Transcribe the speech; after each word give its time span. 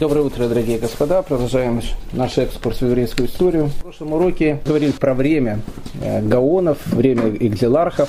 Доброе 0.00 0.22
утро, 0.22 0.46
дорогие 0.46 0.78
господа. 0.78 1.22
Продолжаем 1.22 1.80
наш 2.12 2.38
экскурс 2.38 2.80
в 2.80 2.86
еврейскую 2.86 3.28
историю. 3.28 3.66
В 3.66 3.82
прошлом 3.82 4.12
уроке 4.12 4.60
говорили 4.64 4.92
про 4.92 5.14
время 5.14 5.60
э, 6.02 6.22
гаонов, 6.22 6.78
время 6.86 7.30
экзилархов. 7.30 8.08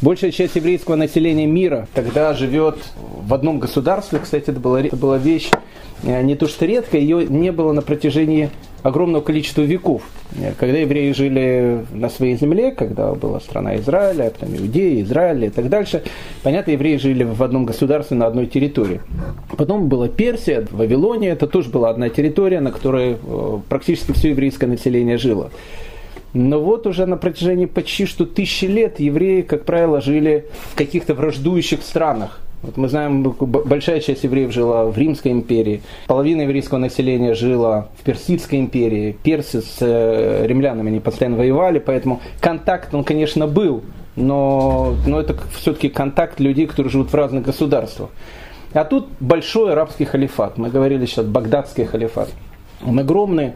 Большая 0.00 0.30
часть 0.30 0.56
еврейского 0.56 0.96
населения 0.96 1.46
мира 1.46 1.88
тогда 1.94 2.34
живет 2.34 2.78
в 2.96 3.34
одном 3.34 3.58
государстве. 3.58 4.18
Кстати, 4.18 4.50
это 4.50 4.60
была, 4.60 4.80
это 4.80 4.96
была 4.96 5.18
вещь 5.18 5.50
э, 6.02 6.22
не 6.22 6.36
то 6.36 6.46
что 6.48 6.66
редкая, 6.66 7.00
ее 7.00 7.26
не 7.26 7.50
было 7.52 7.72
на 7.72 7.82
протяжении 7.82 8.50
огромного 8.82 9.22
количества 9.22 9.62
веков. 9.62 10.02
Когда 10.58 10.78
евреи 10.78 11.12
жили 11.12 11.84
на 11.92 12.08
своей 12.08 12.36
земле, 12.36 12.70
когда 12.70 13.12
была 13.14 13.40
страна 13.40 13.76
Израиля, 13.76 14.28
а 14.28 14.30
потом 14.30 14.56
Иудея, 14.56 15.02
Израиль 15.02 15.46
и 15.46 15.50
так 15.50 15.68
дальше, 15.68 16.02
понятно, 16.42 16.72
евреи 16.72 16.96
жили 16.96 17.24
в 17.24 17.42
одном 17.42 17.66
государстве 17.66 18.16
на 18.16 18.26
одной 18.26 18.46
территории. 18.46 19.00
Потом 19.56 19.88
была 19.88 20.08
Персия, 20.08 20.66
Вавилония, 20.70 21.32
это 21.32 21.46
тоже 21.46 21.70
была 21.70 21.90
одна 21.90 22.08
территория, 22.08 22.60
на 22.60 22.70
которой 22.70 23.16
э, 23.22 23.58
практически 23.68 24.12
все 24.12 24.30
еврейское 24.30 24.66
население 24.66 25.18
жило. 25.18 25.50
Но 26.32 26.60
вот 26.60 26.86
уже 26.86 27.06
на 27.06 27.16
протяжении 27.16 27.66
почти 27.66 28.06
что 28.06 28.24
тысячи 28.24 28.66
лет 28.66 29.00
евреи, 29.00 29.42
как 29.42 29.64
правило, 29.64 30.00
жили 30.00 30.46
в 30.70 30.76
каких-то 30.76 31.14
враждующих 31.14 31.82
странах. 31.82 32.40
Вот 32.62 32.76
мы 32.76 32.88
знаем, 32.88 33.22
большая 33.22 34.00
часть 34.00 34.22
евреев 34.24 34.52
жила 34.52 34.84
в 34.84 34.98
Римской 34.98 35.32
империи, 35.32 35.80
половина 36.06 36.42
еврейского 36.42 36.78
населения 36.78 37.34
жила 37.34 37.88
в 37.98 38.02
Персидской 38.02 38.58
империи, 38.58 39.16
персы 39.22 39.62
с 39.62 39.78
э, 39.80 40.46
римлянами 40.46 40.90
они 40.90 41.00
постоянно 41.00 41.38
воевали, 41.38 41.78
поэтому 41.78 42.20
контакт, 42.40 42.94
он, 42.94 43.02
конечно, 43.02 43.46
был, 43.46 43.82
но, 44.14 44.94
но 45.06 45.20
это 45.20 45.38
все-таки 45.58 45.88
контакт 45.88 46.38
людей, 46.38 46.66
которые 46.66 46.90
живут 46.90 47.10
в 47.10 47.14
разных 47.14 47.44
государствах. 47.44 48.10
А 48.74 48.84
тут 48.84 49.08
большой 49.20 49.72
арабский 49.72 50.04
халифат, 50.04 50.58
мы 50.58 50.68
говорили 50.68 51.06
сейчас 51.06 51.24
багдадский 51.24 51.86
халифат. 51.86 52.28
Он 52.86 52.98
огромный, 52.98 53.54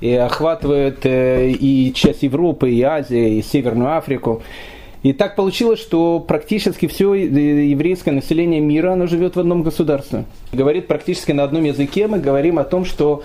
и 0.00 0.14
охватывает 0.14 1.04
э, 1.04 1.50
и 1.50 1.92
часть 1.94 2.22
Европы, 2.22 2.70
и 2.70 2.82
Азии, 2.82 3.36
и 3.36 3.42
Северную 3.42 3.96
Африку. 3.96 4.42
И 5.06 5.12
так 5.12 5.36
получилось, 5.36 5.78
что 5.78 6.18
практически 6.18 6.88
все 6.88 7.14
еврейское 7.14 8.10
население 8.10 8.58
мира, 8.58 8.94
оно 8.94 9.06
живет 9.06 9.36
в 9.36 9.38
одном 9.38 9.62
государстве. 9.62 10.24
Говорит 10.52 10.88
практически 10.88 11.30
на 11.30 11.44
одном 11.44 11.62
языке. 11.62 12.08
Мы 12.08 12.18
говорим 12.18 12.58
о 12.58 12.64
том, 12.64 12.84
что 12.84 13.22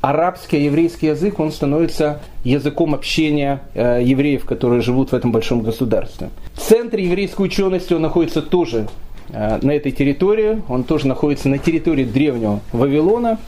арабский, 0.00 0.62
еврейский 0.62 1.08
язык, 1.08 1.40
он 1.40 1.50
становится 1.50 2.20
языком 2.44 2.94
общения 2.94 3.60
э, 3.74 4.02
евреев, 4.04 4.44
которые 4.44 4.82
живут 4.82 5.10
в 5.10 5.14
этом 5.16 5.32
большом 5.32 5.62
государстве. 5.62 6.30
Центр 6.54 6.98
еврейской 6.98 7.42
учености 7.42 7.92
он 7.92 8.02
находится 8.02 8.40
тоже 8.40 8.86
э, 9.30 9.58
на 9.60 9.72
этой 9.72 9.90
территории. 9.90 10.62
Он 10.68 10.84
тоже 10.84 11.08
находится 11.08 11.48
на 11.48 11.58
территории 11.58 12.04
древнего 12.04 12.60
Вавилона. 12.70 13.40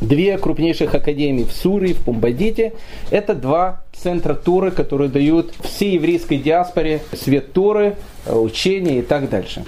Две 0.00 0.38
крупнейших 0.38 0.94
академии 0.94 1.44
в 1.44 1.52
Сурии, 1.52 1.92
в 1.92 2.04
Пумбадите. 2.04 2.72
Это 3.10 3.34
два 3.34 3.82
центра 3.92 4.34
Торы, 4.34 4.70
которые 4.70 5.10
дают 5.10 5.52
всей 5.62 5.94
еврейской 5.94 6.38
диаспоре 6.38 7.00
свет 7.12 7.52
Торы, 7.52 7.96
э, 8.26 8.34
учения 8.34 9.00
и 9.00 9.02
так 9.02 9.28
дальше. 9.28 9.64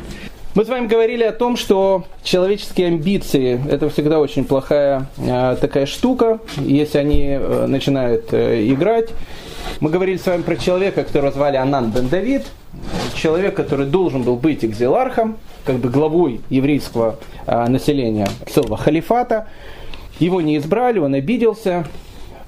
Мы 0.56 0.64
с 0.64 0.68
вами 0.68 0.88
говорили 0.88 1.22
о 1.22 1.30
том, 1.30 1.56
что 1.56 2.04
человеческие 2.24 2.88
амбиции– 2.88 3.60
это 3.70 3.88
всегда 3.88 4.18
очень 4.18 4.44
плохая 4.44 5.06
э, 5.16 5.56
такая 5.60 5.86
штука, 5.86 6.41
если 6.56 6.98
они 6.98 7.38
э, 7.38 7.66
начинают 7.68 8.32
э, 8.32 8.66
играть. 8.66 9.10
Мы 9.78 9.91
говорили 9.91 10.16
с 10.16 10.26
вами 10.26 10.42
про 10.42 10.56
человека, 10.56 11.04
которого 11.04 11.30
звали 11.30 11.56
Анан 11.56 11.92
бен 11.92 12.08
Давид, 12.08 12.42
человек, 13.14 13.54
который 13.54 13.86
должен 13.86 14.22
был 14.22 14.34
быть 14.34 14.64
экзилархом, 14.64 15.36
как 15.64 15.76
бы 15.76 15.88
главой 15.88 16.41
еврейского 16.50 17.20
э, 17.46 17.66
населения 17.68 18.28
целого 18.52 18.76
халифата. 18.76 19.46
Его 20.20 20.42
не 20.42 20.58
избрали, 20.58 20.98
он 20.98 21.14
обиделся, 21.14 21.86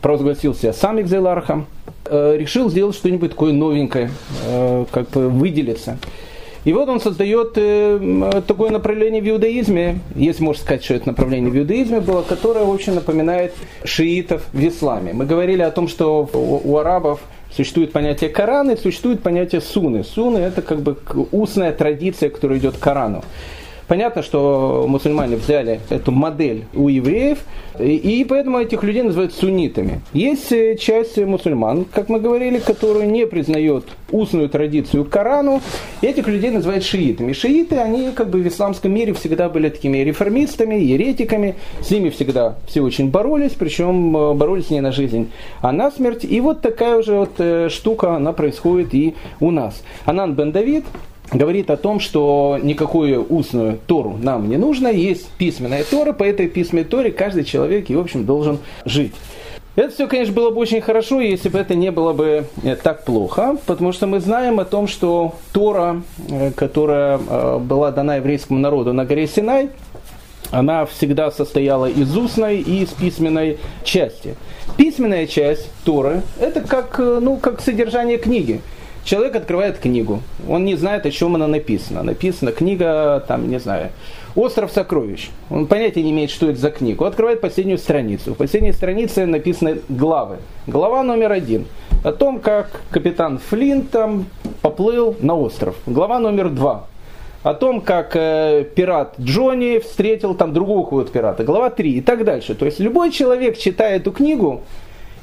провозгласил 0.02 0.54
себя 0.54 0.74
сам 0.74 1.00
экзелархом, 1.00 1.66
э, 2.04 2.36
решил 2.38 2.70
сделать 2.70 2.94
что-нибудь 2.94 3.30
такое 3.30 3.52
новенькое, 3.52 4.10
э, 4.46 4.84
как 4.90 5.10
бы 5.10 5.28
выделиться. 5.30 5.96
И 6.64 6.72
вот 6.72 6.88
он 6.88 7.00
создает 7.00 7.54
э, 7.56 8.42
такое 8.46 8.70
направление 8.70 9.22
в 9.22 9.28
иудаизме, 9.28 9.98
если 10.14 10.44
можно 10.44 10.62
сказать, 10.62 10.84
что 10.84 10.94
это 10.94 11.08
направление 11.08 11.50
в 11.50 11.58
иудаизме 11.58 12.00
было, 12.00 12.22
которое, 12.22 12.64
общем, 12.64 12.94
напоминает 12.94 13.52
шиитов 13.84 14.44
в 14.52 14.64
исламе. 14.64 15.12
Мы 15.12 15.24
говорили 15.24 15.62
о 15.62 15.70
том, 15.70 15.88
что 15.88 16.28
у 16.32 16.76
арабов 16.76 17.20
существует 17.56 17.92
понятие 17.92 18.30
Корана 18.30 18.72
и 18.72 18.76
существует 18.76 19.22
понятие 19.22 19.60
Суны. 19.60 20.04
Суны– 20.04 20.38
это 20.38 20.62
как 20.62 20.82
бы 20.82 20.96
устная 21.32 21.72
традиция, 21.72 22.30
которая 22.30 22.58
идет 22.58 22.76
к 22.76 22.80
Корану. 22.80 23.24
Понятно, 23.92 24.22
что 24.22 24.86
мусульмане 24.88 25.36
взяли 25.36 25.80
эту 25.90 26.12
модель 26.12 26.64
у 26.72 26.88
евреев, 26.88 27.40
и, 27.78 28.24
поэтому 28.26 28.58
этих 28.58 28.82
людей 28.84 29.02
называют 29.02 29.34
суннитами. 29.34 30.00
Есть 30.14 30.50
э, 30.50 30.76
часть 30.76 31.18
мусульман, 31.18 31.84
как 31.84 32.08
мы 32.08 32.18
говорили, 32.18 32.58
которые 32.58 33.06
не 33.06 33.26
признают 33.26 33.84
устную 34.10 34.48
традицию 34.48 35.04
Корану, 35.04 35.60
и 36.00 36.06
этих 36.06 36.26
людей 36.26 36.50
называют 36.50 36.84
шиитами. 36.84 37.34
Шииты, 37.34 37.76
они 37.76 38.12
как 38.12 38.30
бы 38.30 38.40
в 38.40 38.48
исламском 38.48 38.94
мире 38.94 39.12
всегда 39.12 39.50
были 39.50 39.68
такими 39.68 39.98
реформистами, 39.98 40.76
еретиками, 40.76 41.56
с 41.82 41.90
ними 41.90 42.08
всегда 42.08 42.56
все 42.66 42.80
очень 42.80 43.10
боролись, 43.10 43.52
причем 43.52 44.16
э, 44.16 44.32
боролись 44.32 44.70
не 44.70 44.80
на 44.80 44.92
жизнь, 44.92 45.30
а 45.60 45.70
на 45.70 45.90
смерть. 45.90 46.24
И 46.24 46.40
вот 46.40 46.62
такая 46.62 46.96
уже 46.96 47.12
вот 47.12 47.32
э, 47.36 47.68
штука, 47.68 48.16
она 48.16 48.32
происходит 48.32 48.94
и 48.94 49.14
у 49.38 49.50
нас. 49.50 49.82
Анан 50.06 50.32
бен 50.32 50.50
Давид, 50.50 50.86
говорит 51.32 51.70
о 51.70 51.76
том, 51.76 52.00
что 52.00 52.58
никакую 52.62 53.24
устную 53.24 53.78
Тору 53.86 54.18
нам 54.20 54.48
не 54.48 54.56
нужно, 54.56 54.88
есть 54.88 55.28
письменная 55.38 55.84
Тора, 55.84 56.12
по 56.12 56.24
этой 56.24 56.48
письменной 56.48 56.84
Торе 56.84 57.10
каждый 57.10 57.44
человек, 57.44 57.90
и, 57.90 57.96
в 57.96 58.00
общем, 58.00 58.24
должен 58.24 58.58
жить. 58.84 59.12
Это 59.74 59.94
все, 59.94 60.06
конечно, 60.06 60.34
было 60.34 60.50
бы 60.50 60.58
очень 60.58 60.82
хорошо, 60.82 61.20
если 61.22 61.48
бы 61.48 61.58
это 61.58 61.74
не 61.74 61.90
было 61.90 62.12
бы 62.12 62.44
э, 62.62 62.76
так 62.76 63.06
плохо, 63.06 63.56
потому 63.64 63.92
что 63.92 64.06
мы 64.06 64.20
знаем 64.20 64.60
о 64.60 64.66
том, 64.66 64.86
что 64.86 65.34
Тора, 65.52 66.02
э, 66.28 66.50
которая 66.50 67.18
э, 67.18 67.58
была 67.58 67.90
дана 67.90 68.16
еврейскому 68.16 68.58
народу 68.58 68.92
на 68.92 69.06
горе 69.06 69.26
Синай, 69.26 69.70
она 70.50 70.84
всегда 70.84 71.30
состояла 71.30 71.86
из 71.86 72.14
устной 72.14 72.60
и 72.60 72.82
из 72.82 72.90
письменной 72.90 73.58
части. 73.82 74.36
Письменная 74.76 75.26
часть 75.26 75.70
Торы– 75.84 76.20
это 76.38 76.60
как, 76.60 76.98
ну, 76.98 77.38
как 77.38 77.62
содержание 77.62 78.18
книги. 78.18 78.60
Человек 79.04 79.34
открывает 79.34 79.78
книгу, 79.78 80.22
он 80.48 80.64
не 80.64 80.76
знает, 80.76 81.06
о 81.06 81.10
чем 81.10 81.34
она 81.34 81.48
написана. 81.48 82.02
Написана 82.04 82.52
книга, 82.52 83.24
там, 83.26 83.50
не 83.50 83.58
знаю, 83.58 83.90
«Остров 84.36 84.70
сокровищ». 84.70 85.30
Он 85.50 85.66
понятия 85.66 86.02
не 86.02 86.12
имеет, 86.12 86.30
что 86.30 86.48
это 86.48 86.58
за 86.58 86.70
книга. 86.70 87.02
Он 87.02 87.08
открывает 87.08 87.40
последнюю 87.40 87.78
страницу. 87.78 88.32
В 88.34 88.36
последней 88.36 88.72
странице 88.72 89.26
написаны 89.26 89.80
главы. 89.88 90.36
Глава 90.66 91.02
номер 91.02 91.32
один. 91.32 91.66
О 92.04 92.12
том, 92.12 92.38
как 92.38 92.82
капитан 92.90 93.38
Флинт 93.38 93.90
там 93.90 94.26
поплыл 94.62 95.16
на 95.20 95.34
остров. 95.34 95.74
Глава 95.86 96.20
номер 96.20 96.48
два. 96.48 96.86
О 97.42 97.54
том, 97.54 97.80
как 97.80 98.14
э, 98.14 98.64
пират 98.76 99.14
Джонни 99.20 99.80
встретил 99.80 100.34
там 100.34 100.52
другого 100.52 100.88
вот 100.88 101.10
пирата. 101.10 101.42
Глава 101.42 101.70
три 101.70 101.94
и 101.94 102.00
так 102.00 102.24
дальше. 102.24 102.54
То 102.54 102.66
есть 102.66 102.78
любой 102.78 103.10
человек, 103.10 103.58
читая 103.58 103.96
эту 103.96 104.12
книгу, 104.12 104.62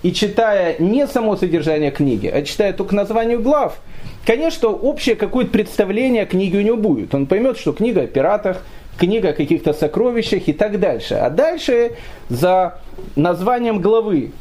и 0.04 0.14
читая 0.14 0.76
не 0.80 1.08
само 1.08 1.36
содержание 1.36 1.92
книги, 1.92 2.28
а 2.28 2.42
читая 2.42 2.74
только 2.74 2.96
название 2.96 3.38
глав, 3.38 3.80
конечно, 4.26 4.70
общее 4.70 5.16
какое-то 5.16 5.52
представление 5.52 6.24
о 6.24 6.26
книге 6.26 6.60
у 6.60 6.62
него 6.62 6.78
будет. 6.78 7.14
Он 7.14 7.26
поймет, 7.26 7.58
что 7.58 7.74
книга 7.74 8.02
о 8.02 8.08
пиратах, 8.08 8.64
книга 8.98 9.30
о 9.30 9.34
каких-то 9.34 9.74
сокровищах 9.74 10.48
и 10.48 10.54
так 10.54 10.80
дальше. 10.80 11.16
А 11.16 11.30
дальше 11.30 11.94
за 12.30 12.80
названием 13.16 13.82
главы 13.82 14.32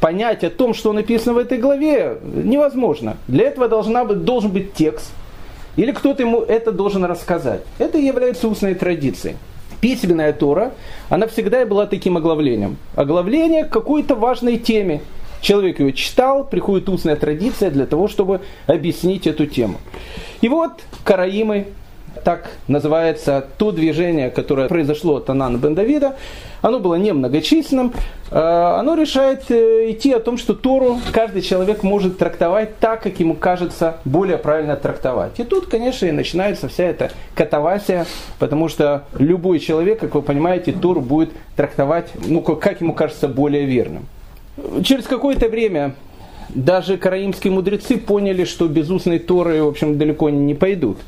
понять 0.00 0.44
о 0.44 0.50
том, 0.50 0.74
что 0.74 0.92
написано 0.92 1.34
в 1.34 1.38
этой 1.38 1.58
главе, 1.58 2.18
невозможно. 2.22 3.16
Для 3.28 3.46
этого 3.46 3.68
должна 3.68 4.04
быть, 4.04 4.24
должен 4.24 4.50
быть 4.50 4.74
текст, 4.74 5.12
или 5.76 5.92
кто-то 5.92 6.22
ему 6.22 6.40
это 6.40 6.72
должен 6.72 7.04
рассказать. 7.04 7.62
Это 7.78 7.98
является 7.98 8.48
устной 8.48 8.74
традицией 8.74 9.36
письменная 9.84 10.32
Тора, 10.32 10.72
она 11.10 11.26
всегда 11.26 11.66
была 11.66 11.86
таким 11.86 12.16
оглавлением. 12.16 12.78
Оглавление 12.94 13.64
к 13.64 13.68
какой-то 13.68 14.14
важной 14.14 14.56
теме. 14.56 15.02
Человек 15.42 15.78
ее 15.78 15.92
читал, 15.92 16.42
приходит 16.42 16.88
устная 16.88 17.16
традиция 17.16 17.70
для 17.70 17.84
того, 17.84 18.08
чтобы 18.08 18.40
объяснить 18.66 19.26
эту 19.26 19.44
тему. 19.44 19.76
И 20.40 20.48
вот 20.48 20.72
караимы, 21.04 21.66
так 22.22 22.50
называется 22.68 23.44
то 23.58 23.72
движение, 23.72 24.30
которое 24.30 24.68
произошло 24.68 25.16
от 25.16 25.30
Анана 25.30 25.56
бен 25.56 25.74
Давида, 25.74 26.14
оно 26.62 26.80
было 26.80 26.94
немногочисленным, 26.94 27.92
э, 28.30 28.38
оно 28.38 28.94
решает 28.94 29.50
э, 29.50 29.90
идти 29.90 30.12
о 30.12 30.20
том, 30.20 30.38
что 30.38 30.54
Тору 30.54 30.98
каждый 31.12 31.42
человек 31.42 31.82
может 31.82 32.18
трактовать 32.18 32.78
так, 32.78 33.02
как 33.02 33.20
ему 33.20 33.34
кажется 33.34 33.98
более 34.04 34.38
правильно 34.38 34.76
трактовать. 34.76 35.38
И 35.38 35.44
тут, 35.44 35.66
конечно, 35.66 36.06
и 36.06 36.12
начинается 36.12 36.68
вся 36.68 36.84
эта 36.84 37.10
катавасия, 37.34 38.06
потому 38.38 38.68
что 38.68 39.04
любой 39.18 39.58
человек, 39.58 40.00
как 40.00 40.14
вы 40.14 40.22
понимаете, 40.22 40.72
Тору 40.72 41.00
будет 41.00 41.32
трактовать, 41.56 42.10
ну, 42.26 42.40
как 42.40 42.80
ему 42.80 42.94
кажется, 42.94 43.28
более 43.28 43.64
верным. 43.64 44.06
Через 44.84 45.06
какое-то 45.06 45.48
время 45.48 45.94
даже 46.48 46.96
караимские 46.96 47.52
мудрецы 47.52 47.98
поняли, 47.98 48.44
что 48.44 48.68
без 48.68 48.90
устной 48.90 49.18
Торы, 49.18 49.62
в 49.62 49.68
общем, 49.68 49.98
далеко 49.98 50.30
не 50.30 50.54
пойдут. 50.54 50.98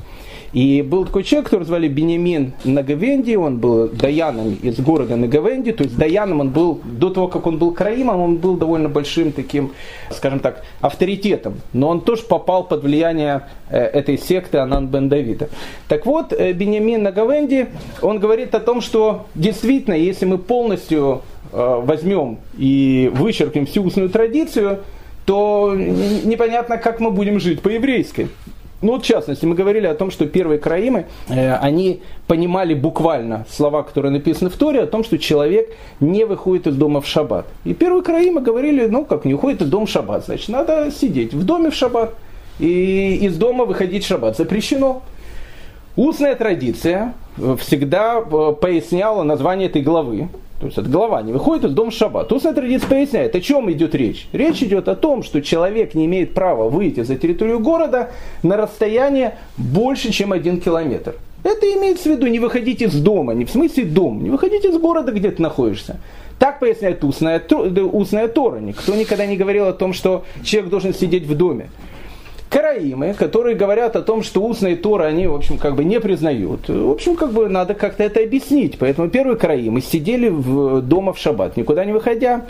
И 0.53 0.83
был 0.83 1.05
такой 1.05 1.25
человек, 1.25 1.51
который 1.51 1.65
звали 1.65 1.89
Бенемин 1.89 2.53
Нагавенди, 2.65 3.35
он 3.35 3.59
был 3.59 3.89
даяном 3.89 4.55
из 4.63 4.79
города 4.81 5.17
Нагавенди, 5.17 5.73
то 5.73 5.85
есть 5.85 5.97
даяном 5.97 6.41
он 6.41 6.51
был, 6.51 6.81
до 6.85 7.11
того, 7.11 7.29
как 7.29 7.47
он 7.47 7.59
был 7.59 7.73
краимом, 7.73 8.21
он 8.21 8.37
был 8.37 8.57
довольно 8.57 8.89
большим 8.89 9.33
таким, 9.33 9.73
скажем 10.11 10.41
так, 10.41 10.65
авторитетом. 10.81 11.61
Но 11.73 11.89
он 11.89 12.01
тоже 12.01 12.23
попал 12.23 12.65
под 12.65 12.83
влияние 12.83 13.43
э, 13.71 13.79
этой 13.79 14.19
секты 14.19 14.59
Анан 14.59 14.87
Бен 14.89 15.09
Давида. 15.09 15.49
Так 15.89 16.07
вот, 16.07 16.33
э, 16.33 16.53
Бенемин 16.53 17.03
Нагавенди, 17.03 17.69
он 18.03 18.19
говорит 18.19 18.55
о 18.55 18.61
том, 18.61 18.81
что 18.81 19.27
действительно, 19.35 19.95
если 19.95 20.27
мы 20.27 20.39
полностью 20.39 21.23
э, 21.53 21.81
возьмем 21.85 22.39
и 22.57 23.11
вычеркнем 23.15 23.67
всю 23.67 23.83
устную 23.83 24.09
традицию, 24.11 24.81
то 25.27 25.75
непонятно, 25.75 26.79
как 26.79 27.01
мы 27.01 27.11
будем 27.11 27.41
жить 27.41 27.61
по-еврейски. 27.61 28.29
Ну 28.83 28.99
в 28.99 29.03
частности, 29.03 29.47
мы 29.47 29.55
говорили 29.55 29.87
о 29.87 29.95
том, 29.95 30.11
что 30.11 30.27
первые 30.27 30.59
краимы, 30.59 31.07
э, 31.29 31.55
они 31.55 32.03
понимали 32.27 32.75
буквально 32.75 33.47
слова, 33.49 33.83
которые 33.83 34.13
написаны 34.13 34.51
в 34.51 34.57
Торе, 34.57 34.83
о 34.83 34.87
том, 34.87 35.03
что 35.03 35.19
человек 35.19 35.75
не 36.01 36.25
выходит 36.25 36.67
из 36.67 36.77
дома 36.77 37.01
в 37.01 37.07
шаббат. 37.07 37.47
И 37.65 37.73
первые 37.73 38.03
краимы 38.03 38.43
говорили, 38.43 38.87
ну 38.87 39.05
как 39.05 39.25
не 39.25 39.35
уходит 39.35 39.63
из 39.63 39.69
дома 39.69 39.87
в 39.87 39.91
шаббат, 39.91 40.27
значит 40.27 40.49
надо 40.51 40.91
сидеть 40.91 41.33
в 41.33 41.45
доме 41.45 41.71
в 41.71 41.75
шаббат. 41.75 42.15
И 42.59 43.17
из 43.23 43.37
дома 43.37 43.65
выходить 43.65 44.05
в 44.05 44.07
шаббат 44.07 44.37
запрещено. 44.37 45.03
Устная 45.97 46.35
традиция 46.35 47.15
всегда 47.59 48.19
э, 48.19 48.55
поясняла 48.61 49.23
название 49.23 49.69
этой 49.69 49.81
главы. 49.81 50.29
То 50.61 50.67
есть 50.67 50.79
от 50.79 50.89
голова 50.89 51.21
не 51.21 51.33
выходит 51.33 51.65
из 51.65 51.73
дома 51.73 51.91
шаббат. 51.91 52.33
Устная 52.33 52.55
традиция 52.55 52.89
поясняет, 52.89 53.35
о 53.35 53.41
чем 53.41 53.71
идет 53.71 53.95
речь. 53.95 54.27
Речь 54.33 54.63
идет 54.63 54.89
о 54.89 54.97
том, 54.97 55.23
что 55.23 55.43
человек 55.43 55.95
не 55.95 56.07
имеет 56.07 56.33
права 56.33 56.69
выйти 56.71 57.03
за 57.03 57.17
территорию 57.17 57.61
города 57.61 58.11
на 58.43 58.57
расстояние 58.57 59.37
больше, 59.59 60.13
чем 60.13 60.33
один 60.33 60.61
километр. 60.61 61.17
Это 61.45 61.67
имеется 61.75 62.09
в 62.09 62.13
виду 62.13 62.27
не 62.27 62.39
выходить 62.39 62.81
из 62.81 62.95
дома, 62.95 63.35
не 63.35 63.45
в 63.45 63.51
смысле 63.51 63.85
дом, 63.85 64.23
не 64.23 64.31
выходить 64.31 64.65
из 64.65 64.79
города, 64.79 65.13
где 65.13 65.31
ты 65.31 65.43
находишься. 65.43 66.01
Так 66.39 66.59
поясняет 66.59 67.05
устная, 67.05 67.41
устная 67.93 68.29
Тора. 68.29 68.59
Никто 68.59 68.95
никогда 68.95 69.27
не 69.27 69.37
говорил 69.37 69.67
о 69.67 69.73
том, 69.73 69.93
что 69.93 70.25
человек 70.43 70.71
должен 70.71 70.95
сидеть 70.95 71.25
в 71.25 71.37
доме 71.37 71.69
караимы, 72.49 73.15
которые 73.15 73.57
говорят 73.57 73.97
о 73.97 74.03
том, 74.03 74.23
что 74.23 74.43
устные 74.43 74.77
Торы 74.77 75.05
они, 75.05 75.27
в 75.27 75.35
общем, 75.35 75.59
как 75.59 75.75
бы 75.75 75.85
не 75.85 76.01
признают. 76.01 76.69
В 76.69 76.91
общем, 76.91 77.17
как 77.17 77.33
бы 77.33 77.49
надо 77.49 77.75
как-то 77.75 78.03
это 78.03 78.21
объяснить. 78.21 78.79
Поэтому 78.79 79.09
первые 79.09 79.37
караимы 79.37 79.81
сидели 79.81 80.29
в, 80.29 80.81
дома 80.83 81.13
в 81.13 81.19
шаббат, 81.19 81.57
никуда 81.57 81.85
не 81.85 81.93
выходя. 81.93 82.47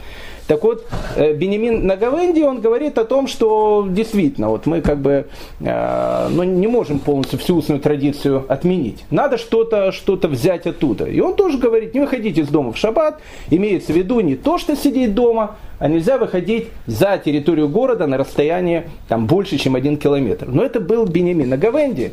Так 0.46 0.62
вот, 0.62 0.86
э, 1.16 1.32
Бенемин 1.32 1.86
Нагавенди, 1.86 2.42
он 2.42 2.60
говорит 2.60 2.98
о 2.98 3.04
том, 3.04 3.26
что 3.26 3.86
действительно, 3.88 4.48
вот 4.48 4.66
мы 4.66 4.80
как 4.80 4.98
бы 4.98 5.26
э, 5.60 6.28
ну, 6.30 6.42
не 6.44 6.68
можем 6.68 7.00
полностью 7.00 7.38
всю 7.38 7.56
устную 7.56 7.80
традицию 7.80 8.44
отменить. 8.48 9.04
Надо 9.10 9.38
что-то 9.38 9.90
что 9.92 10.16
взять 10.16 10.66
оттуда. 10.66 11.06
И 11.06 11.20
он 11.20 11.34
тоже 11.34 11.58
говорит, 11.58 11.94
не 11.94 12.00
выходите 12.00 12.40
из 12.40 12.48
дома 12.48 12.72
в 12.72 12.76
шаббат, 12.76 13.20
имеется 13.50 13.92
в 13.92 13.96
виду 13.96 14.20
не 14.20 14.36
то, 14.36 14.58
что 14.58 14.76
сидеть 14.76 15.14
дома, 15.14 15.56
а 15.78 15.88
нельзя 15.88 16.16
выходить 16.16 16.68
за 16.86 17.18
территорию 17.18 17.68
города 17.68 18.06
на 18.06 18.16
расстояние 18.16 18.88
там, 19.08 19.26
больше, 19.26 19.58
чем 19.58 19.74
один 19.74 19.96
километр. 19.96 20.46
Но 20.46 20.64
это 20.64 20.80
был 20.80 21.06
Бенемин 21.06 21.48
Нагавенди. 21.48 22.12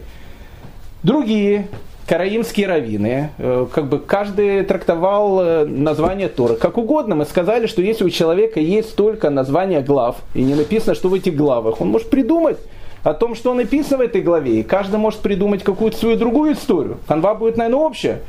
Другие 1.04 1.68
караимские 2.08 2.68
раввины, 2.68 3.30
э, 3.38 3.68
как 3.72 3.88
бы 3.88 4.00
каждый 4.00 4.64
трактовал 4.64 5.42
э, 5.42 5.66
название 5.66 6.28
Торы 6.28 6.56
как 6.56 6.78
угодно. 6.78 7.16
Мы 7.16 7.26
сказали, 7.26 7.68
что 7.68 7.82
если 7.82 8.04
у 8.04 8.10
человека 8.10 8.60
есть 8.60 8.96
только 8.96 9.30
название 9.30 9.82
глав, 9.82 10.18
и 10.34 10.44
не 10.44 10.56
написано, 10.56 10.96
что 10.96 11.10
в 11.10 11.14
этих 11.14 11.36
главах, 11.36 11.82
он 11.82 11.90
может 11.90 12.10
придумать 12.10 12.58
о 13.04 13.14
том, 13.14 13.36
что 13.36 13.54
написано 13.54 13.98
в 13.98 14.02
этой 14.02 14.22
главе, 14.22 14.60
и 14.60 14.64
каждый 14.64 14.98
может 14.98 15.20
придумать 15.20 15.64
какую-то 15.64 15.98
свою 15.98 16.18
другую 16.18 16.54
историю. 16.54 16.98
Ханва 17.08 17.36
будет, 17.36 17.58
наверное, 17.58 17.80
общая 17.80 18.20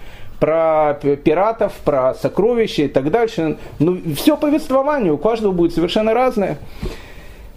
про 0.41 0.99
пиратов, 1.25 1.73
про 1.85 2.15
сокровища 2.15 2.83
и 2.83 2.89
так 2.89 3.11
дальше. 3.11 3.57
Ну, 3.79 3.99
все 4.17 4.37
повествование 4.37 5.13
у 5.13 5.17
каждого 5.17 5.53
будет 5.53 5.75
совершенно 5.75 6.13
разное. 6.13 6.59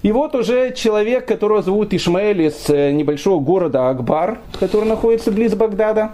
И 0.08 0.12
вот 0.14 0.36
уже 0.36 0.72
человек, 0.72 1.26
которого 1.26 1.62
зовут 1.62 1.94
Ишмаэль 1.94 2.44
из 2.44 2.70
э, 2.70 2.92
небольшого 2.92 3.42
города 3.42 3.90
Акбар, 3.90 4.40
который 4.58 4.86
находится 4.88 5.34
близ 5.34 5.54
Багдада, 5.54 6.12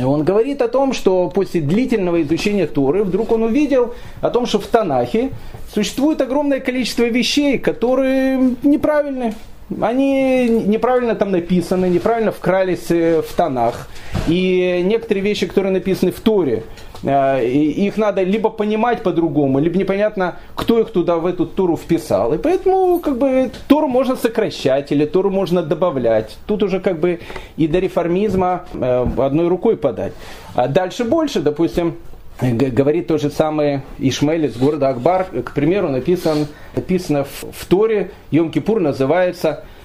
он 0.00 0.22
говорит 0.22 0.62
о 0.62 0.68
том, 0.68 0.92
что 0.92 1.28
после 1.28 1.60
длительного 1.60 2.22
изучения 2.22 2.68
Торы 2.68 3.02
вдруг 3.02 3.32
он 3.32 3.42
увидел 3.42 3.94
о 4.20 4.30
том, 4.30 4.46
что 4.46 4.60
в 4.60 4.66
Танахе 4.68 5.30
существует 5.74 6.20
огромное 6.20 6.60
количество 6.60 7.02
вещей, 7.02 7.58
которые 7.58 8.54
неправильны. 8.62 9.34
Они 9.80 10.46
неправильно 10.48 11.16
там 11.16 11.32
написаны, 11.32 11.86
неправильно 11.86 12.30
вкрались 12.30 12.92
э, 12.92 13.22
в 13.22 13.34
тонах. 13.34 13.88
И 14.28 14.82
некоторые 14.84 15.24
вещи, 15.24 15.48
которые 15.48 15.72
написаны 15.72 16.12
в 16.12 16.20
Торе, 16.20 16.62
их 17.02 17.96
надо 17.96 18.22
либо 18.22 18.50
понимать 18.50 19.02
по-другому, 19.02 19.58
либо 19.58 19.78
непонятно, 19.78 20.36
кто 20.54 20.78
их 20.78 20.90
туда 20.90 21.16
в 21.16 21.26
эту 21.26 21.46
туру 21.46 21.76
вписал. 21.76 22.34
И 22.34 22.38
поэтому 22.38 22.98
как 22.98 23.18
бы 23.18 23.50
туру 23.68 23.88
можно 23.88 24.16
сокращать 24.16 24.92
или 24.92 25.06
туру 25.06 25.30
можно 25.30 25.62
добавлять. 25.62 26.36
Тут 26.46 26.62
уже 26.62 26.80
как 26.80 27.00
бы 27.00 27.20
и 27.56 27.66
до 27.66 27.78
реформизма 27.78 28.66
э, 28.74 29.06
одной 29.16 29.48
рукой 29.48 29.76
подать. 29.76 30.12
А 30.54 30.68
дальше 30.68 31.04
больше, 31.04 31.40
допустим, 31.40 31.96
говорит 32.40 33.06
то 33.06 33.18
же 33.18 33.30
самое 33.30 33.82
Ишмель 33.98 34.46
из 34.46 34.56
города 34.56 34.88
Акбар. 34.88 35.24
К 35.44 35.54
примеру, 35.54 35.88
написан, 35.88 36.48
написано 36.74 37.24
в, 37.24 37.44
в 37.52 37.66
Торе, 37.66 38.10
Йом-Кипур 38.30 38.78
называется 38.80 39.64
Э, 39.64 39.79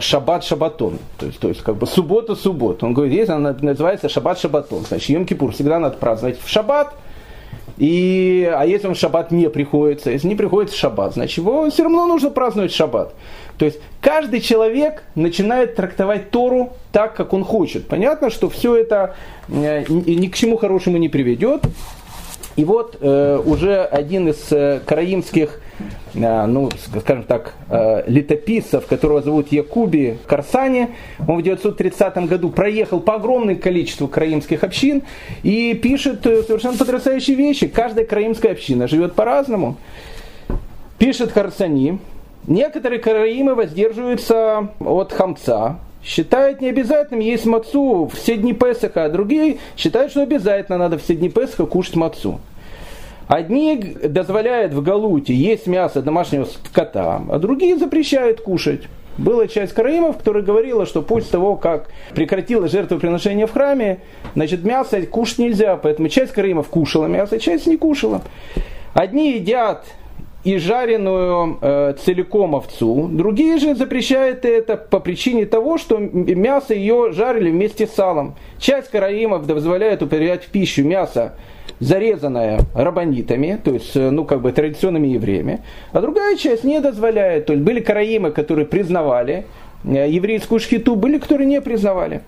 шаббат 0.00 0.44
шабатон, 0.44 0.98
то 1.18 1.26
есть, 1.26 1.38
то 1.38 1.48
есть 1.48 1.62
как 1.62 1.76
бы 1.76 1.86
суббота 1.86 2.34
суббота. 2.34 2.86
Он 2.86 2.94
говорит, 2.94 3.14
есть 3.14 3.30
она 3.30 3.56
называется 3.60 4.08
шаббат 4.08 4.38
шабатон, 4.38 4.84
значит 4.84 5.08
Йом-Кипур 5.10 5.52
всегда 5.52 5.78
надо 5.78 5.96
праздновать 5.96 6.40
в 6.40 6.48
шаббат, 6.48 6.94
и, 7.80 8.52
а 8.54 8.66
если 8.66 8.88
он 8.88 8.94
в 8.94 8.98
шаббат 8.98 9.30
не 9.30 9.48
приходится, 9.48 10.10
если 10.10 10.28
не 10.28 10.34
приходится 10.34 10.76
в 10.76 10.78
шаббат, 10.78 11.14
значит 11.14 11.38
его 11.38 11.68
все 11.70 11.84
равно 11.84 12.06
нужно 12.06 12.30
праздновать 12.30 12.72
в 12.72 12.76
шаббат. 12.76 13.14
То 13.56 13.64
есть 13.64 13.80
каждый 14.02 14.40
человек 14.40 15.02
начинает 15.14 15.76
трактовать 15.76 16.30
Тору 16.30 16.74
так, 16.92 17.14
как 17.14 17.32
он 17.32 17.42
хочет. 17.42 17.88
Понятно, 17.88 18.28
что 18.28 18.50
все 18.50 18.76
это 18.76 19.16
э, 19.48 19.84
ни 19.88 20.26
к 20.26 20.36
чему 20.36 20.58
хорошему 20.58 20.98
не 20.98 21.08
приведет. 21.08 21.62
И 22.56 22.64
вот 22.64 22.98
э, 23.00 23.42
уже 23.42 23.82
один 23.82 24.28
из 24.28 24.50
э, 24.50 24.80
караимских 24.84 25.60
Э, 25.60 25.69
ну, 26.14 26.68
скажем 27.00 27.24
так, 27.24 27.54
э, 27.68 28.02
летописцев, 28.06 28.86
которого 28.86 29.22
зовут 29.22 29.52
Якуби 29.52 30.18
Карсани. 30.26 30.88
Он 31.26 31.38
в 31.38 31.42
930 31.42 32.26
году 32.26 32.50
проехал 32.50 33.00
по 33.00 33.14
огромному 33.14 33.58
количеству 33.58 34.08
краимских 34.08 34.64
общин 34.64 35.02
и 35.42 35.74
пишет 35.74 36.26
э, 36.26 36.42
совершенно 36.42 36.76
потрясающие 36.76 37.36
вещи. 37.36 37.66
Каждая 37.66 38.04
краимская 38.04 38.52
община 38.52 38.88
живет 38.88 39.14
по-разному. 39.14 39.76
Пишет 40.98 41.32
Харсани, 41.32 41.98
некоторые 42.46 43.00
караимы 43.00 43.54
воздерживаются 43.54 44.68
от 44.80 45.12
хамца, 45.12 45.78
считают 46.04 46.60
необязательным 46.60 47.20
есть 47.20 47.46
мацу 47.46 48.10
все 48.12 48.36
дни 48.36 48.52
Песаха, 48.52 49.04
а 49.04 49.08
другие 49.08 49.58
считают, 49.76 50.10
что 50.10 50.22
обязательно 50.22 50.78
надо 50.78 50.98
все 50.98 51.14
дни 51.14 51.28
Песаха 51.28 51.66
кушать 51.66 51.96
мацу. 51.96 52.40
Одни 53.30 53.76
дозволяют 53.76 54.74
в 54.74 54.82
Галуте 54.82 55.32
есть 55.32 55.68
мясо 55.68 56.02
домашнего 56.02 56.46
скота, 56.46 57.22
а 57.30 57.38
другие 57.38 57.76
запрещают 57.76 58.40
кушать. 58.40 58.88
Была 59.18 59.46
часть 59.46 59.72
караимов, 59.72 60.18
которая 60.18 60.42
говорила, 60.42 60.84
что 60.84 61.00
после 61.00 61.30
того, 61.30 61.54
как 61.54 61.90
прекратилось 62.12 62.72
жертвоприношение 62.72 63.46
в 63.46 63.52
храме, 63.52 64.00
значит, 64.34 64.64
мясо 64.64 65.00
кушать 65.02 65.38
нельзя, 65.38 65.76
поэтому 65.76 66.08
часть 66.08 66.32
караимов 66.32 66.66
кушала 66.70 67.06
мясо, 67.06 67.38
часть 67.38 67.68
не 67.68 67.76
кушала. 67.76 68.22
Одни 68.94 69.34
едят 69.34 69.84
и 70.42 70.58
жареную 70.58 71.56
э, 71.60 71.94
целиком 72.04 72.56
овцу, 72.56 73.08
другие 73.12 73.58
же 73.58 73.76
запрещают 73.76 74.44
это 74.44 74.76
по 74.76 74.98
причине 74.98 75.46
того, 75.46 75.78
что 75.78 75.98
мясо 75.98 76.74
ее 76.74 77.12
жарили 77.12 77.50
вместе 77.50 77.86
с 77.86 77.92
салом. 77.92 78.34
Часть 78.58 78.90
караимов 78.90 79.46
дозволяет 79.46 80.02
употреблять 80.02 80.42
в 80.42 80.48
пищу 80.48 80.82
мясо 80.82 81.34
зарезанная 81.78 82.60
рабанитами, 82.74 83.58
то 83.62 83.72
есть, 83.72 83.96
э, 83.96 84.10
ну, 84.10 84.24
как 84.24 84.40
бы 84.40 84.52
традиционными 84.52 85.08
евреями, 85.08 85.60
а 85.92 86.00
другая 86.00 86.36
часть 86.36 86.64
не 86.64 86.80
дозволяет. 86.80 87.46
То 87.46 87.52
есть 87.52 87.64
были 87.64 87.80
караимы, 87.80 88.30
которые 88.30 88.66
признавали 88.66 89.46
э, 89.84 90.06
еврейскую 90.08 90.60
шхиту, 90.60 90.96
были, 90.96 91.18
которые 91.18 91.46
не 91.46 91.60
признавали. 91.60 92.22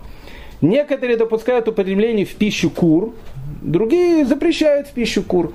Некоторые 0.61 1.17
допускают 1.17 1.67
употребление 1.69 2.25
в 2.25 2.35
пищу 2.35 2.71
кур, 2.71 3.15
другие 3.63 4.25
запрещают 4.25 4.89
в 4.89 4.93
пищу 4.93 5.23
кур. 5.23 5.53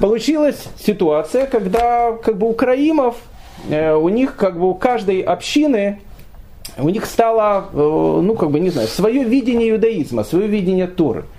Получилась 0.00 0.64
ситуация, 0.78 1.46
когда 1.46 2.12
как 2.12 2.38
бы 2.38 2.48
у 2.48 2.52
караимов, 2.52 3.16
э, 3.68 3.94
у 3.94 4.08
них 4.08 4.36
как 4.36 4.58
бы 4.58 4.70
у 4.70 4.74
каждой 4.74 5.20
общины 5.20 6.00
у 6.76 6.90
них 6.90 7.06
стало, 7.06 7.70
ну 7.72 8.36
как 8.36 8.52
бы 8.52 8.60
не 8.60 8.70
знаю, 8.70 8.86
свое 8.86 9.24
видение 9.24 9.70
иудаизма, 9.70 10.22
свое 10.22 10.46
видение 10.46 10.86
Торы– 10.86 11.24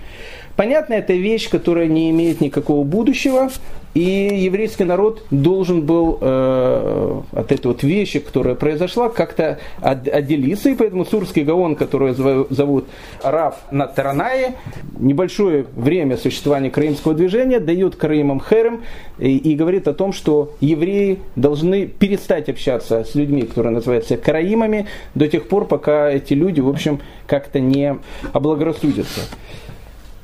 понятно, 0.60 0.92
это 0.92 1.14
вещь, 1.14 1.48
которая 1.48 1.86
не 1.86 2.10
имеет 2.10 2.42
никакого 2.42 2.84
будущего, 2.84 3.48
и 3.94 4.02
еврейский 4.44 4.84
народ 4.84 5.24
должен 5.30 5.86
был 5.86 6.18
э, 6.20 7.20
от 7.32 7.50
этой 7.50 7.66
вот 7.68 7.82
вещи, 7.82 8.18
которая 8.18 8.54
произошла, 8.56 9.08
как-то 9.08 9.58
от, 9.80 10.06
отделиться. 10.06 10.68
И 10.68 10.74
поэтому 10.74 11.06
Сурский 11.06 11.44
Гаон, 11.44 11.76
который 11.76 12.12
зовут 12.12 12.84
Раф 13.22 13.54
на 13.70 13.86
Таранае, 13.86 14.56
небольшое 14.98 15.64
время 15.74 16.18
существования 16.18 16.68
крымского 16.68 17.14
движения 17.14 17.58
дает 17.58 17.96
Крымам 17.96 18.42
Херем 18.46 18.82
и, 19.18 19.38
и 19.38 19.56
говорит 19.56 19.88
о 19.88 19.94
том, 19.94 20.12
что 20.12 20.52
евреи 20.60 21.20
должны 21.36 21.86
перестать 21.86 22.50
общаться 22.50 23.04
с 23.04 23.14
людьми, 23.14 23.44
которые 23.44 23.72
называются 23.72 24.18
караимами, 24.18 24.88
до 25.14 25.26
тех 25.26 25.48
пор, 25.48 25.64
пока 25.66 26.10
эти 26.10 26.34
люди, 26.34 26.60
в 26.60 26.68
общем, 26.68 27.00
как-то 27.26 27.60
не 27.60 27.96
облагорассудятся. 28.34 29.22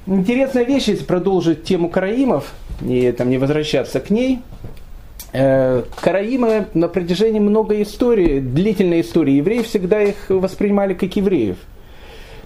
Интересная 0.06 0.62
вещь, 0.62 0.86
если 0.86 1.04
продолжить 1.04 1.64
тему 1.64 1.88
караимов 1.88 2.52
и 2.80 3.10
там, 3.10 3.28
не 3.28 3.38
возвращаться 3.38 3.98
к 3.98 4.10
ней. 4.10 4.38
Э, 5.32 5.82
караимы 6.00 6.66
на 6.74 6.86
протяжении 6.86 7.40
многой 7.40 7.82
истории, 7.82 8.38
длительной 8.38 9.00
истории 9.00 9.34
евреев 9.34 9.66
всегда 9.66 10.00
их 10.00 10.16
воспринимали 10.28 10.94
как 10.94 11.16
евреев. 11.16 11.56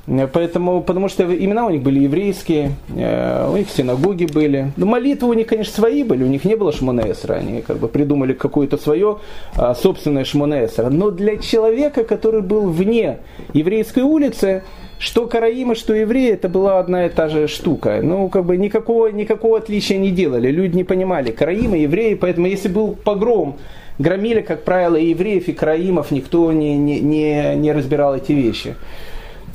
Э, 0.07 0.27
поэтому, 0.27 0.83
потому 0.83 1.11
что 1.11 1.23
имена 1.25 1.67
у 1.67 1.71
них 1.71 1.83
были 1.83 2.01
еврейские, 2.01 2.73
э, 2.97 3.51
у 3.53 3.59
них 3.59 3.69
синагоги 3.69 4.25
были. 4.25 4.73
Но 4.79 4.87
молитвы 4.87 5.29
у 5.29 5.35
них, 5.35 5.47
конечно, 5.47 5.75
свои 5.75 6.03
были, 6.03 6.25
у 6.25 6.29
них 6.29 6.47
не 6.47 6.57
было 6.57 6.73
шмонесра, 6.73 7.35
они 7.35 7.61
как 7.61 7.77
бы 7.77 7.89
придумали 7.89 8.33
какое-то 8.33 8.79
свое 8.79 9.19
а, 9.55 9.75
собственное 9.75 10.25
шмонесра. 10.25 10.89
Но 10.89 11.11
для 11.11 11.37
человека, 11.37 12.05
который 12.05 12.41
был 12.41 12.71
вне 12.71 13.19
еврейской 13.53 14.03
улицы, 14.03 14.63
что 15.01 15.27
караимы, 15.27 15.75
что 15.75 15.95
евреи, 15.95 16.33
это 16.33 16.51
была 16.51 16.79
одна 16.79 17.07
и 17.07 17.09
та 17.09 17.29
же 17.29 17.49
штука. 17.49 18.01
Ну, 18.03 18.29
как 18.29 18.45
бы 18.45 18.59
никакого, 18.59 19.07
никакого 19.09 19.57
отличия 19.57 19.97
не 19.97 20.11
делали. 20.11 20.51
Люди 20.51 20.77
не 20.77 20.85
понимали, 20.85 21.33
караимы, 21.33 21.79
евреи, 21.79 22.15
поэтому 22.15 22.47
если 22.47 22.69
был 22.69 22.95
погром, 22.95 23.57
громили, 23.99 24.43
как 24.43 24.63
правило, 24.63 24.97
и 24.97 25.07
евреев, 25.07 25.49
и 25.49 25.53
караимов, 25.55 26.11
никто 26.11 26.53
не, 26.53 26.77
не, 26.77 27.01
не, 27.01 27.55
не 27.57 27.73
разбирал 27.73 28.15
эти 28.15 28.33
вещи. 28.33 28.77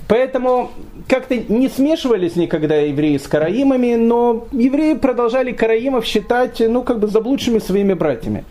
Поэтому 0.08 0.72
как-то 1.08 1.36
не 1.36 1.70
смешивались 1.70 2.36
никогда 2.36 2.78
евреи 2.78 3.18
с 3.18 3.28
караимами, 3.28 3.96
но 3.96 4.48
евреи 4.52 4.96
продолжали 4.96 5.52
караимов 5.52 6.06
считать, 6.06 6.60
ну, 6.60 6.82
как 6.82 7.00
бы 7.00 7.08
заблудшими 7.08 7.60
своими 7.60 7.94
братьями. 7.94 8.46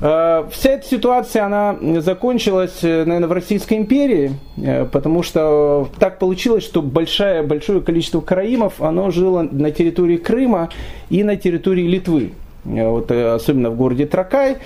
Э, 0.00 0.44
вся 0.50 0.70
эта 0.70 0.86
ситуация, 0.86 1.44
она 1.44 1.76
закончилась, 2.00 2.78
э, 2.82 3.04
наверное, 3.04 3.28
в 3.28 3.32
Российской 3.32 3.74
империи, 3.74 4.32
э, 4.56 4.84
потому 4.86 5.22
что 5.22 5.88
так 5.98 6.18
получилось, 6.18 6.64
что 6.64 6.82
большое, 6.82 7.42
большое 7.42 7.80
количество 7.80 8.20
караимов, 8.20 8.80
оно 8.80 9.10
жило 9.10 9.42
на 9.42 9.70
территории 9.70 10.16
Крыма 10.16 10.70
и 11.10 11.22
на 11.24 11.36
территории 11.36 11.86
Литвы. 11.86 12.32
Э, 12.64 12.88
вот, 12.88 13.10
э, 13.10 13.34
особенно 13.34 13.70
в 13.70 13.76
городе 13.76 14.06
Тракай, 14.06 14.58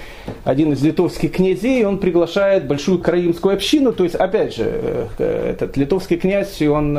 один 0.44 0.72
из 0.72 0.82
литовских 0.82 1.32
князей, 1.32 1.84
он 1.84 1.98
приглашает 1.98 2.66
большую 2.66 2.98
караимскую 2.98 3.54
общину, 3.54 3.92
то 3.92 4.04
есть, 4.04 4.16
опять 4.16 4.54
же, 4.54 5.08
э, 5.18 5.50
этот 5.50 5.76
литовский 5.76 6.16
князь, 6.16 6.60
он 6.62 6.98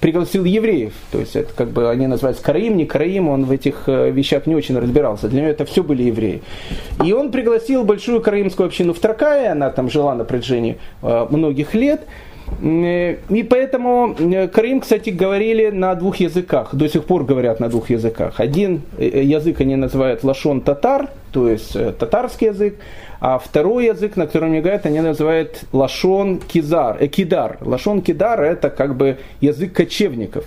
пригласил 0.00 0.44
евреев, 0.44 0.92
то 1.10 1.18
есть, 1.18 1.36
это 1.36 1.52
как 1.54 1.70
бы 1.70 1.88
они 1.88 2.06
называются 2.06 2.42
караим, 2.42 2.76
не 2.76 2.84
караим, 2.86 3.28
он 3.28 3.44
в 3.44 3.50
этих 3.50 3.86
вещах 3.86 4.46
не 4.46 4.54
очень 4.54 4.78
разбирался, 4.78 5.28
для 5.28 5.40
него 5.40 5.50
это 5.50 5.64
все 5.64 5.82
были 5.82 6.04
евреи. 6.04 6.42
И 7.04 7.12
он 7.12 7.30
пригласил 7.30 7.84
большую 7.84 8.20
караимскую 8.20 8.66
общину 8.66 8.92
в 8.92 8.98
Тракае, 8.98 9.50
она 9.50 9.70
там 9.70 9.90
жила 9.90 10.14
на 10.14 10.24
протяжении 10.24 10.78
многих 11.02 11.74
лет, 11.74 12.02
и 12.62 13.46
поэтому 13.48 14.14
э, 14.18 14.48
Крым, 14.48 14.80
кстати, 14.80 15.10
говорили 15.10 15.70
на 15.70 15.94
двух 15.94 16.16
языках, 16.16 16.74
до 16.74 16.88
сих 16.88 17.04
пор 17.04 17.24
говорят 17.24 17.60
на 17.60 17.68
двух 17.68 17.90
языках. 17.90 18.40
Один 18.40 18.82
э, 18.98 19.08
э, 19.08 19.22
язык 19.22 19.60
они 19.60 19.76
называют 19.76 20.24
лашон 20.24 20.60
татар, 20.60 21.08
то 21.32 21.48
есть 21.48 21.72
татарский 21.98 22.48
язык, 22.48 22.76
а 23.20 23.38
второй 23.38 23.86
язык, 23.86 24.16
на 24.16 24.26
котором 24.26 24.52
они 24.52 24.60
говорят, 24.60 24.86
они 24.86 25.00
называют 25.00 25.62
лашон 25.72 26.38
кизар, 26.38 26.96
э, 27.00 27.06
кидар. 27.06 27.58
Лашон 27.60 28.02
кидар 28.02 28.40
это 28.40 28.70
как 28.70 28.96
бы 28.96 29.18
язык 29.40 29.72
кочевников. 29.72 30.44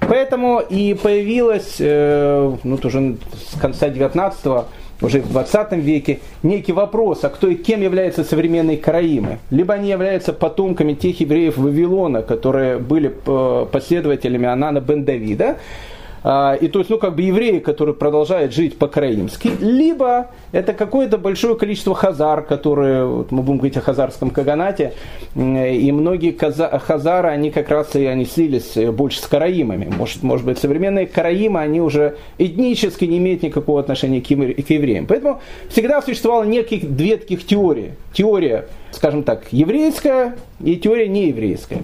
Поэтому 0.00 0.60
и 0.60 0.94
появилась, 0.94 1.76
э, 1.78 2.52
ну, 2.62 2.76
тоже 2.76 3.16
с 3.52 3.58
конца 3.58 3.88
19 3.88 4.66
уже 5.00 5.20
в 5.20 5.30
20 5.30 5.72
веке 5.72 6.20
некий 6.42 6.72
вопрос, 6.72 7.24
а 7.24 7.28
кто 7.28 7.48
и 7.48 7.54
кем 7.54 7.82
являются 7.82 8.24
современные 8.24 8.76
караимы. 8.76 9.38
Либо 9.50 9.74
они 9.74 9.90
являются 9.90 10.32
потомками 10.32 10.94
тех 10.94 11.20
евреев 11.20 11.56
Вавилона, 11.56 12.22
которые 12.22 12.78
были 12.78 13.14
э, 13.26 13.66
последователями 13.70 14.46
Анана 14.46 14.80
бен 14.80 15.04
Давида, 15.04 15.56
и 16.22 16.68
то 16.68 16.78
есть, 16.78 16.90
ну, 16.90 16.98
как 16.98 17.14
бы 17.14 17.22
евреи, 17.22 17.60
которые 17.60 17.94
продолжают 17.94 18.52
жить 18.52 18.76
по-караимски, 18.76 19.52
либо 19.60 20.28
это 20.52 20.74
какое-то 20.74 21.16
большое 21.16 21.56
количество 21.56 21.94
хазар, 21.94 22.42
которые, 22.42 23.06
вот 23.06 23.32
мы 23.32 23.42
будем 23.42 23.58
говорить 23.58 23.76
о 23.76 23.80
хазарском 23.80 24.30
каганате, 24.30 24.92
и 25.34 25.90
многие 25.92 26.32
хазары, 26.32 27.28
они 27.28 27.50
как 27.50 27.70
раз 27.70 27.94
и 27.96 28.04
они 28.04 28.26
слились 28.26 28.74
больше 28.92 29.20
с 29.20 29.26
караимами. 29.26 29.90
Может, 29.96 30.22
может 30.22 30.44
быть, 30.44 30.58
современные 30.58 31.06
караимы, 31.06 31.60
они 31.60 31.80
уже 31.80 32.16
этнически 32.38 33.06
не 33.06 33.18
имеют 33.18 33.42
никакого 33.42 33.80
отношения 33.80 34.20
к 34.20 34.30
евреям. 34.30 35.06
Поэтому 35.06 35.40
всегда 35.68 36.02
существовало 36.02 36.44
неких 36.44 36.94
две 36.94 37.16
таких 37.16 37.46
теории. 37.46 37.94
Теория, 38.12 38.66
скажем 38.90 39.22
так, 39.22 39.44
еврейская 39.52 40.36
и 40.62 40.76
теория 40.76 41.08
нееврейская 41.08 41.80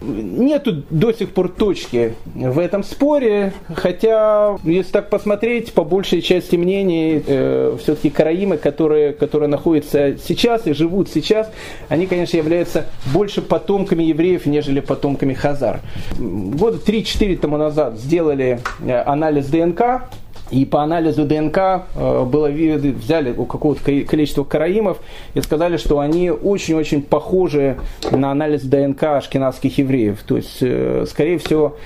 нету 0.00 0.82
до 0.90 1.12
сих 1.12 1.30
пор 1.30 1.48
точки 1.48 2.14
в 2.34 2.58
этом 2.58 2.82
споре, 2.82 3.52
хотя, 3.74 4.56
если 4.64 4.92
так 4.92 5.10
посмотреть, 5.10 5.72
по 5.72 5.84
большей 5.84 6.22
части 6.22 6.56
мнений, 6.56 7.22
э, 7.26 7.76
все-таки 7.80 8.10
караимы, 8.10 8.56
которые, 8.56 9.12
которые 9.12 9.48
находятся 9.48 10.16
сейчас 10.18 10.66
и 10.66 10.72
живут 10.72 11.08
сейчас, 11.08 11.50
они, 11.88 12.06
конечно, 12.06 12.36
являются 12.36 12.86
больше 13.12 13.42
потомками 13.42 14.04
евреев, 14.04 14.46
нежели 14.46 14.80
потомками 14.80 15.34
хазар. 15.34 15.80
Года 16.18 16.78
3-4 16.78 17.38
тому 17.38 17.56
назад 17.56 17.98
сделали 17.98 18.60
э, 18.80 19.02
анализ 19.02 19.46
ДНК, 19.46 20.04
и 20.54 20.64
по 20.64 20.82
анализу 20.84 21.24
ДНК 21.24 21.58
э, 21.96 22.24
было 22.24 22.48
взяли 22.48 23.34
у 23.36 23.44
какого-то 23.44 23.82
количества 23.82 24.44
караимов 24.44 24.98
и 25.34 25.40
сказали, 25.40 25.78
что 25.78 25.98
они 25.98 26.30
очень-очень 26.30 27.02
похожи 27.02 27.76
на 28.12 28.30
анализ 28.30 28.62
ДНК 28.62 29.02
ашкенадских 29.02 29.78
евреев. 29.78 30.22
То 30.24 30.36
есть, 30.36 30.58
э, 30.60 31.06
скорее 31.08 31.38
всего, 31.38 31.76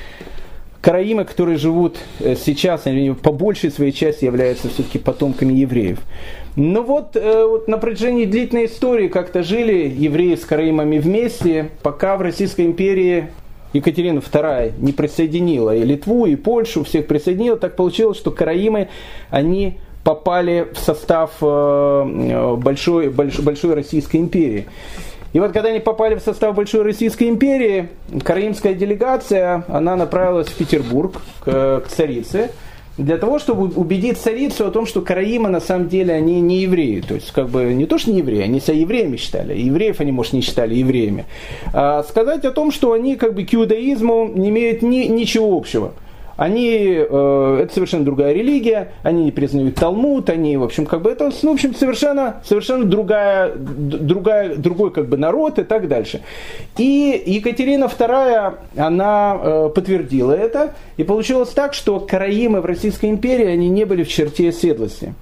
караимы, 0.82 1.25
которые 1.25 1.56
живут 1.56 1.96
э, 2.20 2.37
сейчас, 2.37 2.87
они 2.87 3.12
по 3.12 3.32
большей 3.32 3.70
своей 3.70 3.92
части 3.92 4.26
являются 4.26 4.68
все-таки 4.68 4.98
потомками 4.98 5.54
евреев. 5.54 6.00
Но 6.54 6.82
вот, 6.82 7.14
вот 7.14 7.68
на 7.68 7.78
протяжении 7.78 8.25
длительной 8.25 8.66
истории 8.66 9.06
как-то 9.06 9.44
жили 9.44 9.88
евреи 9.88 10.34
с 10.34 10.44
караимами 10.44 10.98
вместе, 10.98 11.70
пока 11.82 12.16
в 12.16 12.20
Российской 12.20 12.66
империи 12.66 13.28
Екатерина 13.72 14.18
II 14.18 14.75
не 14.78 14.92
присоединила 14.92 15.75
и 15.75 15.84
Литву, 15.84 16.26
и 16.26 16.37
Польшу, 16.37 16.84
всех 16.84 17.06
присоединила, 17.06 17.56
так 17.56 17.76
получилось, 17.76 18.18
что 18.18 18.30
караимы, 18.30 18.88
они 19.30 19.78
попали 20.04 20.68
в 20.72 20.78
состав 20.78 21.32
э, 21.42 22.56
большой, 22.56 23.10
большой, 23.10 23.44
большой 23.44 23.75
Российской 23.75 24.16
империи. 24.16 24.66
И 25.34 25.40
вот 25.40 25.52
когда 25.52 25.68
они 25.68 25.80
попали 25.80 26.14
в 26.14 26.20
состав 26.20 26.54
Большой 26.54 26.82
Российской 26.82 27.28
империи, 27.28 27.88
караимская 28.25 28.72
делегация, 28.72 29.64
она 29.68 29.94
направилась 29.94 30.48
в 30.48 30.56
Петербург 30.56 31.20
к, 31.40 31.82
к 31.84 31.88
царице, 31.88 32.50
для 32.99 33.17
того, 33.17 33.38
чтобы 33.38 33.69
убедить 33.69 34.19
царицу 34.19 34.67
о 34.67 34.71
том, 34.71 34.85
что 34.85 35.00
караимы 35.00 35.49
на 35.49 35.61
самом 35.61 35.88
деле 35.88 36.12
они 36.12 36.40
не 36.40 36.62
евреи. 36.62 37.00
То 37.00 37.14
есть, 37.14 37.31
как 37.31 37.49
бы 37.49 37.73
не 37.73 37.87
то, 37.87 37.97
что 37.97 38.11
не 38.11 38.19
евреи, 38.19 38.43
они 38.43 38.61
себя 38.61 38.75
евреями 38.75 39.17
считали. 39.17 39.57
Евреев 39.57 40.00
они, 40.00 40.12
может, 40.12 40.33
не 40.33 40.40
считали 40.40 40.75
евреями. 40.75 41.25
А 41.73 42.02
сказать 42.02 42.45
о 42.45 42.50
том, 42.50 42.73
что 42.73 42.93
они 42.93 43.17
как 43.17 43.35
бы 43.35 43.45
к 43.45 43.55
иудаизму 43.55 44.31
не 44.35 44.50
имеют 44.50 44.83
ни, 44.83 45.05
ничего 45.05 45.57
общего 45.57 45.93
они, 46.38 46.95
э, 46.97 47.61
это 47.62 47.75
совершенно 47.75 48.04
другая 48.04 48.33
религия, 48.33 48.92
они 49.02 49.25
не 49.25 49.33
признают 49.33 49.75
Талмуд, 49.75 50.30
они, 50.30 50.57
в 50.57 50.62
общем, 50.62 50.87
как 50.87 51.02
бы 51.02 51.11
это, 51.11 51.30
ну, 51.42 51.50
в 51.50 51.54
общем, 51.54 51.75
совершенно, 51.75 52.40
совершенно 52.45 52.85
другая, 52.85 53.52
другая, 53.57 54.54
другой 54.54 54.92
как 54.92 55.09
бы 55.09 55.16
народ 55.16 55.59
и 55.59 55.64
так 55.64 55.88
дальше. 55.88 56.23
И 56.76 57.25
Екатерина 57.26 57.87
II, 57.87 58.54
она 58.76 59.37
э, 59.42 59.71
подтвердила 59.75 60.33
это, 60.33 60.75
и 60.97 61.02
получилось 61.02 61.49
так, 61.49 61.75
что 61.75 61.99
караимы 61.99 62.61
в 62.61 62.66
Российской 62.66 63.07
империи, 63.11 63.47
они 63.47 63.68
не 63.68 63.85
были 63.85 64.04
в 64.04 64.09
черте 64.09 64.52
седлости. 64.52 65.14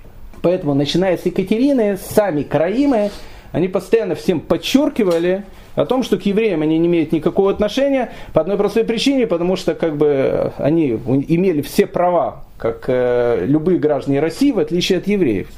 Поэтому, 0.42 0.74
начиная 0.74 1.16
с 1.16 1.24
Екатерины, 1.24 1.96
сами 1.96 2.42
караимы, 2.42 3.10
они 3.52 3.68
постоянно 3.68 4.16
всем 4.16 4.38
подчеркивали, 4.38 5.44
о 5.76 5.86
том, 5.86 6.02
что 6.02 6.18
к 6.18 6.22
евреям 6.22 6.62
они 6.62 6.78
не 6.78 6.88
имеют 6.88 7.12
никакого 7.12 7.50
отношения 7.50 8.10
по 8.32 8.40
одной 8.40 8.56
простой 8.56 8.84
причине, 8.84 9.26
потому 9.26 9.54
что 9.54 9.74
как 9.74 9.96
бы 9.96 10.52
они 10.58 10.90
имели 11.28 11.62
все 11.62 11.86
права, 11.86 12.44
как 12.58 12.86
э, 12.88 13.44
любые 13.46 13.78
граждане 13.78 14.20
России, 14.20 14.50
в 14.50 14.58
отличие 14.58 14.98
от 14.98 15.06
евреев. 15.06 15.48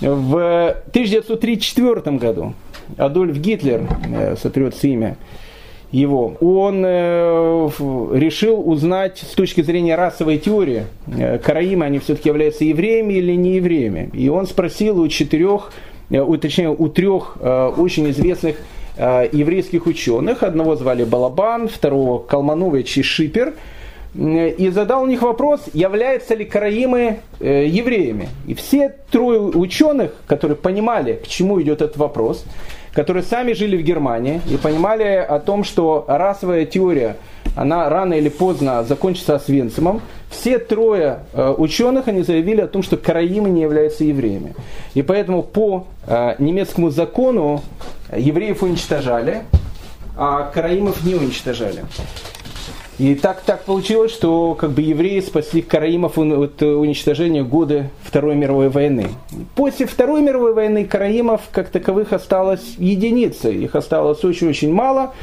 В 0.00 0.70
1934 0.88 2.16
году 2.16 2.54
Адольф 2.96 3.36
Гитлер, 3.36 3.86
э, 4.12 4.36
сотрется 4.36 4.88
имя, 4.88 5.16
его, 5.92 6.38
он 6.40 6.82
э, 6.86 7.68
решил 8.14 8.66
узнать 8.66 9.18
с 9.18 9.34
точки 9.34 9.60
зрения 9.60 9.94
расовой 9.94 10.38
теории, 10.38 10.86
э, 11.06 11.38
караимы, 11.38 11.84
они 11.84 11.98
все-таки 11.98 12.30
являются 12.30 12.64
евреями 12.64 13.12
или 13.12 13.34
не 13.34 13.56
евреями. 13.56 14.08
И 14.14 14.30
он 14.30 14.46
спросил 14.46 14.98
у 14.98 15.08
четырех, 15.08 15.70
э, 16.08 16.18
у, 16.18 16.34
точнее, 16.38 16.70
у 16.70 16.88
трех 16.88 17.36
очень 17.42 18.08
известных 18.10 18.56
еврейских 19.32 19.86
ученых, 19.86 20.42
одного 20.42 20.76
звали 20.76 21.04
Балабан, 21.04 21.68
второго 21.68 22.18
Калманович 22.18 22.98
и 22.98 23.02
Шипер, 23.02 23.54
и 24.14 24.70
задал 24.72 25.02
у 25.02 25.06
них 25.06 25.22
вопрос, 25.22 25.62
являются 25.72 26.34
ли 26.34 26.44
караимы 26.44 27.20
евреями. 27.40 28.28
И 28.46 28.54
все 28.54 28.94
трое 29.10 29.40
ученых, 29.40 30.12
которые 30.26 30.56
понимали, 30.56 31.14
к 31.14 31.26
чему 31.26 31.60
идет 31.62 31.80
этот 31.80 31.96
вопрос, 31.96 32.44
которые 32.92 33.22
сами 33.22 33.52
жили 33.52 33.76
в 33.76 33.82
Германии 33.82 34.40
и 34.50 34.56
понимали 34.56 35.04
о 35.16 35.38
том, 35.38 35.64
что 35.64 36.04
расовая 36.06 36.66
теория, 36.66 37.16
она 37.56 37.88
рано 37.88 38.14
или 38.14 38.28
поздно 38.28 38.84
закончится 38.84 39.34
Освенцимом, 39.34 40.00
все 40.30 40.58
трое 40.58 41.20
э, 41.32 41.54
ученых, 41.56 42.08
они 42.08 42.22
заявили 42.22 42.62
о 42.62 42.66
том, 42.66 42.82
что 42.82 42.96
караимы 42.96 43.50
не 43.50 43.62
являются 43.62 44.04
евреями. 44.04 44.54
И 44.94 45.02
поэтому 45.02 45.42
по 45.42 45.86
э, 46.06 46.34
немецкому 46.38 46.90
закону 46.90 47.60
евреев 48.16 48.62
уничтожали, 48.62 49.42
а 50.16 50.50
караимов 50.52 51.04
не 51.04 51.14
уничтожали. 51.14 51.84
И 52.98 53.14
так, 53.14 53.40
так 53.40 53.64
получилось, 53.64 54.12
что 54.12 54.54
как 54.54 54.70
бы 54.70 54.82
евреи 54.82 55.20
спасли 55.20 55.62
караимов 55.62 56.18
от 56.18 56.62
уничтожения 56.62 57.42
годы 57.42 57.88
Второй 58.04 58.34
мировой 58.34 58.68
войны. 58.68 59.08
После 59.54 59.86
Второй 59.86 60.22
мировой 60.22 60.52
войны 60.52 60.84
караимов 60.84 61.40
как 61.52 61.70
таковых 61.70 62.12
осталось 62.12 62.74
единицы, 62.78 63.52
их 63.52 63.74
осталось 63.74 64.22
очень-очень 64.24 64.72
мало. 64.72 65.14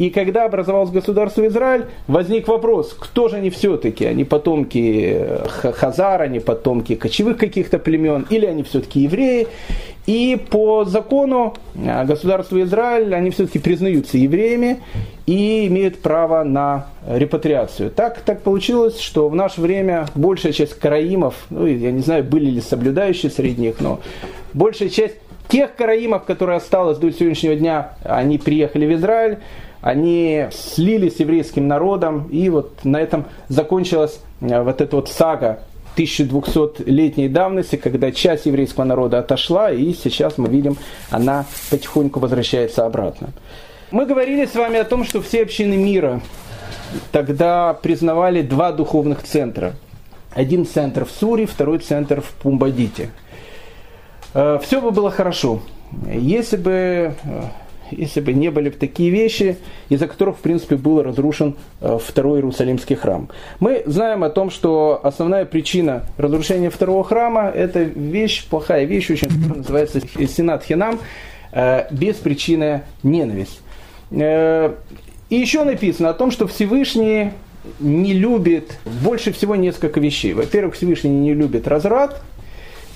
И 0.00 0.08
когда 0.08 0.46
образовалось 0.46 0.90
государство 0.90 1.46
Израиль, 1.46 1.84
возник 2.08 2.48
вопрос, 2.48 2.96
кто 2.98 3.28
же 3.28 3.36
они 3.36 3.50
все-таки? 3.50 4.06
Они 4.06 4.24
потомки 4.24 5.12
э, 5.14 5.46
Хазар, 5.46 6.22
они 6.22 6.40
потомки 6.40 6.94
кочевых 6.94 7.36
каких-то 7.36 7.78
племен, 7.78 8.26
или 8.30 8.46
они 8.46 8.62
все-таки 8.62 9.00
евреи? 9.00 9.46
И 10.06 10.40
по 10.50 10.84
закону 10.84 11.54
э, 11.74 12.04
государства 12.04 12.60
Израиль, 12.62 13.14
они 13.14 13.30
все-таки 13.30 13.58
признаются 13.58 14.18
евреями 14.18 14.80
и 15.26 15.66
имеют 15.66 16.00
право 16.00 16.42
на 16.42 16.86
репатриацию. 17.06 17.90
Так, 17.90 18.20
так 18.20 18.42
получилось, 18.42 18.98
что 18.98 19.28
в 19.28 19.34
наше 19.34 19.60
время 19.60 20.06
большая 20.14 20.52
часть 20.52 20.78
караимов, 20.78 21.34
ну, 21.50 21.66
я 21.66 21.92
не 21.92 22.00
знаю, 22.00 22.24
были 22.24 22.50
ли 22.50 22.60
соблюдающие 22.60 23.30
среди 23.30 23.60
них, 23.60 23.80
но 23.80 24.00
большая 24.52 24.88
часть 24.88 25.16
тех 25.48 25.74
караимов, 25.74 26.24
которые 26.24 26.56
осталось 26.56 26.98
до 26.98 27.12
сегодняшнего 27.12 27.56
дня, 27.56 27.92
они 28.04 28.38
приехали 28.38 28.86
в 28.86 28.96
Израиль, 28.98 29.38
они 29.82 30.46
слились 30.52 31.16
с 31.16 31.20
еврейским 31.20 31.66
народом, 31.66 32.28
и 32.30 32.48
вот 32.48 32.84
на 32.84 33.00
этом 33.00 33.24
закончилась 33.48 34.20
э, 34.40 34.62
вот 34.62 34.80
эта 34.80 34.96
вот 34.96 35.08
сага 35.08 35.60
1200-летней 35.96 37.28
давности, 37.28 37.76
когда 37.76 38.12
часть 38.12 38.46
еврейского 38.46 38.84
народа 38.84 39.18
отошла, 39.18 39.70
и 39.70 39.92
сейчас 39.92 40.38
мы 40.38 40.48
видим, 40.48 40.76
она 41.10 41.46
потихоньку 41.70 42.20
возвращается 42.20 42.86
обратно. 42.86 43.30
Мы 43.90 44.06
говорили 44.06 44.46
с 44.46 44.54
вами 44.54 44.78
о 44.78 44.84
том, 44.84 45.04
что 45.04 45.20
все 45.20 45.42
общины 45.42 45.76
мира 45.76 46.20
тогда 47.12 47.74
признавали 47.74 48.42
два 48.42 48.72
духовных 48.72 49.22
центра. 49.22 49.74
Один 50.32 50.64
центр 50.64 51.04
в 51.04 51.10
Суре, 51.10 51.46
второй 51.46 51.78
центр 51.78 52.20
в 52.20 52.30
Пумбадите. 52.34 53.10
Э, 54.32 54.58
все 54.62 54.80
бы 54.80 54.92
было 54.92 55.10
хорошо, 55.10 55.60
если 56.06 56.56
бы 56.56 56.70
э, 56.72 57.42
если 57.90 58.20
бы 58.20 58.32
не 58.32 58.50
были 58.50 58.68
бы 58.68 58.76
такие 58.76 59.10
вещи, 59.10 59.56
из-за 59.88 60.06
которых, 60.06 60.36
в 60.36 60.40
принципе, 60.40 60.76
был 60.76 61.02
разрушен 61.02 61.56
э, 61.80 61.98
второй 62.02 62.38
Иерусалимский 62.38 62.96
храм. 62.96 63.28
Мы 63.58 63.82
знаем 63.86 64.24
о 64.24 64.30
том, 64.30 64.50
что 64.50 65.00
основная 65.02 65.44
причина 65.44 66.04
разрушения 66.16 66.70
второго 66.70 67.04
храма– 67.04 67.50
это 67.54 67.80
вещь, 67.82 68.46
плохая 68.48 68.84
вещь, 68.84 69.10
очень 69.10 69.28
называется 69.56 70.00
Сенат 70.00 70.64
Хинам, 70.64 70.98
э, 71.52 71.86
без 71.90 72.16
ненависть. 73.02 73.60
Э, 74.10 74.74
и 75.28 75.36
еще 75.36 75.64
написано 75.64 76.10
о 76.10 76.14
том, 76.14 76.30
что 76.30 76.46
Всевышний 76.46 77.30
не 77.78 78.14
любит 78.14 78.78
больше 79.02 79.32
всего 79.32 79.54
несколько 79.56 80.00
вещей. 80.00 80.32
Во-первых, 80.32 80.74
Всевышний 80.74 81.10
не 81.10 81.34
любит 81.34 81.68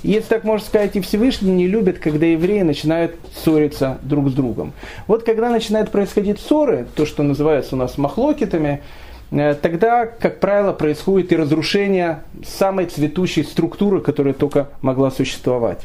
если 0.04 0.28
так 0.28 0.44
можно 0.44 0.66
сказать, 0.66 0.96
и 0.96 1.00
Всевышний 1.00 1.50
не 1.50 1.66
любит, 1.66 1.98
когда 1.98 2.26
евреи 2.26 2.60
начинают 2.60 3.16
ссориться 3.34 3.98
друг 4.02 4.28
с 4.28 4.34
другом. 4.34 4.74
Вот 5.06 5.22
когда 5.24 5.48
начинают 5.48 5.90
происходить 5.90 6.38
ссоры, 6.38 6.86
то, 6.94 7.06
что 7.06 7.22
называется 7.22 7.74
у 7.74 7.78
нас 7.78 7.96
махлокитами, 7.96 8.82
э, 9.30 9.54
тогда, 9.54 10.04
как 10.04 10.40
правило, 10.40 10.74
происходит 10.74 11.32
и 11.32 11.36
разрушение 11.36 12.22
самой 12.46 12.84
цветущей 12.84 13.44
структуры, 13.44 14.02
которая 14.02 14.34
только 14.34 14.68
могла 14.82 15.10
существовать. 15.10 15.80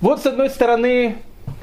Вот 0.00 0.22
с 0.22 0.26
одной 0.26 0.48
стороны, 0.48 1.16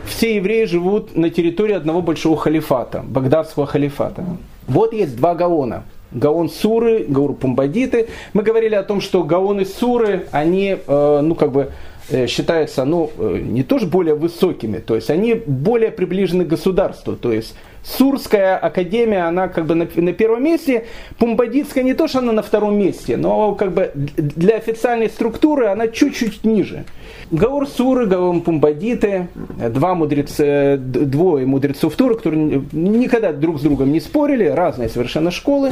все 0.05 0.35
евреи 0.35 0.65
живут 0.65 1.15
на 1.15 1.29
территории 1.29 1.75
одного 1.75 2.01
большого 2.01 2.35
халифата, 2.35 3.05
Багдадского 3.07 3.65
халифата. 3.65 4.25
Вот 4.67 4.91
есть 4.91 5.15
два 5.15 5.33
Гаона– 5.33 5.85
Гаон 6.11 6.49
Суры, 6.49 7.05
Гаур 7.07 7.33
Пумбадиты. 7.33 8.07
Мы 8.33 8.43
говорили 8.43 8.75
о 8.75 8.83
том, 8.83 9.01
что 9.01 9.23
Гаоны 9.23 9.65
Суры, 9.65 10.27
они, 10.31 10.77
э, 10.85 11.19
ну, 11.21 11.35
как 11.35 11.51
бы, 11.51 11.71
э, 12.09 12.27
считаются, 12.27 12.85
ну, 12.85 13.11
э, 13.17 13.39
не 13.43 13.63
тоже 13.63 13.85
более 13.85 14.15
высокими, 14.15 14.77
то 14.77 14.95
есть 14.95 15.09
они 15.09 15.33
более 15.33 15.91
приближены 15.91 16.45
к 16.45 16.47
государству, 16.47 17.15
то 17.15 17.33
есть 17.33 17.55
Сурская 17.87 18.57
академия, 18.57 19.27
она 19.27 19.47
как 19.47 19.65
бы 19.65 19.75
на, 19.75 19.87
на 19.95 20.11
первом 20.11 20.43
месте, 20.43 20.85
Пумбадитская 21.19 21.83
не 21.83 21.93
то, 21.93 22.07
что 22.07 22.19
она 22.19 22.33
на 22.33 22.41
втором 22.41 22.77
месте, 22.77 23.15
но 23.15 23.55
как 23.55 23.71
бы 23.71 23.91
для 23.95 24.57
официальной 24.57 25.09
структуры 25.09 25.67
она 25.67 25.87
чуть-чуть 25.87 26.43
ниже. 26.43 26.83
Гаур 27.31 27.65
Суры, 27.67 28.05
Гаур 28.05 28.41
Пумбадиты, 28.41 29.29
два 29.69 29.95
мудреца, 29.95 30.77
двое 30.77 31.45
мудрецов 31.45 31.95
Туры, 31.95 32.15
которые 32.15 32.63
никогда 32.73 33.31
друг 33.31 33.59
с 33.59 33.61
другом 33.61 33.91
не 33.93 34.01
спорили, 34.01 34.45
разные 34.45 34.89
совершенно 34.89 35.31
школы. 35.31 35.71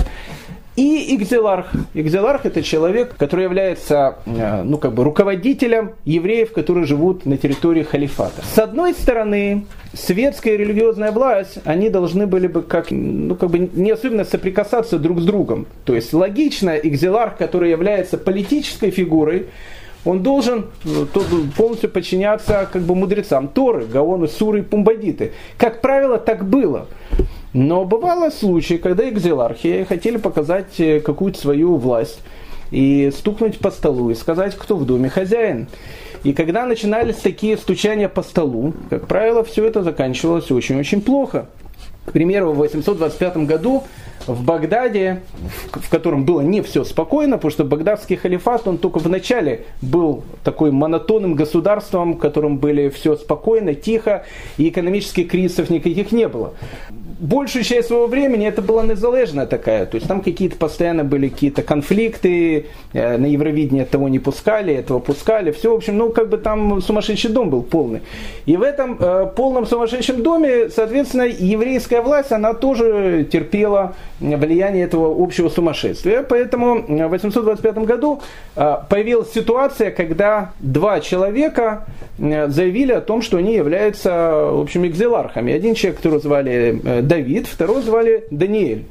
И 0.76 1.16
Игзеларх. 1.16 1.68
Игзеларх 1.94 2.46
это 2.46 2.62
человек, 2.62 3.16
который 3.18 3.44
является 3.44 4.18
э, 4.26 4.64
ну, 4.64 4.78
как 4.78 4.94
бы 4.94 5.06
руководителем 5.06 5.92
евреев, 6.04 6.52
которые 6.52 6.86
живут 6.86 7.26
на 7.26 7.38
территории 7.38 7.84
халифата. 7.84 8.44
С 8.44 8.60
одной 8.60 8.94
стороны, 8.94 9.66
светская 9.94 10.56
и 10.56 10.58
религиозная 10.58 11.14
власть, 11.14 11.60
они 11.64 11.90
должны 11.90 12.28
были 12.28 12.48
бы 12.48 12.62
как, 12.62 12.92
ну, 12.92 13.36
как 13.36 13.52
бы 13.52 13.70
не 13.74 13.92
особенно 13.92 14.26
соприкасаться 14.26 15.00
друг 15.00 15.22
с 15.22 15.26
другом. 15.26 15.66
То 15.86 15.96
есть 15.96 16.14
логично, 16.14 16.76
Игзеларх, 16.76 17.38
который 17.38 17.70
является 17.70 18.18
политической 18.18 18.92
фигурой, 18.92 19.48
он 20.04 20.24
должен 20.24 20.66
э, 20.84 21.06
полностью 21.56 21.90
подчиняться 21.90 22.70
как 22.72 22.82
бы 22.82 22.96
мудрецам 22.96 23.48
Торы, 23.48 23.86
Гаону, 23.86 24.28
Суры 24.28 24.60
и 24.60 24.62
Пумбадиты. 24.62 25.32
Как 25.58 25.82
правило, 25.82 26.18
так 26.18 26.46
было. 26.46 26.88
Но 27.56 27.86
бывало 27.86 28.32
случаи, 28.32 28.74
когда 28.74 29.08
экзелархи 29.08 29.86
хотели 29.86 30.18
показать 30.18 30.78
э, 30.78 31.00
какую-то 31.00 31.40
свою 31.40 31.78
власть 31.78 32.20
и 32.70 33.10
стукнуть 33.16 33.60
по 33.60 33.72
столу 33.72 34.10
и 34.10 34.14
сказать, 34.14 34.58
кто 34.58 34.76
в 34.76 34.86
доме 34.86 35.08
хозяин. 35.08 35.68
И 36.26 36.34
когда 36.34 36.66
начинались 36.66 37.16
такие 37.16 37.56
стучания 37.56 38.10
по 38.10 38.24
столу, 38.24 38.74
как 38.90 39.08
правило, 39.08 39.42
все 39.46 39.64
это 39.64 39.84
заканчивалось 39.84 40.52
очень-очень 40.52 41.02
плохо. 41.02 41.48
К 42.06 42.12
примеру, 42.12 42.52
в 42.52 42.58
825 42.58 43.38
году 43.38 43.84
в 44.28 44.44
Багдаде, 44.44 45.22
в 45.72 45.90
котором 45.90 46.26
было 46.26 46.42
не 46.42 46.62
все 46.62 46.84
спокойно, 46.84 47.38
потому 47.38 47.52
что 47.52 47.64
багдадский 47.64 48.16
халифат, 48.16 48.68
он 48.68 48.78
только 48.78 49.00
в 49.00 49.10
начале 49.10 49.66
был 49.82 50.24
такой 50.44 50.72
монотонным 50.72 51.36
государством, 51.36 52.14
в 52.14 52.18
котором 52.18 52.58
были 52.58 52.90
все 52.90 53.16
спокойно, 53.16 53.76
тихо, 53.76 54.26
и 54.58 54.70
экономических 54.70 55.28
кризисов 55.30 55.70
никаких 55.70 56.12
не 56.12 56.28
было 56.28 56.54
большую 57.20 57.64
часть 57.64 57.88
своего 57.88 58.08
времени 58.08 58.48
это 58.48 58.62
была 58.62 58.84
незалежная 58.84 59.46
такая. 59.46 59.86
То 59.86 59.96
есть 59.96 60.08
там 60.08 60.22
какие-то 60.22 60.58
постоянно 60.58 61.04
были 61.04 61.30
какие-то 61.30 61.64
конфликты, 61.64 62.68
э, 62.94 63.18
на 63.18 63.26
Евровидении 63.26 63.84
того 63.84 64.10
не 64.10 64.20
пускали, 64.20 64.74
этого 64.74 65.00
пускали. 65.00 65.52
Все, 65.52 65.72
в 65.72 65.76
общем, 65.76 65.98
ну 65.98 66.10
как 66.10 66.30
бы 66.30 66.38
там 66.38 66.82
сумасшедший 66.82 67.32
дом 67.32 67.50
был 67.50 67.64
полный. 67.64 68.02
И 68.46 68.58
в 68.58 68.62
этом 68.62 68.98
э, 69.00 69.32
полном 69.36 69.66
сумасшедшем 69.66 70.24
доме, 70.24 70.70
соответственно, 70.70 71.24
еврейская 71.24 72.02
власть, 72.02 72.32
она 72.32 72.54
тоже 72.54 73.28
терпела 73.32 73.96
влияние 74.20 74.86
этого 74.86 75.24
общего 75.24 75.50
сумасшествия. 75.50 76.24
Поэтому 76.24 76.84
в 76.88 77.08
825 77.10 77.78
году 77.80 78.22
э, 78.56 78.78
появилась 78.90 79.32
ситуация, 79.32 79.92
когда 79.92 80.52
два 80.60 81.00
человека 81.00 81.86
э, 82.18 82.48
заявили 82.48 82.94
о 82.94 83.02
том, 83.02 83.22
что 83.22 83.38
они 83.38 83.56
являются, 83.56 84.12
в 84.52 84.62
общем, 84.62 84.86
экзелархами. 84.86 85.54
Один 85.54 85.76
человек, 85.76 85.98
которого 85.98 86.20
звали 86.20 86.82
э, 86.84 87.02
Давид, 87.02 87.48
второго 87.48 87.82
звали 87.82 88.26
Даниэль. 88.32 88.86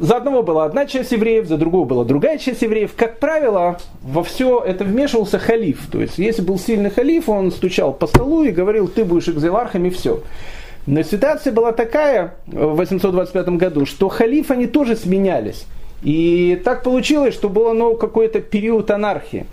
За 0.00 0.16
одного 0.16 0.42
была 0.42 0.64
одна 0.64 0.86
часть 0.86 1.12
евреев, 1.12 1.46
за 1.46 1.56
другого 1.56 1.84
была 1.84 2.04
другая 2.04 2.38
часть 2.38 2.62
евреев. 2.62 2.92
Как 2.96 3.18
правило, 3.18 3.78
во 4.02 4.22
все 4.22 4.62
это 4.64 4.84
вмешивался 4.84 5.38
халиф. 5.38 5.88
То 5.90 6.00
есть, 6.00 6.18
если 6.18 6.42
был 6.42 6.58
сильный 6.58 6.90
халиф, 6.90 7.28
он 7.28 7.50
стучал 7.50 7.92
по 7.92 8.06
столу 8.06 8.44
и 8.44 8.50
говорил, 8.50 8.86
ты 8.88 9.04
будешь 9.04 9.28
экзелархом 9.28 9.86
и 9.86 9.90
все. 9.90 10.22
Но 10.88 11.02
ситуация 11.02 11.52
была 11.52 11.72
такая 11.72 12.32
в 12.46 12.76
825 12.76 13.48
году, 13.50 13.84
что 13.84 14.08
халифы 14.08 14.54
они 14.54 14.66
тоже 14.66 14.96
сменялись. 14.96 15.66
И 16.02 16.58
так 16.64 16.82
получилось, 16.82 17.34
что 17.34 17.50
был 17.50 17.74
ну, 17.74 17.94
какой-то 17.94 18.40
период 18.40 18.90
анархии. 18.90 19.44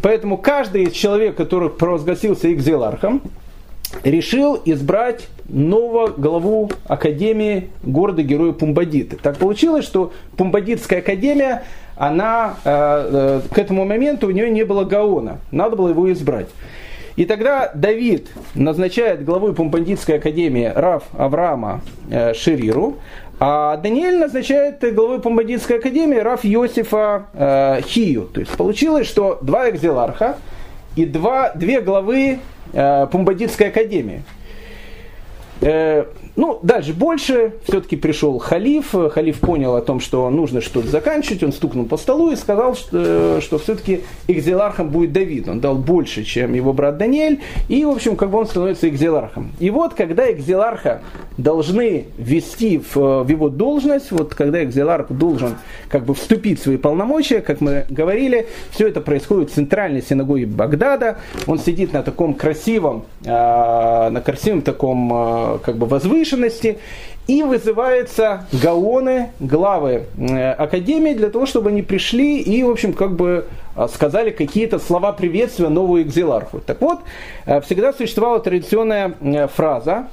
Поэтому 0.00 0.38
каждый 0.38 0.84
из 0.84 0.92
человек, 0.92 1.34
который 1.34 1.70
провозгласился 1.70 2.52
экзилархом, 2.52 3.20
решил 4.04 4.60
избрать 4.64 5.26
нового 5.48 6.06
главу 6.06 6.70
Академии 6.86 7.70
города-героя 7.82 8.52
Пумбадиты. 8.52 9.16
Так 9.16 9.38
получилось, 9.38 9.84
что 9.84 10.12
Пумбадитская 10.36 11.00
академия, 11.00 11.64
она 11.96 12.58
э, 12.64 13.40
э, 13.42 13.52
к 13.52 13.58
этому 13.58 13.84
моменту 13.84 14.28
у 14.28 14.30
нее 14.30 14.50
не 14.50 14.62
было 14.62 14.84
Гаона. 14.84 15.40
Надо 15.50 15.74
было 15.74 15.88
его 15.88 16.12
избрать. 16.12 16.46
И 17.16 17.24
тогда 17.24 17.70
Давид 17.74 18.28
назначает 18.54 19.24
главой 19.24 19.54
Пумбандитской 19.54 20.16
академии 20.16 20.70
Раф 20.74 21.04
Авраама 21.16 21.80
э, 22.10 22.34
Шириру, 22.34 22.98
а 23.40 23.76
Даниэль 23.78 24.18
назначает 24.18 24.80
главой 24.94 25.20
Пумбандитской 25.20 25.78
академии 25.78 26.18
Раф 26.18 26.44
Йосифа 26.44 27.26
э, 27.32 27.80
Хию. 27.82 28.28
То 28.32 28.40
есть 28.40 28.52
получилось, 28.52 29.06
что 29.06 29.38
два 29.40 29.70
экзиларха 29.70 30.36
и 30.94 31.06
два, 31.06 31.52
две 31.54 31.80
главы 31.80 32.38
э, 32.72 33.06
академии. 33.68 34.22
Э, 35.62 36.04
ну, 36.36 36.58
дальше 36.62 36.92
больше. 36.92 37.54
Все-таки 37.64 37.96
пришел 37.96 38.38
халиф. 38.38 38.94
Халиф 39.12 39.40
понял 39.40 39.74
о 39.74 39.80
том, 39.80 40.00
что 40.00 40.28
нужно 40.28 40.60
что-то 40.60 40.88
заканчивать. 40.88 41.42
Он 41.42 41.52
стукнул 41.52 41.86
по 41.86 41.96
столу 41.96 42.30
и 42.30 42.36
сказал, 42.36 42.76
что, 42.76 43.40
что 43.40 43.58
все-таки 43.58 44.02
экзелархом 44.28 44.90
будет 44.90 45.12
Давид. 45.12 45.48
Он 45.48 45.60
дал 45.60 45.76
больше, 45.76 46.24
чем 46.24 46.52
его 46.52 46.74
брат 46.74 46.98
Даниэль. 46.98 47.40
И, 47.68 47.84
в 47.86 47.88
общем, 47.88 48.16
как 48.16 48.30
бы 48.30 48.38
он 48.38 48.46
становится 48.46 48.86
экзелархом. 48.86 49.52
И 49.58 49.70
вот, 49.70 49.94
когда 49.94 50.30
экзеларха 50.30 51.00
должны 51.38 52.04
ввести 52.18 52.78
в, 52.78 53.22
в 53.24 53.28
его 53.28 53.48
должность, 53.48 54.12
вот 54.12 54.34
когда 54.34 54.62
экзеларх 54.62 55.10
должен 55.10 55.56
как 55.88 56.04
бы 56.04 56.14
вступить 56.14 56.60
в 56.60 56.62
свои 56.64 56.76
полномочия, 56.76 57.40
как 57.40 57.62
мы 57.62 57.86
говорили, 57.88 58.46
все 58.70 58.88
это 58.88 59.00
происходит 59.00 59.50
в 59.50 59.54
центральной 59.54 60.02
синагоге 60.02 60.44
Багдада. 60.44 61.16
Он 61.46 61.58
сидит 61.58 61.94
на 61.94 62.02
таком 62.02 62.34
красивом, 62.34 63.04
э, 63.24 63.28
на 63.28 64.20
красивом 64.20 64.60
таком 64.60 65.12
э, 65.12 65.58
как 65.64 65.76
бы 65.76 65.86
возвышенном 65.86 66.25
возвышенности, 66.26 66.78
и 67.26 67.42
вызываются 67.42 68.46
гаоны, 68.52 69.30
главы 69.40 70.04
э, 70.16 70.52
Академии, 70.52 71.12
для 71.12 71.28
того, 71.28 71.46
чтобы 71.46 71.70
они 71.70 71.82
пришли 71.82 72.40
и, 72.40 72.62
в 72.62 72.70
общем, 72.70 72.92
как 72.92 73.16
бы 73.16 73.46
э, 73.74 73.88
сказали 73.92 74.30
какие-то 74.30 74.78
слова 74.78 75.12
приветствия 75.12 75.68
новому 75.68 76.00
экзиларху. 76.02 76.60
Так 76.60 76.80
вот, 76.80 77.00
э, 77.46 77.60
всегда 77.62 77.92
существовала 77.92 78.38
традиционная 78.38 79.48
фраза, 79.48 80.06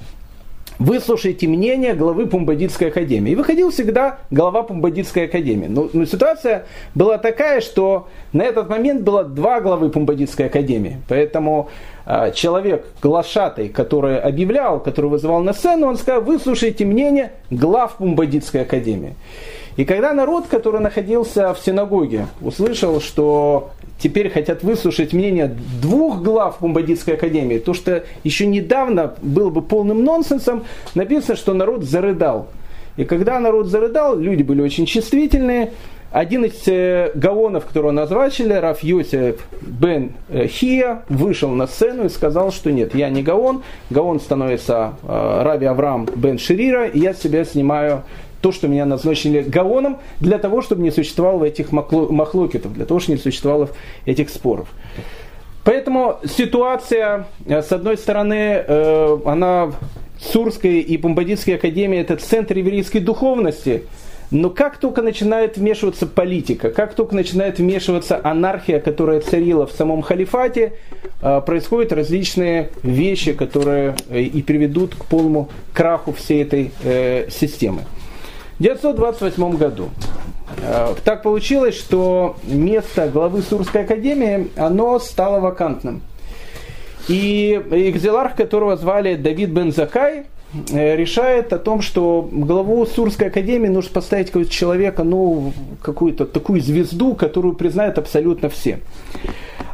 выслушайте 0.79 1.47
мнение 1.47 1.93
главы 1.93 2.27
Пумбадитской 2.27 2.89
академии. 2.89 3.31
И 3.31 3.36
выходил 3.36 3.71
всегда 3.71 4.19
глава 4.31 4.63
Пумбадитской 4.63 5.25
академии. 5.25 5.67
Но, 5.67 5.89
но 5.93 6.05
ситуация 6.05 6.65
была 6.95 7.17
такая, 7.17 7.62
что 7.62 8.07
на 8.31 8.43
этот 8.43 8.69
момент 8.69 9.01
было 9.01 9.23
два 9.23 9.62
главы 9.62 9.89
Пумбадитской 9.89 10.47
академии. 10.47 10.97
Поэтому 11.07 11.69
э, 12.05 12.31
человек 12.33 12.86
глашатый, 13.01 13.69
который 13.69 14.19
объявлял, 14.19 14.79
который 14.79 15.09
вызывал 15.09 15.41
на 15.41 15.53
сцену, 15.53 15.88
он 15.88 15.97
сказал, 15.97 16.21
выслушайте 16.21 16.86
мнение 16.86 17.33
глав 17.49 17.97
Пумбадитской 17.97 18.62
академии. 18.62 19.15
И 19.75 19.86
когда 19.86 20.13
народ, 20.13 20.45
который 20.47 20.81
находился 20.81 21.53
в 21.53 21.59
синагоге, 21.59 22.27
услышал, 22.41 23.01
что 23.01 23.71
теперь 23.99 24.29
хотят 24.29 24.63
выслушать 24.63 25.13
мнение 25.13 25.56
двух 25.82 26.21
глав 26.21 26.58
Бомбадитской 26.60 27.15
академии, 27.15 27.60
то, 27.60 27.73
что 27.73 28.03
еще 28.23 28.45
недавно 28.45 29.13
было 29.21 29.49
бы 29.49 29.62
полным 29.62 30.03
нонсенсом, 30.03 30.63
написано, 30.95 31.36
что 31.36 31.53
народ 31.53 31.84
зарыдал. 31.84 32.47
И 32.97 33.06
когда 33.06 33.39
народ 33.39 33.67
зарыдал, 33.67 34.17
люди 34.17 34.43
были 34.43 34.62
очень 34.62 34.86
чувствительные, 34.86 35.71
один 36.13 36.45
из 36.45 36.67
э, 36.67 37.10
гаонов, 37.15 37.65
которого 37.65 37.89
назначили, 37.89 38.53
Раф 38.53 38.84
Йосиф 38.84 39.47
бен 39.62 40.12
э, 40.29 40.45
Хия, 40.45 41.01
вышел 41.10 41.49
на 41.49 41.65
сцену 41.65 42.06
и 42.06 42.10
сказал, 42.10 42.51
что 42.51 42.71
нет, 42.71 42.93
я 42.93 43.10
не 43.10 43.23
гаон, 43.23 43.63
гаон 43.89 44.19
становится 44.19 44.93
э, 45.01 45.41
Рави 45.43 45.65
Авраам 45.65 46.08
бен 46.15 46.38
Ширира, 46.38 46.86
и 46.86 46.99
я 46.99 47.15
себя 47.15 47.43
снимаю 47.45 48.03
то, 48.43 48.51
что 48.51 48.67
меня 48.67 48.86
назначили 48.86 49.41
Гаоном, 49.41 49.99
для 50.19 50.38
того, 50.38 50.62
чтобы 50.62 50.84
не 50.84 50.91
существовало 50.91 51.45
этих 51.45 51.71
махлокетов, 51.71 52.73
для 52.73 52.86
того, 52.86 52.99
чтобы 52.99 53.15
не 53.17 53.23
существовало 53.23 53.69
этих 54.06 54.29
споров. 54.29 54.67
Поэтому 55.63 56.19
ситуация, 56.25 57.25
э, 57.45 57.62
с 57.62 57.71
одной 57.71 57.97
стороны, 57.97 58.65
э, 58.67 59.17
она 59.25 59.71
Сурская 60.19 60.79
и 60.79 60.97
Бомбадитская 60.97 61.56
академия 61.56 62.01
это 62.01 62.17
центр 62.17 62.58
еврейской 62.58 62.99
духовности, 62.99 63.84
но 64.29 64.49
как 64.49 64.75
только 64.75 65.01
начинает 65.01 65.56
вмешиваться 65.56 66.06
политика, 66.06 66.69
как 66.69 66.95
только 66.95 67.15
начинает 67.15 67.60
вмешиваться 67.60 68.19
анархия, 68.21 68.82
которая 68.82 69.21
царила 69.21 69.67
в 69.67 69.71
самом 69.71 70.01
халифате, 70.01 70.73
э, 71.21 71.41
происходят 71.45 71.93
различные 71.93 72.71
вещи, 72.84 73.32
которые 73.32 73.95
и 74.12 74.41
приведут 74.41 74.95
к 74.95 75.06
полному 75.06 75.47
краху 75.73 76.12
всей 76.12 76.43
этой 76.43 76.71
системы. 77.29 77.84
В 78.59 78.63
1928 78.63 79.57
году 79.57 79.89
э, 80.61 80.93
так 81.03 81.23
получилось, 81.23 81.75
что 81.75 82.35
место 82.43 83.07
главы 83.07 83.41
Сурской 83.41 83.81
академии, 83.81 84.49
оно 84.55 84.99
стало 84.99 85.39
вакантным. 85.39 86.01
И 87.07 87.59
экзеларх, 87.71 88.35
которого 88.35 88.77
звали 88.77 89.15
Давид 89.15 89.49
Бен 89.49 89.71
Закай, 89.71 90.25
э, 90.71 90.95
решает 90.95 91.51
о 91.51 91.57
том, 91.57 91.81
что 91.81 92.29
главу 92.31 92.85
Сурской 92.85 93.27
академии 93.27 93.69
нужно 93.69 93.91
поставить 93.91 94.27
какого-то 94.27 94.51
человека, 94.51 95.03
ну, 95.03 95.51
какую-то 95.81 96.25
такую 96.25 96.61
звезду, 96.61 97.15
которую 97.15 97.55
признают 97.55 97.97
абсолютно 97.97 98.49
все. 98.49 98.79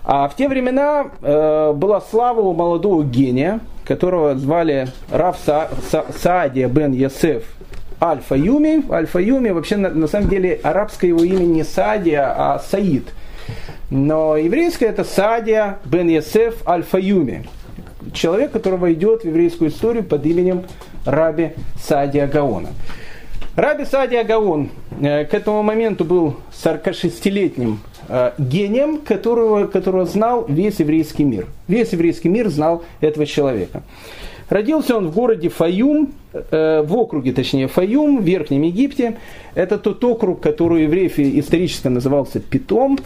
А 0.06 0.30
в 0.30 0.36
те 0.38 0.48
времена 0.48 1.12
э, 1.22 1.74
была 1.74 2.00
слава 2.00 2.40
у 2.40 2.54
молодого 2.54 3.04
гения, 3.04 3.60
которого 3.84 4.36
звали 4.36 4.88
Раф 5.12 5.38
Са, 5.46 5.70
Са, 5.92 6.06
Саадия 6.18 6.70
бен 6.70 6.94
Ясеф 6.94 7.44
Аль-Фаюми. 8.02 8.92
Аль-Фаюми 8.92 9.50
вообще 9.50 9.78
на, 9.78 9.90
на 9.90 10.08
самом 10.08 10.30
деле 10.30 10.60
арабское 10.64 11.10
его 11.10 11.24
имя 11.24 11.44
не 11.44 11.64
Садия, 11.64 12.34
а 12.36 12.60
Саид. 12.60 13.08
Но 13.90 14.38
еврейское 14.38 14.88
это 14.88 15.04
Садия 15.04 15.80
бен 15.86 16.08
Ясеф 16.08 16.68
Аль-Фаюми. 16.68 17.48
Человек, 18.14 18.52
который 18.52 18.80
войдет 18.80 19.24
в 19.24 19.26
еврейскую 19.26 19.70
историю 19.70 20.04
под 20.04 20.26
именем 20.26 20.64
Раби 21.06 21.52
Садия 21.82 22.28
Гаона. 22.28 22.70
Раби 23.56 23.84
Садия 23.84 24.24
Гаон 24.24 24.70
э, 25.02 25.26
к 25.26 25.34
этому 25.34 25.64
моменту 25.64 26.06
был 26.06 26.38
46-летним 26.64 27.80
э, 28.08 28.32
гением, 28.38 29.00
которого, 29.00 29.68
которого 29.68 30.06
знал 30.06 30.46
весь 30.48 30.80
еврейский 30.80 31.26
мир. 31.26 31.48
Весь 31.68 31.92
еврейский 31.92 32.30
мир 32.30 32.48
знал 32.50 32.84
этого 33.02 33.26
человека. 33.26 33.84
Родился 34.50 34.98
он 34.98 35.10
в 35.10 35.14
городе 35.14 35.50
Фаюм, 35.50 36.10
э, 36.34 36.82
в 36.82 36.96
округе, 36.96 37.32
точнее, 37.34 37.68
Фаюм, 37.68 38.22
в 38.22 38.24
Верхнем 38.24 38.64
Египте. 38.64 39.18
Это 39.54 39.78
тот 39.78 40.04
округ, 40.04 40.42
который 40.42 40.80
у 40.80 40.84
евреев 40.86 41.20
исторически 41.20 41.88
назывался 41.88 42.40
Питом. 42.40 42.98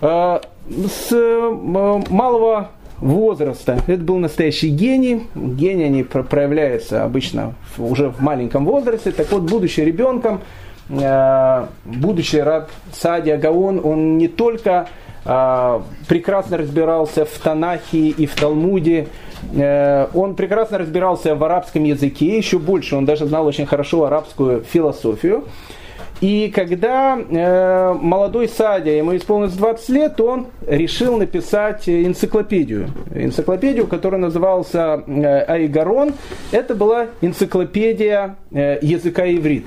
Э, 0.00 0.38
с 0.68 1.12
э, 1.12 1.50
малого 1.50 2.70
возраста. 2.98 3.82
Это 3.88 4.02
был 4.02 4.18
настоящий 4.18 4.68
гений. 4.68 5.26
Гений 5.34 5.86
они 5.86 6.04
проявляются 6.04 7.02
обычно 7.02 7.54
уже 7.76 8.10
в 8.10 8.20
маленьком 8.20 8.64
возрасте. 8.64 9.10
Так 9.10 9.32
вот, 9.32 9.42
будучи 9.42 9.80
ребенком, 9.80 10.40
будучи 11.84 12.36
раб 12.36 12.70
Садия 12.92 13.38
Гаон, 13.38 13.80
он 13.82 14.18
не 14.18 14.28
только 14.28 14.86
прекрасно 15.24 16.58
разбирался 16.58 17.24
в 17.24 17.36
Танахе 17.38 18.08
и 18.08 18.26
в 18.26 18.36
Талмуде, 18.36 19.08
он 19.50 20.34
прекрасно 20.34 20.78
разбирался 20.78 21.34
в 21.34 21.42
арабском 21.44 21.84
языке, 21.84 22.36
еще 22.36 22.58
больше, 22.58 22.96
он 22.96 23.04
даже 23.04 23.26
знал 23.26 23.46
очень 23.46 23.66
хорошо 23.66 24.04
арабскую 24.04 24.62
философию. 24.62 25.44
И 26.22 26.52
когда 26.54 27.18
э, 27.18 27.94
молодой 28.00 28.48
Садя, 28.48 28.92
ему 28.92 29.16
исполнилось 29.16 29.54
20 29.54 29.88
лет, 29.88 30.20
он 30.20 30.46
решил 30.68 31.16
написать 31.16 31.88
энциклопедию. 31.88 32.90
Энциклопедию, 33.12 33.88
которая 33.88 34.20
называлась 34.20 34.72
э, 34.72 35.44
Айгарон. 35.48 36.14
Это 36.52 36.76
была 36.76 37.08
энциклопедия 37.22 38.36
э, 38.52 38.78
языка 38.82 39.26
иврит. 39.26 39.66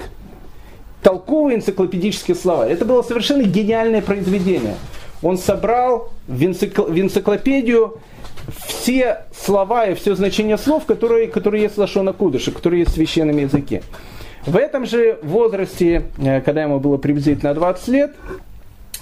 Толковые 1.03 1.57
энциклопедические 1.57 2.35
слова. 2.35 2.65
Это 2.65 2.85
было 2.85 3.01
совершенно 3.01 3.43
гениальное 3.43 4.01
произведение. 4.01 4.75
Он 5.21 5.37
собрал 5.37 6.13
в, 6.25 6.41
энцикл, 6.41 6.83
в 6.83 6.97
энциклопедию 6.97 7.97
все 8.67 9.23
слова 9.35 9.85
и 9.85 9.93
все 9.93 10.15
значение 10.15 10.57
слов, 10.57 10.85
которые, 10.85 11.27
которые 11.27 11.63
есть 11.63 11.75
в 11.75 11.79
Лашона 11.79 12.13
Кудыша, 12.13 12.51
которые 12.51 12.81
есть 12.81 12.91
в 12.91 12.95
священном 12.95 13.37
языке. 13.37 13.81
В 14.45 14.57
этом 14.57 14.85
же 14.85 15.17
возрасте, 15.23 16.03
э, 16.17 16.41
когда 16.41 16.63
ему 16.63 16.79
было 16.79 16.97
приблизительно 16.97 17.55
20 17.55 17.87
лет, 17.87 18.15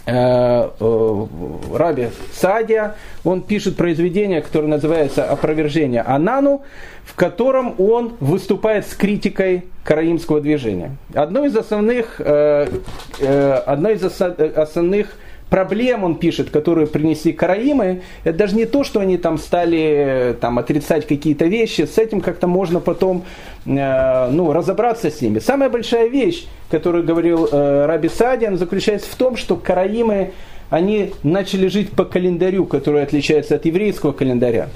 э, 0.05 0.69
э, 0.79 1.25
Раби 1.73 2.07
Садия, 2.31 2.95
он 3.25 3.41
пишет 3.41 3.75
произведение, 3.75 4.41
которое 4.41 4.67
называется 4.67 5.25
«Опровержение 5.25 6.01
Анану», 6.01 6.63
в 7.03 7.15
котором 7.15 7.75
он 7.77 8.13
выступает 8.21 8.87
с 8.87 8.95
критикой 8.95 9.65
караимского 9.83 10.39
движения. 10.39 10.95
Одно 11.13 11.43
из 11.43 11.55
основных, 11.57 12.21
одно 12.21 13.89
из 13.89 14.01
основных 14.01 15.17
проблем, 15.53 16.03
он 16.03 16.15
пишет, 16.15 16.49
которые 16.49 16.87
принесли 16.87 17.31
караимы, 17.31 18.01
это 18.23 18.39
даже 18.39 18.55
не 18.55 18.65
то, 18.65 18.83
что 18.83 19.01
они 19.01 19.17
там 19.17 19.37
стали 19.37 20.35
там, 20.41 20.57
отрицать 20.57 21.05
какие-то 21.05 21.45
вещи, 21.45 21.83
с 21.85 21.99
этим 21.99 22.21
как-то 22.21 22.47
можно 22.47 22.79
потом 22.79 23.23
э, 23.67 24.29
ну, 24.31 24.51
разобраться 24.51 25.11
с 25.11 25.21
ними. 25.21 25.37
Самая 25.37 25.69
большая 25.69 26.07
вещь, 26.07 26.47
которую 26.71 27.03
говорил 27.03 27.47
э, 27.51 27.85
Раби 27.85 28.09
Садиан, 28.09 28.57
заключается 28.57 29.11
в 29.11 29.15
том, 29.15 29.37
что 29.37 29.55
караимы, 29.55 30.31
они 30.71 31.13
начали 31.21 31.67
жить 31.67 31.91
по 31.91 32.03
календарю, 32.03 32.65
который 32.65 33.03
отличается 33.03 33.53
от 33.53 33.65
еврейского 33.65 34.11
календаря. 34.11 34.69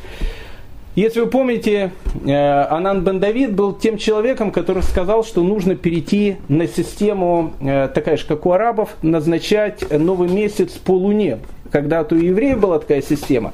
Если 0.97 1.19
вы 1.19 1.27
помните, 1.27 1.91
э, 2.25 2.61
Анан 2.71 3.03
бен 3.03 3.19
Давид 3.19 3.53
был 3.53 3.71
тем 3.71 3.99
человеком, 3.99 4.49
который 4.49 4.81
сказал, 4.81 5.23
что 5.23 5.43
нужно 5.43 5.75
перейти 5.75 6.37
на 6.47 6.65
систему, 6.65 7.53
э, 7.61 7.87
такая 7.93 8.17
же, 8.17 8.25
как 8.25 8.47
у 8.47 8.51
арабов, 8.51 8.97
назначать 9.03 9.85
новый 9.91 10.27
месяц 10.27 10.71
по 10.71 10.93
луне. 10.93 11.37
Когда-то 11.71 12.15
у 12.15 12.17
евреев 12.17 12.59
была 12.59 12.79
такая 12.79 13.03
система. 13.03 13.53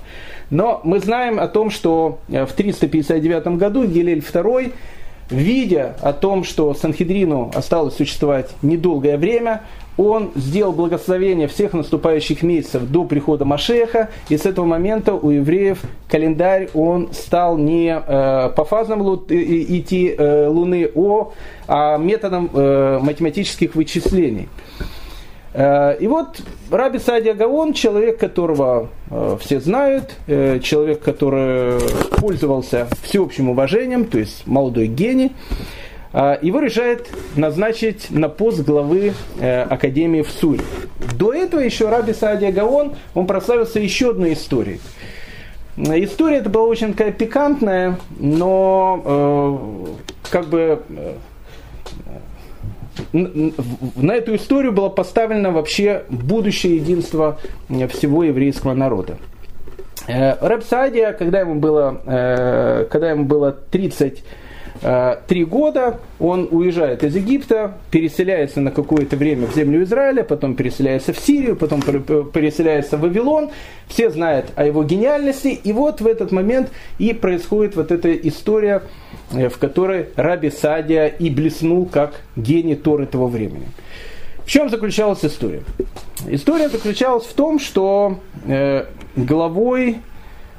Но 0.52 0.80
мы 0.86 1.00
знаем 1.00 1.38
о 1.38 1.50
том, 1.50 1.70
что 1.70 2.20
э, 2.30 2.46
в 2.46 2.54
359 2.54 3.58
году 3.58 3.84
Гелель 3.84 4.20
II, 4.20 4.72
видя 5.30 5.98
о 6.02 6.14
том, 6.14 6.46
что 6.46 6.74
Санхедрину 6.74 7.52
осталось 7.54 7.98
существовать 7.98 8.52
недолгое 8.62 9.18
время, 9.18 9.64
он 9.98 10.32
сделал 10.36 10.74
благословение 10.74 11.48
всех 11.48 11.74
наступающих 11.74 12.44
месяцев 12.44 12.84
до 12.84 13.04
прихода 13.04 13.46
Машеха, 13.46 14.10
и 14.30 14.38
с 14.38 14.46
этого 14.46 14.66
момента 14.66 15.14
у 15.14 15.30
евреев 15.30 15.82
календарь 16.08 16.70
он 16.74 17.10
стал 17.14 17.58
не 17.58 17.96
э, 17.96 18.50
по 18.56 18.66
фазам 18.66 19.02
лу, 19.02 19.24
идти 19.30 20.16
э, 20.18 20.48
Луны, 20.48 20.90
о, 20.96 21.34
а 21.68 21.98
методом 21.98 22.50
э, 22.54 23.00
математических 23.02 23.76
вычислений. 23.76 24.50
Э, 25.54 25.96
и 26.00 26.08
вот 26.08 26.42
Раби 26.72 27.00
Садия 27.00 27.34
Гаон, 27.34 27.74
человек, 27.74 28.18
которого 28.18 28.90
э, 29.10 29.38
все 29.40 29.60
знают, 29.60 30.16
э, 30.28 30.60
человек, 30.60 31.02
который 31.02 31.80
пользовался 32.18 32.88
всеобщим 33.04 33.50
уважением, 33.50 34.06
то 34.06 34.18
есть 34.18 34.48
молодой 34.48 34.88
гений, 34.88 35.32
его 36.14 36.60
решает 36.60 37.10
назначить 37.36 38.12
на 38.12 38.30
пост 38.30 38.60
главы 38.60 39.14
э, 39.40 39.62
Академии 39.64 40.22
в 40.22 40.30
Суре. 40.30 40.62
До 41.18 41.34
этого 41.34 41.60
еще 41.60 41.90
Раби 41.90 42.14
Саадия 42.14 42.52
Гаон, 42.52 42.94
он 43.16 43.26
прославился 43.26 43.80
еще 43.80 44.12
одной 44.12 44.34
историей. 44.34 44.80
История 45.76 46.38
эта 46.38 46.50
была 46.52 46.66
очень 46.66 46.94
такая 46.94 47.12
пикантная, 47.12 47.98
но 48.20 49.02
э, 49.04 50.30
как 50.30 50.46
бы 50.50 50.84
э, 50.90 51.16
на 53.96 54.14
эту 54.14 54.36
историю 54.36 54.72
было 54.72 54.90
поставлено 54.90 55.50
вообще 55.50 56.04
будущее 56.10 56.76
единство 56.76 57.40
всего 57.90 58.24
еврейского 58.24 58.76
народа. 58.76 59.18
Э, 60.08 60.36
Рэб 60.46 60.64
Садия, 60.64 61.14
когда 61.14 61.40
ему 61.40 61.56
было, 61.56 62.02
э, 62.06 62.86
когда 62.92 63.10
ему 63.10 63.26
было 63.26 63.52
30 63.52 64.20
Э, 64.20 64.43
три 65.28 65.46
года 65.46 66.00
он 66.20 66.48
уезжает 66.52 67.04
из 67.04 67.16
Египта, 67.16 67.78
переселяется 67.90 68.60
на 68.60 68.72
какое-то 68.72 69.16
время 69.16 69.48
в 69.48 69.56
землю 69.56 69.84
Израиля, 69.84 70.24
потом 70.24 70.56
переселяется 70.56 71.14
в 71.14 71.20
Сирию, 71.20 71.56
потом 71.56 71.82
переселяется 71.82 72.98
в 72.98 73.02
Вавилон. 73.02 73.50
Все 73.88 74.10
знают 74.10 74.48
о 74.56 74.66
его 74.66 74.84
гениальности. 74.84 75.48
И 75.48 75.72
вот 75.72 76.02
в 76.02 76.08
этот 76.08 76.32
момент 76.32 76.70
и 77.00 77.14
происходит 77.14 77.76
вот 77.76 77.92
эта 77.92 78.14
история, 78.14 78.84
э, 79.32 79.50
в 79.50 79.58
которой 79.58 80.08
Раби 80.16 80.50
Садия 80.50 81.08
и 81.08 81.30
блеснул 81.30 81.86
как 81.86 82.22
гений 82.36 82.76
Торы 82.76 83.06
того 83.06 83.28
времени. 83.28 83.68
В 84.46 84.50
чем 84.50 84.70
заключалась 84.70 85.24
история? 85.24 85.64
История 86.28 86.70
заключалась 86.70 87.26
в 87.26 87.34
том, 87.34 87.60
что 87.60 88.20
э, 88.46 88.86
главой 89.16 90.00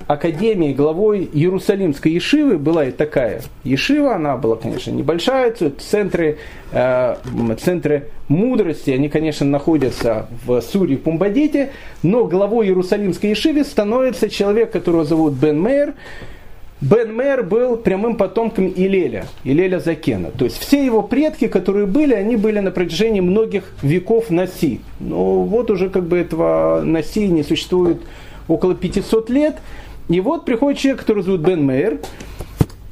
академии, 0.06 0.72
главой 0.72 1.28
Иерусалимской 1.32 2.12
Ешивы 2.12 2.58
была 2.58 2.86
и 2.86 2.90
такая 2.90 3.42
Ешива, 3.62 4.14
она 4.16 4.36
была, 4.36 4.56
конечно, 4.56 4.90
небольшая, 4.90 5.54
центры, 5.78 6.38
э, 6.72 7.16
центры 7.60 8.08
мудрости, 8.28 8.90
они, 8.90 9.08
конечно, 9.08 9.46
находятся 9.46 10.28
в 10.44 10.60
Суре 10.60 10.96
Пумбадите, 10.96 11.70
но 12.02 12.24
главой 12.24 12.66
Иерусалимской 12.66 13.30
Ешивы 13.30 13.64
становится 13.64 14.28
человек, 14.28 14.70
которого 14.70 15.04
зовут 15.04 15.34
Бен 15.34 15.60
Мейер, 15.60 15.94
Бен 16.80 17.14
Мэр 17.14 17.42
был 17.44 17.78
прямым 17.78 18.16
потомком 18.16 18.68
Илеля, 18.68 19.24
Илеля 19.44 19.78
Закена. 19.78 20.30
То 20.30 20.44
есть 20.44 20.58
все 20.58 20.84
его 20.84 21.02
предки, 21.02 21.48
которые 21.48 21.86
были, 21.86 22.12
они 22.12 22.36
были 22.36 22.58
на 22.58 22.70
протяжении 22.70 23.20
многих 23.20 23.64
веков 23.80 24.28
Наси. 24.28 24.80
Но 25.00 25.44
вот 25.44 25.70
уже 25.70 25.88
как 25.88 26.04
бы 26.04 26.18
этого 26.18 26.82
Наси 26.84 27.28
не 27.28 27.42
существует 27.42 28.02
около 28.48 28.74
500 28.74 29.30
лет. 29.30 29.56
И 30.08 30.20
вот 30.20 30.44
приходит 30.44 30.80
человек, 30.80 31.00
который 31.00 31.22
зовут 31.22 31.40
Бен 31.40 31.64
Мейер, 31.64 31.98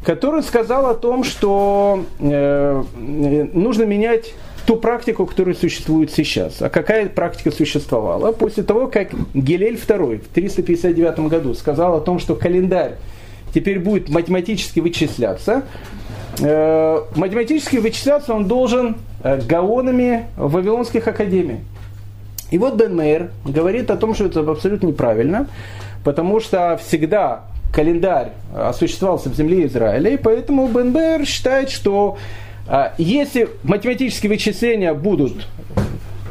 который 0.05 0.42
сказал 0.42 0.87
о 0.87 0.94
том, 0.94 1.25
что 1.25 2.05
э, 2.18 2.83
нужно 2.96 3.85
менять 3.85 4.35
ту 4.66 4.77
практику, 4.77 5.27
которая 5.27 5.55
существует 5.55 6.11
сейчас. 6.11 6.62
А 6.62 6.70
какая 6.70 7.09
практика 7.09 7.51
существовала? 7.51 8.33
После 8.33 8.62
того, 8.62 8.87
как 8.87 9.11
Гелель 9.35 9.75
II 9.75 10.22
в 10.22 10.29
359 10.29 11.18
году 11.29 11.55
сказал 11.55 11.96
о 11.96 12.01
том, 12.01 12.18
что 12.18 12.35
календарь 12.35 12.96
теперь 13.55 13.79
будет 13.79 14.09
математически 14.09 14.81
вычисляться, 14.81 15.64
э, 16.40 17.03
математически 17.14 17.77
вычисляться 17.77 18.35
он 18.35 18.46
должен 18.46 18.96
э, 19.22 19.40
гаонами 19.42 20.27
вавилонских 20.37 21.07
академий. 21.07 21.61
И 22.51 22.59
вот 22.59 22.75
Бен 22.75 22.96
Мейер 22.96 23.31
говорит 23.44 23.90
о 23.90 23.96
том, 23.96 24.14
что 24.14 24.27
это 24.27 24.40
абсолютно 24.40 24.88
неправильно, 24.88 25.48
потому 26.05 26.41
что 26.41 26.79
всегда 26.83 27.45
календарь 27.73 28.33
осуществлялся 28.55 29.31
в 29.31 29.35
земле 29.35 29.67
Израиля, 29.67 30.11
и 30.11 30.17
поэтому 30.17 30.67
Бен 30.69 30.93
Мейер 30.93 31.25
считает, 31.27 31.71
что 31.71 32.19
а, 32.69 32.93
если 32.99 33.49
математические 33.62 34.31
вычисления 34.31 34.95
будут, 34.95 35.47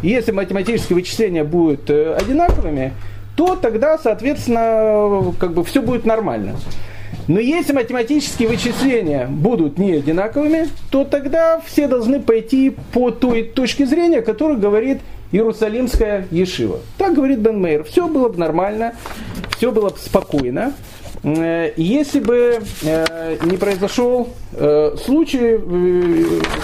если 0.01 0.31
математические 0.31 0.95
вычисления 0.95 1.43
будут 1.43 1.89
э, 1.89 2.15
одинаковыми, 2.15 2.93
то 3.35 3.55
тогда, 3.55 3.97
соответственно, 3.97 5.33
как 5.39 5.53
бы 5.53 5.63
все 5.63 5.81
будет 5.81 6.05
нормально. 6.05 6.55
Но 7.27 7.39
если 7.39 7.73
математические 7.73 8.49
вычисления 8.49 9.27
будут 9.27 9.77
не 9.77 9.93
одинаковыми, 9.93 10.69
то 10.89 11.03
тогда 11.03 11.61
все 11.65 11.87
должны 11.87 12.19
пойти 12.19 12.75
по 12.93 13.11
той 13.11 13.43
точке 13.43 13.85
зрения, 13.85 14.21
которая 14.21 14.57
говорит 14.57 14.99
Иерусалимская 15.31 16.27
Ешива. 16.31 16.79
Так 16.97 17.13
говорит 17.13 17.39
Бен 17.39 17.61
Мейер. 17.61 17.83
Все 17.83 18.07
было 18.07 18.29
бы 18.29 18.37
нормально, 18.37 18.95
все 19.61 19.71
было 19.71 19.89
бы 19.89 19.97
спокойно. 19.99 20.73
Э, 21.21 21.71
если 21.77 22.19
бы 22.19 22.63
э, 22.81 23.37
не 23.43 23.57
произошел 23.57 24.29
э, 24.53 24.95
случай, 25.05 25.59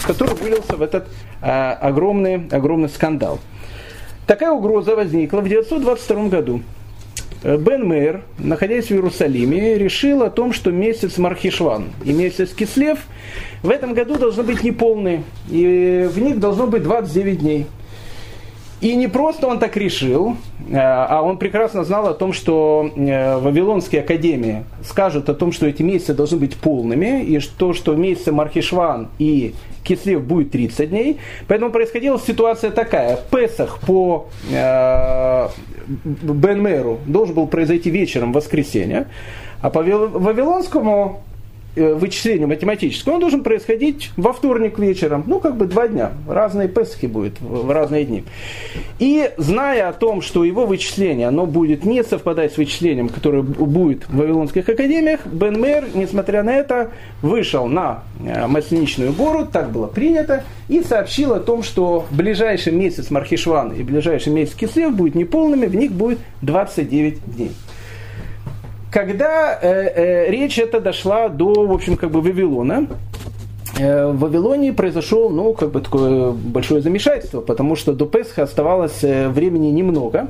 который 0.07 0.33
вылился 0.33 0.75
в 0.77 0.81
этот 0.81 1.07
огромный, 1.39 2.47
огромный 2.49 2.89
скандал. 2.89 3.37
Такая 4.25 4.49
угроза 4.49 4.95
возникла 4.95 5.41
в 5.41 5.45
1922 5.45 6.29
году. 6.29 6.61
Бен 7.43 7.87
Мейер, 7.87 8.23
находясь 8.39 8.87
в 8.87 8.91
Иерусалиме, 8.91 9.77
решил 9.77 10.23
о 10.23 10.31
том, 10.31 10.51
что 10.51 10.71
месяц 10.71 11.19
Мархишван 11.19 11.89
и 12.03 12.11
месяц 12.11 12.49
Кислев 12.49 12.97
в 13.61 13.69
этом 13.69 13.93
году 13.93 14.15
должны 14.15 14.41
быть 14.41 14.63
неполные, 14.63 15.21
и 15.51 16.09
в 16.11 16.17
них 16.17 16.39
должно 16.39 16.65
быть 16.65 16.81
29 16.81 17.39
дней. 17.39 17.67
И 18.79 18.95
не 18.95 19.07
просто 19.07 19.47
он 19.47 19.57
так 19.57 19.75
решил, 19.75 20.37
э, 20.69 20.77
а 20.77 21.23
он 21.23 21.37
прекрасно 21.39 21.83
знал 21.83 22.07
о 22.07 22.13
том, 22.13 22.31
что 22.31 22.91
э, 22.95 23.37
Вавилонские 23.39 24.01
академии 24.01 24.65
скажут 24.83 25.29
о 25.29 25.33
том, 25.33 25.51
что 25.51 25.65
эти 25.65 25.81
месяцы 25.81 26.13
должны 26.13 26.37
быть 26.37 26.55
полными, 26.57 27.23
и 27.23 27.39
то, 27.39 27.73
что 27.73 27.95
месяцы 27.95 28.31
Мархишван 28.31 29.07
и 29.17 29.55
Кислев 29.83 30.21
будет 30.21 30.51
30 30.51 30.89
дней. 30.91 31.17
Поэтому 31.47 31.71
происходила 31.71 32.19
ситуация 32.19 32.69
такая. 32.69 33.17
Песах 33.31 33.79
по 33.79 34.27
э, 34.51 35.47
Бенмеру 35.87 36.99
должен 37.07 37.33
был 37.33 37.47
произойти 37.47 37.89
вечером 37.89 38.31
в 38.31 38.35
воскресенье, 38.35 39.07
а 39.61 39.71
по 39.71 39.81
Вавилонскому 39.81 41.23
вычислению 41.77 42.47
математическому, 42.47 43.15
он 43.15 43.21
должен 43.21 43.43
происходить 43.43 44.11
во 44.17 44.33
вторник 44.33 44.79
вечером, 44.79 45.23
ну 45.27 45.39
как 45.39 45.57
бы 45.57 45.65
два 45.65 45.87
дня, 45.87 46.11
разные 46.27 46.67
Песхи 46.67 47.05
будет 47.05 47.39
в 47.39 47.69
разные 47.71 48.05
дни. 48.05 48.23
И 48.99 49.31
зная 49.37 49.89
о 49.89 49.93
том, 49.93 50.21
что 50.21 50.43
его 50.43 50.65
вычисление, 50.65 51.27
оно 51.27 51.45
будет 51.45 51.85
не 51.85 52.03
совпадать 52.03 52.53
с 52.53 52.57
вычислением, 52.57 53.09
которое 53.09 53.43
будет 53.43 54.07
в 54.07 54.17
Вавилонских 54.17 54.67
академиях, 54.67 55.25
Бен 55.25 55.59
Мэр, 55.59 55.85
несмотря 55.93 56.43
на 56.43 56.55
это, 56.55 56.91
вышел 57.21 57.67
на 57.67 58.03
э, 58.23 58.47
Масленичную 58.47 59.13
гору, 59.13 59.45
так 59.45 59.71
было 59.71 59.87
принято, 59.87 60.43
и 60.67 60.81
сообщил 60.81 61.33
о 61.33 61.39
том, 61.39 61.63
что 61.63 62.05
ближайший 62.11 62.73
месяц 62.73 63.09
Мархишван 63.09 63.73
и 63.73 63.83
ближайший 63.83 64.33
месяц 64.33 64.55
Кислев 64.55 64.93
будет 64.95 65.15
неполными, 65.15 65.65
в 65.65 65.75
них 65.75 65.91
будет 65.91 66.19
29 66.41 67.35
дней 67.35 67.51
когда 68.91 69.57
э, 69.61 69.69
э, 69.69 70.31
речь 70.31 70.57
эта 70.57 70.79
дошла 70.79 71.29
до, 71.29 71.65
в 71.65 71.71
общем, 71.71 71.95
как 71.97 72.09
бы 72.11 72.21
Вавилона, 72.21 72.87
э, 73.77 74.07
в 74.07 74.19
Вавилонии 74.19 74.71
произошло, 74.71 75.29
ну, 75.29 75.53
как 75.53 75.71
бы 75.71 75.81
такое 75.81 76.31
большое 76.31 76.81
замешательство, 76.81 77.41
потому 77.41 77.75
что 77.75 77.91
до 77.93 78.05
Песха 78.05 78.43
оставалось 78.43 79.03
э, 79.03 79.27
времени 79.29 79.67
немного, 79.67 80.29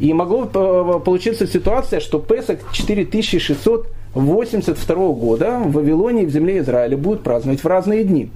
и 0.00 0.12
могло 0.12 0.44
э, 0.44 1.00
получиться 1.04 1.46
ситуация, 1.46 2.00
что 2.00 2.18
Песах 2.18 2.58
4682 2.72 5.08
года 5.08 5.60
в 5.64 5.72
Вавилонии, 5.72 6.24
в 6.24 6.30
земле 6.30 6.58
Израиля 6.58 6.96
будут 6.96 7.22
праздновать 7.22 7.62
в 7.62 7.66
разные 7.66 8.02
дни. 8.04 8.30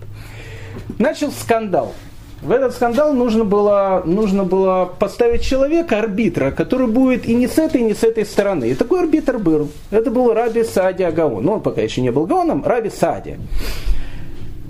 Начал 0.99 1.33
скандал– 1.33 1.93
в 2.47 2.53
этот 2.53 2.75
скандал 2.75 3.13
нужно 3.13 3.45
было, 3.45 4.03
нужно 4.07 4.45
было 4.45 4.85
поставить 4.99 5.43
человека, 5.43 5.99
арбитра, 5.99 6.53
который 6.53 6.87
будет 6.87 7.27
и 7.27 7.35
не 7.35 7.49
с 7.49 7.59
этой, 7.59 7.81
и 7.81 7.85
не 7.85 7.95
с 7.95 8.05
этой 8.05 8.25
стороны. 8.25 8.71
И 8.71 8.75
такой 8.75 9.01
арбитр 9.01 9.39
был. 9.39 9.69
Это 9.91 10.13
был 10.13 10.33
Раби 10.33 10.63
Сади 10.63 11.03
Гаон. 11.03 11.45
Ну, 11.45 11.55
он 11.55 11.61
пока 11.61 11.81
еще 11.83 12.03
не 12.03 12.13
был 12.13 12.27
Гаоном, 12.27 12.65
Раби 12.65 12.89
Сади. 12.89 13.37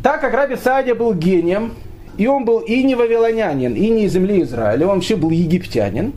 Так 0.02 0.22
как 0.22 0.32
Раби 0.32 0.56
Сади 0.56 0.92
был 0.92 1.12
гением, 1.12 1.74
и 2.16 2.26
он 2.26 2.46
был 2.46 2.60
и 2.60 2.82
не 2.82 2.94
вавилонянин, 2.94 3.74
и 3.74 3.90
не 3.90 4.04
из 4.04 4.12
земли 4.12 4.42
Израиля, 4.42 4.86
он 4.86 4.94
вообще 4.94 5.16
был 5.16 5.28
египтянин, 5.28 6.14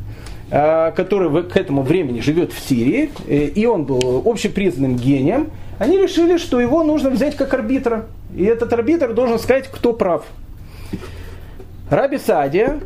а, 0.52 0.92
который 0.92 1.44
к 1.44 1.58
этому 1.58 1.82
времени 1.82 2.22
живет 2.22 2.54
в 2.54 2.60
Сирии, 2.60 3.12
э, 3.28 3.48
и 3.48 3.66
он 3.66 3.84
был 3.84 4.24
общепризнанным 4.26 4.96
гением, 4.96 5.50
они 5.78 5.98
решили, 5.98 6.38
что 6.38 6.62
его 6.62 6.84
нужно 6.84 7.10
взять 7.10 7.36
как 7.36 7.54
арбитра. 7.54 8.06
И 8.34 8.46
этот 8.46 8.72
арбитр 8.72 9.14
должен 9.14 9.40
сказать, 9.40 9.68
кто 9.68 9.92
прав. 9.92 10.24
Раби 11.90 12.20
Садия, 12.20 12.80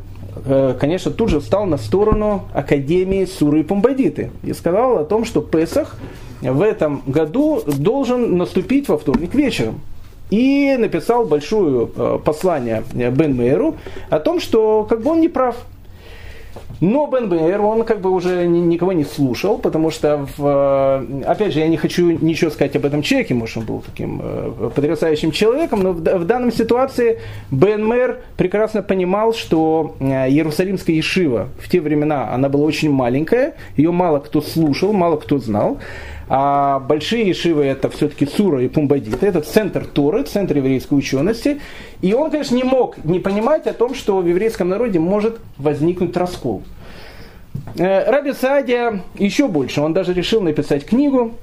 э, 0.46 0.76
конечно, 0.80 1.12
тут 1.12 1.30
же 1.30 1.42
встал 1.42 1.66
на 1.66 1.78
сторону 1.78 2.44
Академии 2.54 3.26
Суры 3.26 3.60
и 3.60 3.64
Пумбадиты 3.64 4.32
и 4.44 4.54
сказал 4.54 4.98
о 4.98 5.04
том, 5.04 5.26
что 5.26 5.42
Песах 5.42 5.98
в 6.42 6.62
этом 6.62 7.04
году 7.06 7.62
должен 7.66 8.38
наступить 8.38 8.88
во 8.88 8.98
вторник 8.98 9.34
вечером. 9.34 9.82
И 10.30 10.76
написал 10.80 11.26
большое 11.26 11.90
э, 11.96 12.20
послание 12.24 12.84
Бен 12.94 13.38
Мейеру 13.38 13.76
о 14.10 14.20
том, 14.20 14.40
что 14.40 14.86
как 14.90 15.02
бы 15.02 15.12
он 15.12 15.20
не 15.20 15.28
прав. 15.28 15.58
Но 16.82 17.08
Бен 17.08 17.30
Бейер, 17.30 17.62
он 17.62 17.84
как 17.84 18.02
бы 18.02 18.10
уже 18.10 18.46
никого 18.46 18.94
не 18.94 19.04
слушал, 19.04 19.58
потому 19.58 19.92
что, 19.92 20.28
в, 20.38 20.46
э, 20.46 21.24
опять 21.26 21.54
же, 21.54 21.60
я 21.60 21.68
не 21.68 21.78
хочу 21.78 22.12
ничего 22.12 22.52
сказать 22.52 22.76
об 22.76 22.86
этом 22.86 23.02
человеке, 23.02 23.34
может, 23.34 23.58
он 23.58 23.66
был 23.66 23.82
таким 23.86 24.22
э, 24.24 24.70
потрясающим 24.76 25.32
человеком, 25.32 25.82
но 25.82 25.92
в, 25.92 26.02
в 26.02 26.26
данной 26.26 26.52
ситуации 26.52 27.20
Бен 27.52 27.86
Мэр 27.86 28.20
прекрасно 28.38 28.82
понимал, 28.82 29.34
что 29.34 29.96
э, 30.00 30.30
Иерусалимская 30.30 30.96
Ешива 30.96 31.48
в 31.60 31.70
те 31.70 31.80
времена, 31.80 32.34
она 32.34 32.50
была 32.50 32.66
очень 32.66 32.92
маленькая, 32.92 33.56
ее 33.78 33.92
мало 33.92 34.20
кто 34.20 34.42
слушал, 34.42 34.94
мало 34.94 35.18
кто 35.18 35.38
знал. 35.38 35.78
А 36.30 36.80
большие 36.80 37.28
ешивы 37.28 37.66
это 37.66 37.90
все-таки 37.90 38.26
Сура 38.26 38.64
и 38.64 38.68
Пумбадита, 38.68 39.26
это 39.26 39.42
центр 39.42 39.86
Торы, 39.86 40.24
центр 40.24 40.58
еврейской 40.58 40.94
учености. 40.96 41.60
И 42.02 42.14
он, 42.14 42.32
конечно, 42.32 42.56
не 42.56 42.64
мог 42.64 43.04
не 43.04 43.20
понимать 43.20 43.68
о 43.68 43.74
том, 43.74 43.94
что 43.94 44.18
в 44.18 44.28
еврейском 44.28 44.70
народе 44.70 45.00
может 45.00 45.40
возникнуть 45.58 46.16
раскол. 46.16 46.64
Э, 47.78 48.10
Раби 48.10 48.34
Саадия 48.34 49.02
еще 49.16 49.48
больше, 49.48 49.82
он 49.82 49.94
даже 49.94 50.14
решил 50.14 50.42
написать 50.42 50.86
книгу, 50.86 51.34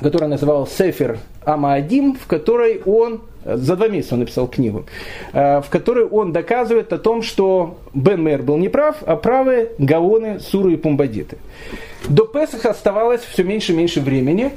которая 0.00 0.28
называлась 0.28 0.72
Сефер 0.72 1.18
Амаадим, 1.44 2.16
в 2.16 2.26
которой 2.26 2.82
он, 2.84 3.22
за 3.44 3.76
два 3.76 3.88
месяца 3.88 4.14
он 4.14 4.20
написал 4.20 4.48
книгу, 4.48 4.86
э, 5.32 5.60
в 5.60 5.68
которой 5.70 6.04
он 6.04 6.32
доказывает 6.32 6.92
о 6.92 6.98
том, 6.98 7.22
что 7.22 7.78
Бен 7.94 8.22
Мэр 8.22 8.42
был 8.42 8.56
неправ, 8.56 8.96
а 9.06 9.16
правы 9.16 9.70
Гаоны, 9.78 10.40
Суры 10.40 10.74
и 10.74 10.76
Пумбадиты. 10.76 11.38
До 12.08 12.24
Песаха 12.24 12.70
оставалось 12.70 13.22
все 13.22 13.42
меньше 13.42 13.72
и 13.72 13.76
меньше 13.76 14.00
времени, 14.00 14.52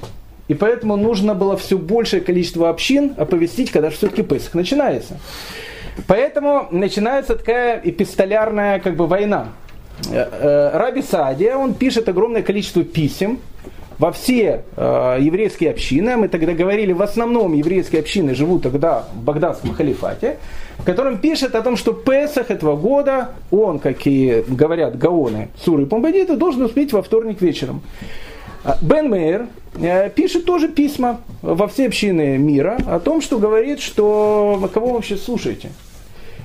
и 0.47 0.53
поэтому 0.53 0.95
нужно 0.95 1.35
было 1.35 1.57
все 1.57 1.77
большее 1.77 2.21
количество 2.21 2.69
общин 2.69 3.13
оповестить, 3.17 3.71
когда 3.71 3.89
все-таки 3.89 4.23
Песах 4.23 4.53
начинается. 4.53 5.19
Поэтому 6.07 6.67
начинается 6.71 7.35
такая 7.35 7.81
эпистолярная 7.83 8.79
как 8.79 8.95
бы 8.95 9.07
война. 9.07 9.49
Э, 10.11 10.27
э, 10.31 10.77
Раби 10.77 11.01
Садия, 11.01 11.55
он 11.55 11.73
пишет 11.73 12.07
огромное 12.07 12.41
количество 12.41 12.83
писем 12.83 13.39
во 13.97 14.13
все 14.13 14.63
э, 14.77 15.17
еврейские 15.19 15.71
общины, 15.71 16.15
мы 16.15 16.29
тогда 16.29 16.53
говорили, 16.53 16.93
в 16.93 17.01
основном 17.01 17.53
еврейские 17.53 17.99
общины 17.99 18.33
живут 18.33 18.63
тогда 18.63 19.05
в 19.13 19.23
Багдадском 19.23 19.73
халифате, 19.73 20.37
в 20.79 20.85
котором 20.85 21.17
пишет 21.17 21.55
о 21.55 21.61
том, 21.61 21.77
что 21.77 21.93
Песах 21.93 22.51
этого 22.51 22.75
года, 22.75 23.31
он, 23.51 23.79
как 23.79 24.07
и 24.07 24.43
говорят 24.47 24.97
гаоны 24.97 25.49
Суры 25.63 25.83
и 25.83 25.85
Помбадиты, 25.85 26.35
должен 26.35 26.63
успеть 26.63 26.93
во 26.93 27.01
вторник 27.01 27.41
вечером. 27.41 27.81
А 28.63 28.77
Бен 28.81 29.09
Мейер 29.09 29.47
э, 29.79 30.09
пишет 30.09 30.45
тоже 30.45 30.67
письма 30.67 31.21
во 31.41 31.67
все 31.67 31.87
общины 31.87 32.37
мира 32.37 32.77
о 32.87 32.99
том, 32.99 33.21
что 33.21 33.37
говорит, 33.39 33.79
что 33.79 34.69
кого 34.73 34.93
вообще 34.93 35.17
слушаете. 35.17 35.69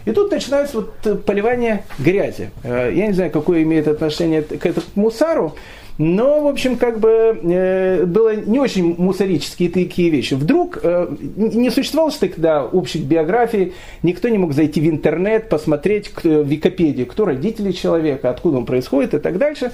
И 0.05 0.13
тут 0.13 0.31
начинается 0.31 0.77
вот 0.81 1.25
поливание 1.25 1.85
грязи. 1.99 2.51
Э, 2.63 2.91
я 2.93 3.07
не 3.07 3.13
знаю, 3.13 3.31
какое 3.31 3.63
имеет 3.63 3.89
отношение 3.89 4.43
к 4.43 4.67
этому 4.67 4.87
мусару, 4.95 5.55
но, 5.97 6.41
в 6.43 6.49
общем, 6.49 6.77
как 6.77 6.99
бы 6.99 7.39
э, 7.41 8.05
было 8.05 8.35
не 8.35 8.59
очень 8.59 8.97
мусорические 8.99 9.71
такие 9.71 10.11
вещи. 10.11 10.35
Вдруг 10.35 10.81
э, 10.83 11.09
не 11.37 11.71
существовало 11.71 12.11
же 12.11 12.19
тогда 12.19 12.65
общих 12.65 13.03
биографий, 13.03 13.75
никто 14.03 14.29
не 14.29 14.39
мог 14.39 14.55
зайти 14.55 14.81
в 14.81 14.91
интернет, 14.91 15.49
посмотреть 15.49 16.11
в 16.23 16.43
Википедию, 16.43 17.07
кто 17.07 17.25
родители 17.27 17.71
человека, 17.71 18.31
откуда 18.31 18.59
он 18.59 18.67
происходит 18.67 19.15
и 19.15 19.19
так 19.19 19.39
дальше. 19.39 19.71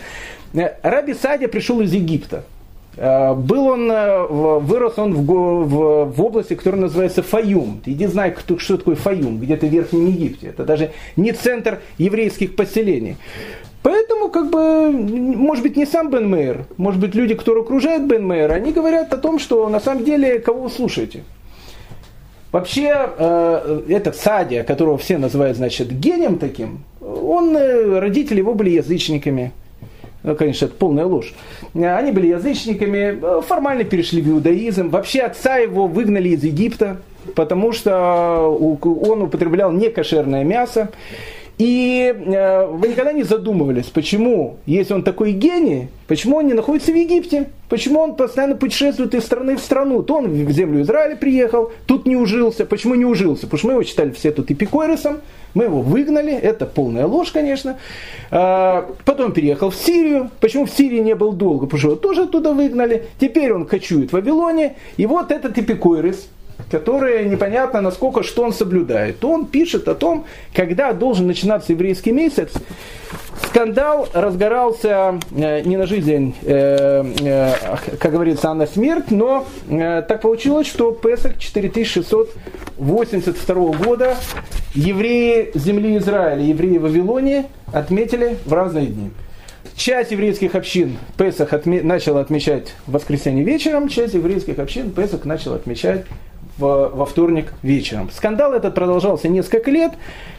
Э, 0.53 0.75
Раби 0.83 1.15
Садя 1.15 1.49
пришел 1.49 1.81
из 1.81 1.93
Египта. 1.95 2.45
Э, 2.97 3.35
был 3.35 3.67
он, 3.67 3.91
э, 3.91 4.27
вырос 4.27 4.99
он 4.99 5.15
в, 5.15 5.25
в, 5.25 6.05
в 6.05 6.23
области, 6.23 6.55
которая 6.55 6.83
называется 6.83 7.23
Фаюм. 7.23 7.81
Иди 7.87 8.07
знай, 8.07 8.33
кто, 8.33 8.59
что 8.59 8.77
такое 8.77 8.97
Фаюм, 8.97 9.39
где-то 9.39 9.67
в 9.67 9.71
Верхнем 9.71 10.07
Египте. 10.07 10.49
Это 10.49 10.65
даже 10.65 10.91
не 11.17 11.33
центр 11.33 11.81
еврейских 11.99 12.57
поселений. 12.57 13.17
Поэтому, 13.83 14.29
как 14.29 14.51
бы, 14.51 14.91
может 14.91 15.63
быть, 15.63 15.77
не 15.77 15.87
сам 15.87 16.11
Бен 16.11 16.29
Мейер, 16.29 16.67
может 16.77 17.01
быть, 17.01 17.15
люди, 17.15 17.35
которые 17.35 17.63
окружают 17.63 18.05
Бен 18.05 18.27
Мейера, 18.27 18.55
они 18.55 18.73
говорят 18.73 19.13
о 19.15 19.17
том, 19.17 19.39
что 19.39 19.69
на 19.69 19.81
самом 19.81 20.05
деле, 20.05 20.39
кого 20.39 20.63
вы 20.63 20.71
слушаете. 20.71 21.23
Вообще, 22.53 22.93
э, 22.93 23.83
этот 23.89 24.17
Садия, 24.17 24.65
которого 24.65 24.99
все 24.99 25.17
называют, 25.17 25.57
значит, 25.57 25.93
гением 25.93 26.39
таким, 26.39 26.81
он, 27.01 27.57
родители 27.57 28.39
его 28.39 28.55
были 28.55 28.71
язычниками. 28.71 29.53
Ну, 30.23 30.37
конечно, 30.37 30.67
это 30.67 30.75
полная 30.75 31.07
ложь. 31.07 31.33
Они 31.75 32.13
были 32.13 32.29
язычниками, 32.29 33.19
э, 33.21 33.41
формально 33.43 33.85
перешли 33.85 34.21
в 34.21 34.29
иудаизм. 34.29 34.91
Вообще 34.91 35.21
отца 35.21 35.57
его 35.57 35.87
выгнали 35.87 36.31
из 36.31 36.45
Египта, 36.45 36.99
потому 37.35 37.73
что 37.73 38.49
он 38.51 39.23
употреблял 39.23 39.73
некошерное 39.73 40.45
мясо. 40.45 40.91
И 41.61 42.15
э, 42.17 42.67
вы 42.69 42.89
никогда 42.89 43.13
не 43.13 43.23
задумывались, 43.23 43.85
почему, 43.85 44.57
если 44.65 44.95
он 44.95 45.03
такой 45.03 45.33
гений, 45.33 45.89
почему 46.09 46.39
он 46.39 46.47
не 46.47 46.55
находится 46.55 46.91
в 46.91 46.95
Египте? 46.95 47.51
Почему 47.69 48.01
он 48.01 48.17
постоянно 48.17 48.57
путешествует 48.57 49.15
из 49.15 49.25
страны 49.25 49.57
в 49.57 49.61
страну? 49.61 50.03
То 50.03 50.15
он 50.15 50.29
в 50.29 50.51
землю 50.53 50.81
Израиля 50.81 51.17
приехал, 51.17 51.71
тут 51.85 52.07
не 52.07 52.17
ужился. 52.17 52.65
Почему 52.65 52.95
не 52.95 53.05
ужился? 53.05 53.43
Потому 53.43 53.59
что 53.59 53.67
мы 53.67 53.73
его 53.75 53.83
считали 53.83 54.11
все 54.13 54.31
тут 54.31 54.51
эпикойросом, 54.51 55.19
мы 55.53 55.65
его 55.65 55.83
выгнали, 55.83 56.33
это 56.33 56.65
полная 56.65 57.07
ложь, 57.07 57.31
конечно. 57.31 57.79
А, 58.31 58.91
потом 59.05 59.33
переехал 59.33 59.69
в 59.69 59.77
Сирию. 59.77 60.31
Почему 60.41 60.65
в 60.65 60.71
Сирии 60.71 61.01
не 61.01 61.15
был 61.15 61.33
долго? 61.33 61.67
Потому 61.67 61.79
что 61.79 61.89
его 61.89 61.97
тоже 61.97 62.23
оттуда 62.23 62.55
выгнали. 62.55 63.05
Теперь 63.21 63.53
он 63.53 63.67
кочует 63.67 64.09
в 64.09 64.13
Вавилоне. 64.15 64.77
И 64.97 65.05
вот 65.05 65.31
этот 65.31 65.59
эпикойрос, 65.59 66.27
которые 66.71 67.29
непонятно, 67.29 67.81
насколько 67.81 68.23
что 68.23 68.45
он 68.45 68.53
соблюдает. 68.53 69.25
Он 69.25 69.47
пишет 69.47 69.89
о 69.89 69.95
том, 69.95 70.27
когда 70.55 70.93
должен 70.93 71.27
начинаться 71.27 71.73
еврейский 71.73 72.13
месяц. 72.13 72.53
Скандал 73.47 74.09
разгорался 74.13 75.19
э, 75.35 75.63
не 75.63 75.77
на 75.77 75.87
жизнь, 75.87 76.35
э, 76.43 77.05
э, 77.21 77.53
как 77.99 78.13
говорится, 78.13 78.51
а 78.51 78.55
на 78.55 78.67
смерть, 78.67 79.11
но 79.11 79.47
э, 79.69 80.03
так 80.07 80.21
получилось, 80.21 80.69
что 80.69 80.93
Песах 80.93 81.37
4682 81.39 83.73
года 83.73 84.17
евреи 84.75 85.51
земли 85.55 85.97
Израиля, 85.99 86.43
евреи 86.43 86.79
Вавилонии 86.79 87.47
отметили 87.73 88.37
в 88.45 88.53
разные 88.53 88.87
дни. 88.87 89.11
Часть 89.75 90.13
еврейских 90.13 90.55
общин 90.55 90.97
Песах 91.17 91.53
отме- 91.53 91.83
начала 91.83 92.21
отмечать 92.21 92.75
в 92.87 92.93
воскресенье 92.93 93.43
вечером, 93.43 93.89
часть 93.89 94.15
еврейских 94.15 94.61
общин 94.61 94.93
Песах 94.93 95.25
начала 95.25 95.57
отмечать 95.57 96.05
во 96.61 97.07
вторник 97.07 97.53
вечером. 97.63 98.11
Скандал 98.13 98.53
этот 98.53 98.75
продолжался 98.75 99.29
несколько 99.29 99.71
лет, 99.71 99.93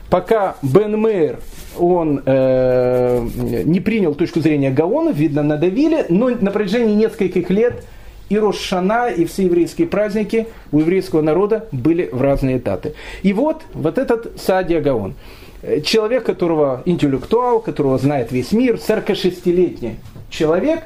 пока 0.09 0.55
Бен 0.61 0.99
Мейер 0.99 1.39
он 1.78 2.22
э, 2.26 3.28
не 3.65 3.80
принял 3.80 4.13
точку 4.13 4.39
зрения 4.39 4.72
Гаона, 4.72 5.09
видно, 5.09 5.43
надавили, 5.43 6.05
но 6.09 6.30
на 6.30 6.51
протяжении 6.51 6.95
нескольких 6.95 7.49
лет 7.49 7.84
и 8.30 8.38
Рошана, 8.38 9.09
и 9.09 9.26
все 9.26 9.43
еврейские 9.43 9.88
праздники 9.88 10.47
у 10.72 10.80
еврейского 10.80 11.22
народа 11.22 11.67
были 11.72 12.09
в 12.11 12.22
разные 12.22 12.59
даты. 12.59 12.93
И 13.24 13.34
вот, 13.34 13.63
вот 13.74 13.97
этот 13.97 14.39
Садия 14.39 14.80
Гаон– 14.80 15.15
Э, 15.61 15.82
человек, 15.82 16.26
которого 16.26 16.82
интеллектуал, 16.86 17.59
которого 17.59 17.97
знает 17.97 18.32
весь 18.32 18.51
мир, 18.51 18.76
46-летний 18.76 19.97
человек, 20.30 20.84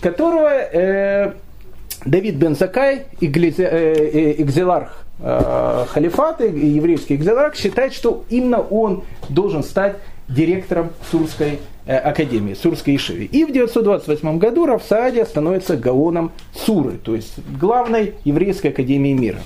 которого 0.00 0.48
э, 0.48 1.32
Давид 2.04 2.36
бен 2.36 2.54
Закай, 2.54 3.06
экзеларх 3.20 5.04
э, 5.18 5.24
э, 5.24 5.82
э, 5.82 5.86
халифата, 5.88 6.44
еврейский 6.44 7.16
экзеларх, 7.16 7.56
считает, 7.56 7.94
что 7.94 8.24
именно 8.28 8.60
он 8.60 9.04
должен 9.28 9.62
стать 9.62 9.96
директором 10.28 10.90
Сурской 11.10 11.60
э, 11.86 11.96
академии, 11.96 12.54
Сурской 12.54 12.96
Ишиви. 12.96 13.24
И 13.24 13.44
в 13.44 13.52
928 13.52 14.38
году 14.38 14.66
Равсаадия 14.66 15.24
становится 15.24 15.76
гаоном 15.76 16.32
Суры, 16.54 16.98
то 17.02 17.14
есть 17.14 17.34
главной 17.58 18.14
еврейской 18.24 18.68
академии 18.68 19.12
мира. 19.12 19.38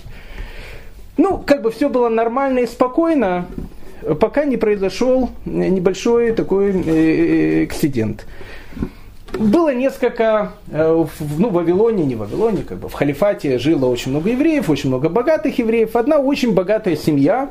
Ну, 1.16 1.38
как 1.38 1.62
бы 1.62 1.70
все 1.70 1.88
было 1.88 2.08
нормально 2.08 2.60
и 2.60 2.66
спокойно, 2.66 3.46
пока 4.20 4.44
не 4.44 4.56
произошел 4.56 5.30
небольшой 5.44 6.32
такой 6.32 6.70
э, 6.70 6.82
э, 6.86 7.64
эксцидент. 7.64 8.26
Было 9.32 9.74
несколько, 9.74 10.52
э, 10.70 11.04
ну, 11.38 11.48
в 11.48 11.52
Вавилоне, 11.52 12.04
не 12.04 12.14
в 12.14 12.18
Вавилоне, 12.18 12.62
как 12.62 12.78
бы 12.78 12.88
в 12.88 12.92
халифате 12.94 13.58
жило 13.58 13.86
очень 13.86 14.10
много 14.10 14.30
евреев, 14.30 14.70
очень 14.70 14.88
много 14.88 15.08
богатых 15.08 15.58
евреев. 15.58 15.94
Одна 15.96 16.18
очень 16.18 16.54
богатая 16.54 16.96
семья, 16.96 17.50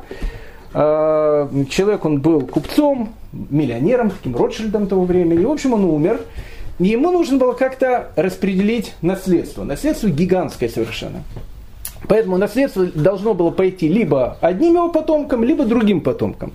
человек, 0.72 2.04
он 2.04 2.20
был 2.20 2.42
купцом, 2.42 3.14
миллионером, 3.32 4.10
таким 4.10 4.36
Ротшильдом 4.36 4.86
того 4.86 5.04
времени. 5.04 5.42
И, 5.42 5.46
в 5.46 5.50
общем, 5.50 5.72
он 5.74 5.84
умер. 5.84 6.20
И 6.78 6.86
ему 6.88 7.10
нужно 7.10 7.38
было 7.38 7.52
как-то 7.52 8.12
распределить 8.16 8.94
наследство. 9.02 9.64
Наследство 9.64 10.08
гигантское 10.08 10.68
совершенно. 10.68 11.22
Поэтому 12.06 12.36
наследство 12.38 12.86
должно 12.86 13.34
было 13.34 13.50
пойти 13.50 13.88
либо 13.88 14.38
одним 14.40 14.74
его 14.74 14.88
потомкам, 14.88 15.42
либо 15.42 15.64
другим 15.64 16.00
потомкам. 16.00 16.52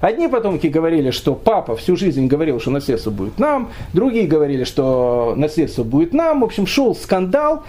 Одни 0.00 0.28
потомки 0.28 0.68
говорили, 0.68 1.10
что 1.10 1.34
папа 1.34 1.74
всю 1.76 1.96
жизнь 1.96 2.26
говорил, 2.26 2.60
что 2.60 2.70
наследство 2.70 3.10
будет 3.10 3.38
нам, 3.38 3.70
другие 3.92 4.26
говорили, 4.26 4.64
что 4.64 5.34
наследство 5.36 5.82
будет 5.82 6.12
нам. 6.12 6.40
В 6.40 6.44
общем, 6.44 6.66
шел 6.66 6.94
скандал. 6.94 7.64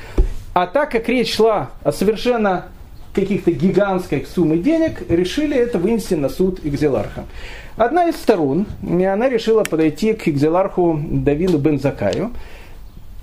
А 0.53 0.67
так 0.67 0.91
как 0.91 1.07
речь 1.09 1.35
шла 1.35 1.69
о 1.83 1.91
совершенно 1.91 2.65
каких-то 3.13 3.51
гигантских 3.51 4.27
суммы 4.27 4.57
денег, 4.57 5.03
решили 5.09 5.55
это 5.57 5.79
вынести 5.79 6.13
на 6.13 6.29
суд 6.29 6.59
Экзеларха. 6.63 7.25
Одна 7.75 8.09
из 8.09 8.15
сторон, 8.15 8.67
она 8.83 9.29
решила 9.29 9.63
подойти 9.63 10.13
к 10.13 10.27
Экзеларху 10.27 10.99
Давиду 11.03 11.57
Бензакаю, 11.57 12.31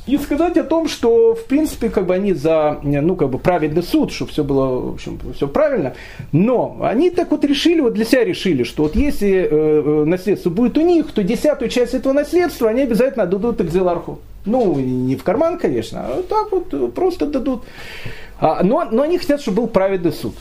и 0.07 0.19
сказать 0.19 0.57
о 0.59 0.65
том, 0.65 0.87
что, 0.89 1.35
в 1.35 1.45
принципе, 1.45 1.89
как 1.89 2.07
бы 2.07 2.15
они 2.15 2.35
за, 2.35 2.79
ну, 2.83 3.17
как 3.17 3.31
бы 3.31 3.39
праведный 3.39 3.83
суд, 3.83 4.13
что 4.13 4.27
все 4.27 4.45
было, 4.45 4.91
в 4.91 4.95
общем, 4.95 5.19
все 5.35 5.49
правильно, 5.49 5.95
но 6.33 6.79
они 6.83 7.11
так 7.11 7.31
вот 7.31 7.45
решили, 7.45 7.81
вот 7.81 7.95
для 7.95 8.05
себя 8.05 8.25
решили, 8.25 8.65
что 8.65 8.83
вот 8.83 8.97
если 8.97 9.31
э, 9.31 9.49
э 9.51 10.05
наследство 10.05 10.51
будет 10.51 10.77
у 10.77 10.83
них, 10.83 11.11
то 11.13 11.23
десятую 11.23 11.71
часть 11.71 11.95
этого 11.95 12.13
наследства 12.13 12.69
они 12.69 12.83
обязательно 12.83 13.27
дадут 13.27 13.61
экзеларху. 13.61 14.19
Ну, 14.45 14.75
не 14.79 15.17
в 15.17 15.25
карман, 15.25 15.59
конечно, 15.59 16.01
а 16.01 16.23
так 16.23 16.53
вот 16.53 16.95
просто 16.95 17.27
дадут. 17.27 17.63
А, 18.39 18.63
но, 18.63 18.87
но 18.91 19.03
они 19.03 19.17
хотят, 19.17 19.41
чтобы 19.41 19.63
был 19.63 19.69
праведный 19.69 20.13
суд. 20.13 20.35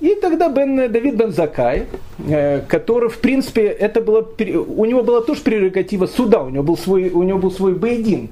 И 0.00 0.16
тогда 0.16 0.48
Бен, 0.48 0.90
Давид 0.90 1.14
Бен 1.14 1.30
Закай, 1.30 1.86
э, 2.28 2.62
который, 2.66 3.08
в 3.08 3.18
принципе, 3.20 3.66
это 3.66 4.00
было, 4.00 4.28
у 4.66 4.84
него 4.84 5.04
была 5.04 5.20
тоже 5.20 5.40
прерогатива 5.42 6.06
суда, 6.06 6.42
у 6.42 6.50
него 6.50 6.64
был 6.64 6.76
свой, 6.76 7.10
у 7.10 7.22
него 7.22 7.38
был 7.38 7.52
свой 7.52 7.74
бейдин, 7.74 8.30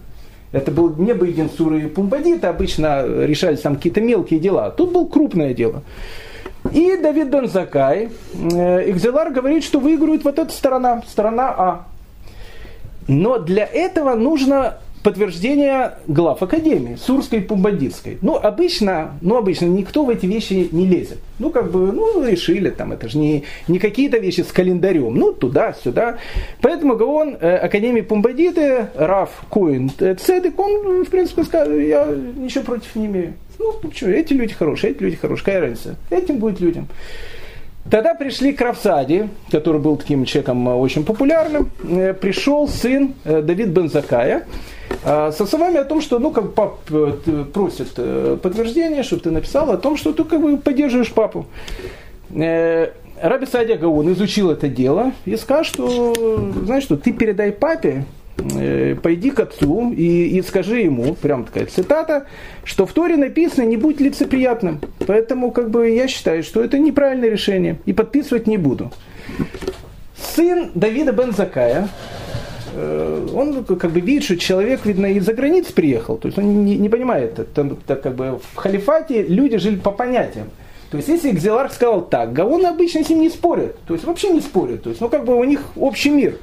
это 0.52 0.70
был 0.70 0.94
не 0.96 1.14
Байдин 1.14 1.48
Суры 1.50 1.82
и 1.82 1.86
Пумбадит, 1.88 2.44
обычно 2.44 3.04
решались 3.06 3.60
там 3.60 3.76
какие-то 3.76 4.00
мелкие 4.00 4.38
дела. 4.38 4.70
Тут 4.70 4.92
было 4.92 5.06
крупное 5.06 5.54
дело. 5.54 5.82
И 6.72 6.96
Давид 6.96 7.28
Бен 7.28 7.48
Закай, 7.48 8.10
э, 8.34 8.90
Экзелар 8.90 9.30
говорит, 9.30 9.64
что 9.64 9.80
выигрывает 9.80 10.24
вот 10.24 10.38
эта 10.38 10.52
сторона, 10.52 11.02
сторона 11.08 11.54
А. 11.56 11.86
Но 13.08 13.38
для 13.38 13.64
этого 13.64 14.14
нужно 14.14 14.78
подтверждение 15.02 15.94
глав 16.06 16.42
Академии, 16.42 16.96
Сурской 16.96 17.40
и 17.40 17.42
Пумбандитской. 17.42 18.18
Ну, 18.22 18.36
обычно, 18.36 19.12
ну, 19.20 19.36
обычно 19.36 19.66
никто 19.66 20.04
в 20.04 20.10
эти 20.10 20.26
вещи 20.26 20.68
не 20.70 20.86
лезет. 20.86 21.18
Ну, 21.38 21.50
как 21.50 21.70
бы, 21.70 21.92
ну, 21.92 22.24
решили, 22.24 22.70
там, 22.70 22.92
это 22.92 23.08
же 23.08 23.18
не, 23.18 23.44
не 23.68 23.78
какие-то 23.78 24.18
вещи 24.18 24.42
с 24.42 24.52
календарем, 24.52 25.14
ну, 25.14 25.32
туда-сюда. 25.32 26.18
Поэтому 26.60 26.96
Гаон 26.96 27.36
э, 27.40 27.56
Академии 27.56 28.02
Пумбадиты, 28.02 28.86
Раф 28.94 29.30
Коин 29.50 29.90
э, 29.98 30.14
Цедек, 30.14 30.58
он, 30.58 31.04
в 31.04 31.10
принципе, 31.10 31.44
сказал, 31.44 31.72
я 31.72 32.06
ничего 32.36 32.64
против 32.64 32.94
не 32.94 33.06
имею. 33.06 33.34
Ну, 33.58 33.74
что, 33.94 34.08
эти 34.08 34.32
люди 34.32 34.54
хорошие, 34.54 34.92
эти 34.92 35.02
люди 35.02 35.16
хорошие, 35.16 35.44
какая 35.44 35.60
разница? 35.60 35.96
Этим 36.10 36.38
будет 36.38 36.60
людям. 36.60 36.88
Тогда 37.90 38.14
пришли 38.14 38.52
к 38.52 38.60
Равсаде, 38.60 39.28
который 39.50 39.80
был 39.80 39.96
таким 39.96 40.24
человеком 40.24 40.68
э, 40.68 40.74
очень 40.74 41.04
популярным, 41.04 41.70
э, 41.82 42.14
пришел 42.14 42.68
сын 42.68 43.14
Давид 43.24 43.68
Бензакая, 43.68 44.46
а, 45.04 45.32
со 45.32 45.46
словами 45.46 45.78
о 45.78 45.84
том, 45.84 46.00
что, 46.00 46.18
ну, 46.18 46.30
как 46.30 46.54
пап 46.54 46.80
э, 46.90 47.44
просит 47.52 47.88
э, 47.96 48.38
подтверждение, 48.40 49.02
чтобы 49.02 49.22
ты 49.22 49.30
написал 49.30 49.70
о 49.70 49.76
том, 49.76 49.96
что 49.96 50.12
ты 50.12 50.24
как 50.24 50.40
бы 50.40 50.56
поддерживаешь 50.58 51.12
папу. 51.12 51.46
Э, 52.30 52.90
Раби 53.20 53.46
Садия 53.46 53.76
Гаун 53.76 54.12
изучил 54.12 54.50
это 54.50 54.68
дело 54.68 55.12
и 55.24 55.36
сказал, 55.36 55.64
что, 55.64 56.14
знаешь 56.64 56.84
что, 56.84 56.96
ты 56.96 57.12
передай 57.12 57.52
папе, 57.52 58.04
пойди 59.02 59.30
к 59.30 59.40
отцу 59.40 59.92
и, 59.92 60.36
и 60.36 60.42
скажи 60.42 60.80
ему, 60.80 61.14
прям 61.14 61.44
такая 61.44 61.66
цитата, 61.66 62.26
что 62.64 62.86
в 62.86 62.92
Торе 62.92 63.16
написано 63.16 63.64
«не 63.64 63.76
будь 63.76 64.00
лицеприятным». 64.00 64.80
Поэтому 65.06 65.50
как 65.50 65.70
бы 65.70 65.90
я 65.90 66.08
считаю, 66.08 66.42
что 66.42 66.62
это 66.62 66.78
неправильное 66.78 67.30
решение 67.30 67.78
и 67.86 67.92
подписывать 67.92 68.46
не 68.46 68.58
буду. 68.58 68.90
Сын 70.16 70.70
Давида 70.74 71.12
бен 71.12 71.32
Закая, 71.32 71.88
Э, 72.74 73.28
он 73.34 73.64
как 73.64 73.90
бы 73.90 74.00
видит, 74.00 74.24
что 74.24 74.36
человек, 74.36 74.84
видно, 74.84 75.06
из-за 75.06 75.34
границ 75.34 75.66
приехал. 75.66 76.16
То 76.16 76.28
есть 76.28 76.38
он 76.38 76.64
не, 76.64 76.76
не 76.76 76.88
понимает, 76.88 77.38
это, 77.38 77.60
это 77.60 77.96
как 77.96 78.14
бы 78.14 78.40
в 78.52 78.56
халифате 78.56 79.22
люди 79.22 79.58
жили 79.58 79.76
по 79.76 79.90
понятиям. 79.90 80.50
То 80.90 80.96
есть 80.98 81.08
если 81.08 81.30
Экзеларх 81.30 81.72
сказал 81.72 82.02
так, 82.02 82.32
Гаоны 82.32 82.66
обычно 82.66 83.02
с 83.02 83.08
ним 83.08 83.20
не 83.20 83.30
спорят. 83.30 83.78
То 83.86 83.94
есть 83.94 84.06
вообще 84.06 84.28
не 84.30 84.40
спорят. 84.40 84.82
То 84.82 84.90
есть, 84.90 85.00
ну 85.00 85.08
как 85.08 85.24
бы 85.24 85.34
у 85.34 85.44
них 85.44 85.62
общий 85.76 86.10
мир. 86.10 86.36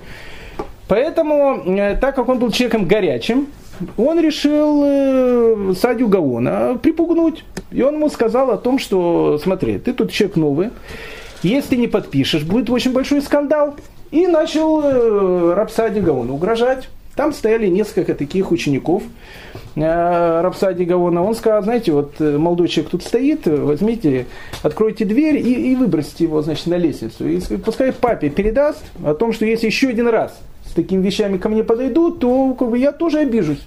Поэтому, 0.89 1.61
э, 1.67 1.95
так 2.01 2.15
как 2.15 2.27
он 2.29 2.39
был 2.39 2.51
человеком 2.51 2.87
горячим, 2.87 3.47
он 3.95 4.19
решил 4.19 4.81
э, 4.83 5.73
Садю 5.79 6.07
Гаона 6.07 6.79
припугнуть. 6.81 7.45
И 7.71 7.83
он 7.83 7.93
ему 7.93 8.09
сказал 8.09 8.49
о 8.49 8.57
том, 8.57 8.79
что 8.79 9.39
смотри, 9.41 9.77
ты 9.77 9.93
тут 9.93 10.11
человек 10.11 10.35
новый, 10.35 10.69
если 11.43 11.75
не 11.75 11.87
подпишешь, 11.87 12.43
будет 12.43 12.71
очень 12.71 12.91
большой 12.91 13.21
скандал. 13.21 13.75
И 14.09 14.25
начал 14.25 14.81
э, 14.81 15.53
Рапсади 15.53 15.99
Гаону 15.99 16.33
угрожать. 16.33 16.89
Там 17.15 17.33
стояли 17.33 17.67
несколько 17.67 18.15
таких 18.15 18.49
учеников 18.49 19.03
Рапсади 19.75 20.85
Гаона. 20.85 21.21
Он 21.23 21.35
сказал, 21.35 21.61
знаете, 21.63 21.91
вот 21.91 22.19
молодой 22.19 22.69
человек 22.69 22.91
тут 22.91 23.03
стоит, 23.03 23.45
возьмите, 23.45 24.25
откройте 24.63 25.05
дверь 25.05 25.35
и, 25.35 25.73
и 25.73 25.75
выбросьте 25.75 26.23
его, 26.23 26.41
значит, 26.41 26.67
на 26.67 26.75
лестницу. 26.75 27.27
И 27.27 27.39
пускай 27.57 27.91
папе 27.91 28.29
передаст 28.29 28.83
о 29.05 29.13
том, 29.13 29.33
что 29.33 29.45
если 29.45 29.65
еще 29.65 29.89
один 29.89 30.07
раз 30.07 30.39
с 30.69 30.73
такими 30.73 31.01
вещами 31.01 31.37
ко 31.37 31.49
мне 31.49 31.63
подойдут, 31.63 32.19
то 32.19 32.53
как 32.53 32.69
бы, 32.69 32.77
я 32.77 32.91
тоже 32.91 33.19
обижусь. 33.19 33.65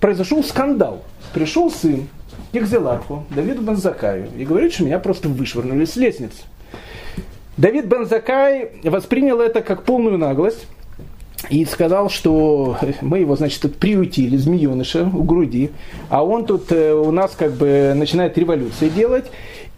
Произошел 0.00 0.44
скандал. 0.44 1.02
Пришел 1.32 1.70
сын 1.70 2.08
к 2.52 2.56
Экзеларху, 2.56 3.24
Давиду 3.30 3.62
Бензакаю, 3.62 4.28
и 4.36 4.44
говорит, 4.44 4.74
что 4.74 4.84
меня 4.84 4.98
просто 4.98 5.28
вышвырнули 5.28 5.86
с 5.86 5.96
лестницы. 5.96 6.42
Давид 7.56 7.86
Бензакай 7.86 8.72
воспринял 8.84 9.40
это 9.40 9.62
как 9.62 9.84
полную 9.84 10.18
наглость 10.18 10.66
и 11.48 11.64
сказал, 11.64 12.10
что 12.10 12.76
мы 13.00 13.20
его, 13.20 13.36
значит, 13.36 13.62
тут 13.62 13.76
приютили, 13.76 14.36
змееныша 14.36 15.04
у 15.04 15.22
груди, 15.22 15.70
а 16.08 16.24
он 16.24 16.44
тут 16.44 16.70
э, 16.70 16.92
у 16.92 17.10
нас 17.10 17.32
как 17.36 17.52
бы 17.52 17.92
начинает 17.94 18.36
революции 18.36 18.88
делать. 18.88 19.26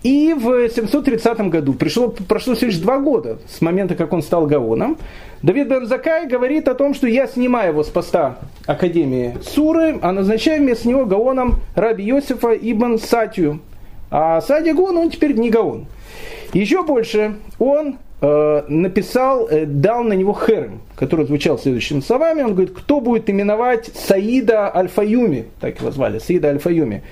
И 0.04 0.34
в 0.34 0.68
730 0.68 1.48
году, 1.48 1.72
пришло, 1.72 2.08
прошло 2.08 2.54
всего 2.54 2.66
лишь 2.66 2.76
два 2.76 2.98
года 2.98 3.38
с 3.48 3.62
момента, 3.62 3.94
как 3.94 4.12
он 4.12 4.22
стал 4.22 4.46
Гаоном, 4.46 4.98
Давид 5.42 5.68
Бензакай 5.68 6.26
говорит 6.26 6.68
о 6.68 6.74
том, 6.74 6.92
что 6.92 7.06
я 7.06 7.26
снимаю 7.26 7.70
его 7.72 7.82
с 7.82 7.88
поста 7.88 8.38
Академии 8.66 9.36
Суры, 9.42 9.98
а 10.02 10.12
назначаю 10.12 10.60
вместо 10.60 10.88
него 10.88 11.06
Гаоном 11.06 11.60
Раби 11.74 12.04
Йосифа 12.04 12.52
Ибн 12.52 12.98
Сатью. 12.98 13.60
А 14.10 14.42
Садия 14.42 14.74
Гаон, 14.74 14.96
он 14.98 15.10
теперь 15.10 15.34
не 15.34 15.48
Гаон. 15.48 15.86
Еще 16.52 16.82
больше, 16.82 17.36
он 17.58 17.96
э, 18.20 18.62
написал, 18.68 19.48
э, 19.48 19.64
дал 19.64 20.04
на 20.04 20.12
него 20.12 20.34
херм, 20.34 20.82
который 20.96 21.24
звучал 21.24 21.58
следующими 21.58 22.00
словами. 22.00 22.42
Он 22.42 22.52
говорит, 22.52 22.74
кто 22.74 23.00
будет 23.00 23.30
именовать 23.30 23.90
Саида 23.94 24.70
Альфаюми, 24.74 25.46
так 25.60 25.80
его 25.80 25.90
звали, 25.90 26.18
Саида 26.18 26.50
Альфаюми, 26.50 27.02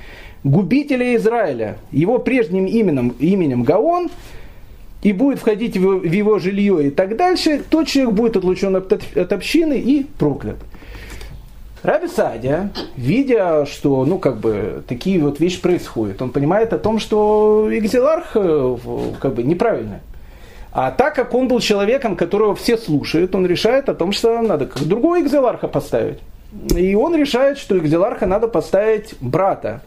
губителя 0.45 1.15
Израиля, 1.17 1.79
его 1.91 2.19
прежним 2.19 2.67
именем, 2.67 3.15
именем 3.19 3.63
Гаон, 3.63 4.11
и 5.03 5.13
будет 5.13 5.41
входить 5.41 5.77
в 5.77 6.05
его 6.05 6.39
жилье 6.39 6.87
и 6.87 6.91
так 6.91 7.17
дальше, 7.17 7.63
тот 7.69 7.89
человек 7.89 8.15
будет 8.15 8.37
отлучен 8.37 8.77
от 8.77 9.33
общины 9.33 9.79
и 9.79 10.05
проклят. 10.19 10.57
Раби 11.83 12.07
Садия, 12.07 12.71
видя, 12.97 13.67
что, 13.67 14.05
ну, 14.05 14.19
как 14.19 14.39
бы, 14.39 14.85
такие 14.87 15.19
вот 15.19 15.41
вещи 15.41 15.61
происходят, 15.61 16.23
он 16.23 16.31
понимает 16.31 16.73
о 16.73 16.79
том, 16.79 17.01
что 17.01 17.69
Экзеларх, 17.73 18.37
э, 18.37 18.77
как 19.21 19.35
бы, 19.35 19.43
неправильный. 19.43 19.99
А 20.71 20.93
так 20.93 21.17
как 21.17 21.35
он 21.35 21.49
был 21.49 21.59
человеком, 21.59 22.15
которого 22.15 22.55
все 22.55 22.79
слушают, 22.79 23.35
он 23.35 23.47
решает 23.47 23.89
о 23.89 23.95
том, 23.95 24.13
что 24.13 24.41
надо 24.43 24.67
как 24.67 24.85
другого 24.85 25.21
Экзеларха 25.21 25.67
поставить. 25.67 26.21
И 26.77 26.95
он 26.95 27.17
решает, 27.17 27.59
что 27.59 27.77
Экзеларха 27.77 28.27
надо 28.27 28.47
поставить 28.47 29.15
брата 29.21 29.83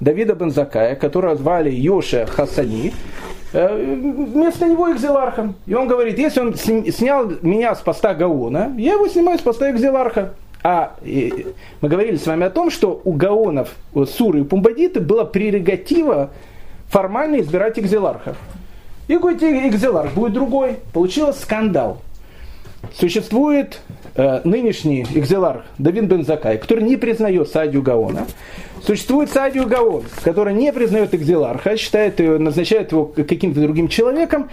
Давида 0.00 0.34
Бензакая, 0.34 0.94
которого 0.94 1.36
звали 1.36 1.70
Йоша 1.70 2.26
Хасани, 2.26 2.92
э, 3.52 3.94
вместо 4.32 4.66
него 4.66 4.92
Экзелархом. 4.92 5.56
И 5.66 5.74
он 5.74 5.88
говорит, 5.88 6.18
если 6.18 6.40
он 6.40 6.54
снял 6.54 7.30
меня 7.42 7.74
с 7.74 7.80
поста 7.80 8.14
Гаона, 8.14 8.74
я 8.78 8.92
его 8.92 9.08
снимаю 9.08 9.38
с 9.38 9.42
поста 9.42 9.70
Экзеларха. 9.70 10.34
А 10.62 10.96
мы 11.80 11.88
говорили 11.88 12.16
с 12.16 12.26
вами 12.26 12.44
о 12.46 12.50
том, 12.50 12.70
что 12.70 13.00
у 13.04 13.12
гаонов, 13.12 13.74
Суры 14.06 14.40
и 14.40 14.44
Пумбадиты 14.44 15.00
была 15.00 15.24
прерогатива 15.24 16.30
формально 16.88 17.40
избирать 17.40 17.78
экзелархов. 17.78 18.36
И 19.06 19.14
какой-то 19.14 19.46
экзеларх 19.68 20.12
будет 20.14 20.32
другой. 20.32 20.78
Получился 20.92 21.40
скандал. 21.40 22.02
Существует 22.94 23.80
э, 24.14 24.40
нынешний 24.44 25.02
экзеларх 25.02 25.64
Давид 25.78 26.04
Бензакай, 26.04 26.58
который 26.58 26.84
не 26.84 26.96
признает 26.96 27.48
Садию 27.48 27.82
Гаона. 27.82 28.26
Существует 28.84 29.30
Садию 29.30 29.66
Гаон, 29.66 30.04
который 30.22 30.54
не 30.54 30.72
признает 30.72 31.14
экзеларха, 31.14 31.76
считает 31.76 32.20
его, 32.20 32.38
назначает 32.38 32.92
его 32.92 33.06
каким-то 33.06 33.60
другим 33.60 33.88
человеком. 33.88 34.48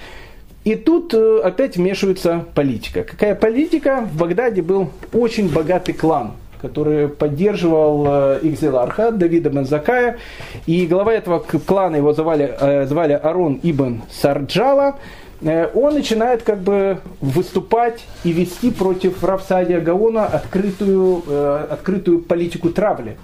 И 0.66 0.74
тут 0.76 1.14
э, 1.14 1.42
опять 1.44 1.78
вмешивается 1.78 2.44
политика. 2.56 3.04
Какая 3.04 3.36
политика? 3.36 4.08
В 4.12 4.18
Багдаде 4.18 4.64
был 4.64 4.90
очень 5.14 5.48
богатый 5.48 5.94
клан, 5.94 6.32
который 6.60 7.08
поддерживал 7.08 8.06
э, 8.08 9.12
Давида 9.12 9.52
Бензакая. 9.52 10.18
И 10.66 10.88
глава 10.88 11.14
этого 11.14 11.40
клана, 11.40 11.98
его 11.98 12.14
звали, 12.14 12.56
э, 12.60 12.88
звали 12.88 13.14
Арон 13.14 13.60
Ибн 13.62 14.02
Сарджала, 14.12 14.96
он 15.42 15.94
начинает 15.94 16.42
как 16.42 16.60
бы 16.60 17.00
выступать 17.22 18.04
и 18.24 18.32
вести 18.32 18.72
против 18.72 19.24
Равсадия 19.24 19.82
Гаона 19.82 20.26
открытую, 20.26 21.22
открытую 21.70 22.22
политику 22.22 22.70
травли. 22.70 23.18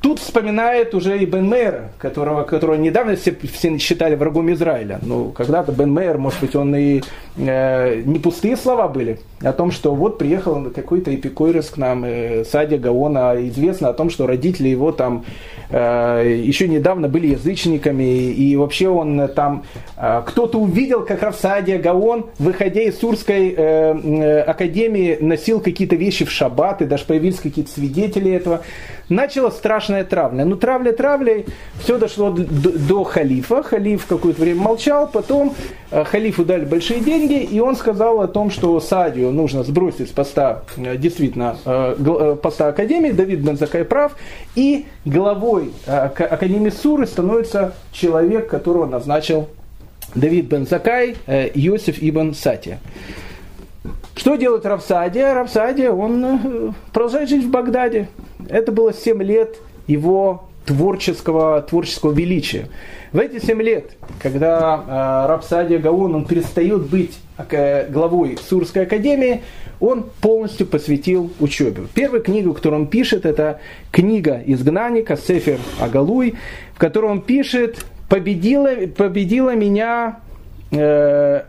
Тут 0.00 0.20
вспоминает 0.20 0.94
уже 0.94 1.18
и 1.18 1.26
Бен 1.26 1.48
Мейер, 1.48 1.88
которого, 1.98 2.44
которого 2.44 2.76
недавно 2.76 3.16
все, 3.16 3.34
все 3.52 3.76
считали 3.78 4.14
врагом 4.14 4.52
Израиля. 4.52 5.00
Ну, 5.02 5.30
когда-то 5.30 5.72
Бен 5.72 5.92
Мейер, 5.92 6.18
может 6.18 6.40
быть, 6.40 6.54
он 6.54 6.74
и 6.76 7.02
э, 7.36 8.02
не 8.04 8.20
пустые 8.20 8.56
слова 8.56 8.86
были 8.86 9.18
о 9.42 9.52
том, 9.52 9.72
что 9.72 9.94
вот 9.96 10.18
приехал 10.18 10.70
какой-то 10.70 11.12
эпикойрос 11.12 11.70
к 11.70 11.76
нам, 11.78 12.04
э, 12.04 12.44
Садя 12.44 12.78
Гаона, 12.78 13.34
известно 13.48 13.88
о 13.88 13.92
том, 13.92 14.10
что 14.10 14.28
родители 14.28 14.68
его 14.68 14.92
там 14.92 15.24
э, 15.70 16.42
еще 16.44 16.68
недавно 16.68 17.08
были 17.08 17.28
язычниками, 17.28 18.30
и 18.30 18.54
вообще 18.54 18.88
он 18.88 19.28
там, 19.34 19.64
э, 19.96 20.22
кто-то 20.26 20.58
увидел, 20.58 21.04
как 21.04 21.24
Равсадия 21.24 21.80
Гаон, 21.80 22.26
выходя 22.38 22.82
из 22.82 23.00
Сурской 23.00 23.52
э, 23.52 23.54
э, 23.56 24.40
академии, 24.42 25.18
носил 25.20 25.58
какие-то 25.60 25.96
вещи 25.96 26.24
в 26.24 26.30
шаббат, 26.30 26.82
и 26.82 26.84
даже 26.84 27.04
появились 27.04 27.40
какие-то 27.40 27.72
свидетели 27.72 28.30
этого. 28.30 28.62
Началась 29.08 29.56
страшная 29.88 30.04
травля. 30.04 30.44
Ну, 30.44 30.56
травля 30.56 30.92
травлей, 30.92 31.46
все 31.80 31.98
дошло 31.98 32.30
до, 32.30 33.04
халифа. 33.04 33.62
Халиф 33.62 34.06
какое-то 34.06 34.42
время 34.42 34.60
молчал, 34.60 35.08
потом 35.10 35.54
э, 35.90 36.04
халифу 36.04 36.44
дали 36.44 36.64
большие 36.64 37.00
деньги, 37.00 37.42
и 37.42 37.60
он 37.60 37.74
сказал 37.74 38.20
о 38.20 38.28
том, 38.28 38.50
что 38.50 38.78
Садию 38.80 39.30
нужно 39.30 39.62
сбросить 39.62 40.08
с 40.08 40.12
поста, 40.12 40.62
э, 40.76 40.96
действительно, 40.96 41.56
э, 41.64 42.36
поста 42.42 42.68
Академии, 42.68 43.12
Давид 43.12 43.40
Бензакай 43.40 43.84
прав, 43.84 44.12
и 44.54 44.86
главой 45.04 45.72
Академии 45.86 46.70
Суры 46.70 47.06
становится 47.06 47.72
человек, 47.92 48.48
которого 48.48 48.86
назначил 48.86 49.48
Давид 50.14 50.46
Бензакай, 50.46 51.16
Йосиф 51.54 52.02
Ибн 52.02 52.34
Сатия. 52.34 52.78
Что 54.16 54.34
делает 54.34 54.66
Равсадия? 54.66 55.32
Равсадия, 55.32 55.92
он 55.92 56.74
продолжает 56.92 57.28
жить 57.28 57.44
в 57.44 57.50
Багдаде. 57.50 58.08
Это 58.48 58.72
было 58.72 58.92
7 58.92 59.22
лет 59.22 59.56
его 59.88 60.48
творческого, 60.68 61.62
творческого 61.62 62.12
величия. 62.12 62.68
В 63.12 63.18
эти 63.18 63.44
7 63.44 63.60
лет, 63.62 63.92
когда 64.22 65.24
э, 65.24 65.28
Рабсадия 65.28 65.78
Гаон 65.78 66.14
он 66.14 66.24
перестает 66.26 66.82
быть 66.82 67.18
э, 67.38 67.88
главой 67.90 68.36
Сурской 68.36 68.82
академии, 68.82 69.40
он 69.80 70.10
полностью 70.20 70.66
посвятил 70.66 71.30
учебе. 71.40 71.84
Первая 71.94 72.20
книга, 72.20 72.52
которую 72.52 72.82
он 72.82 72.88
пишет, 72.88 73.24
это 73.24 73.60
книга 73.90 74.42
изгнанника 74.44 75.16
Сефер 75.16 75.58
Агалуй, 75.80 76.34
в 76.74 76.78
которой 76.78 77.10
он 77.10 77.22
пишет 77.22 77.86
«Победила, 78.08 78.70
победила 78.94 79.54
меня, 79.54 80.20
э, 80.70 81.42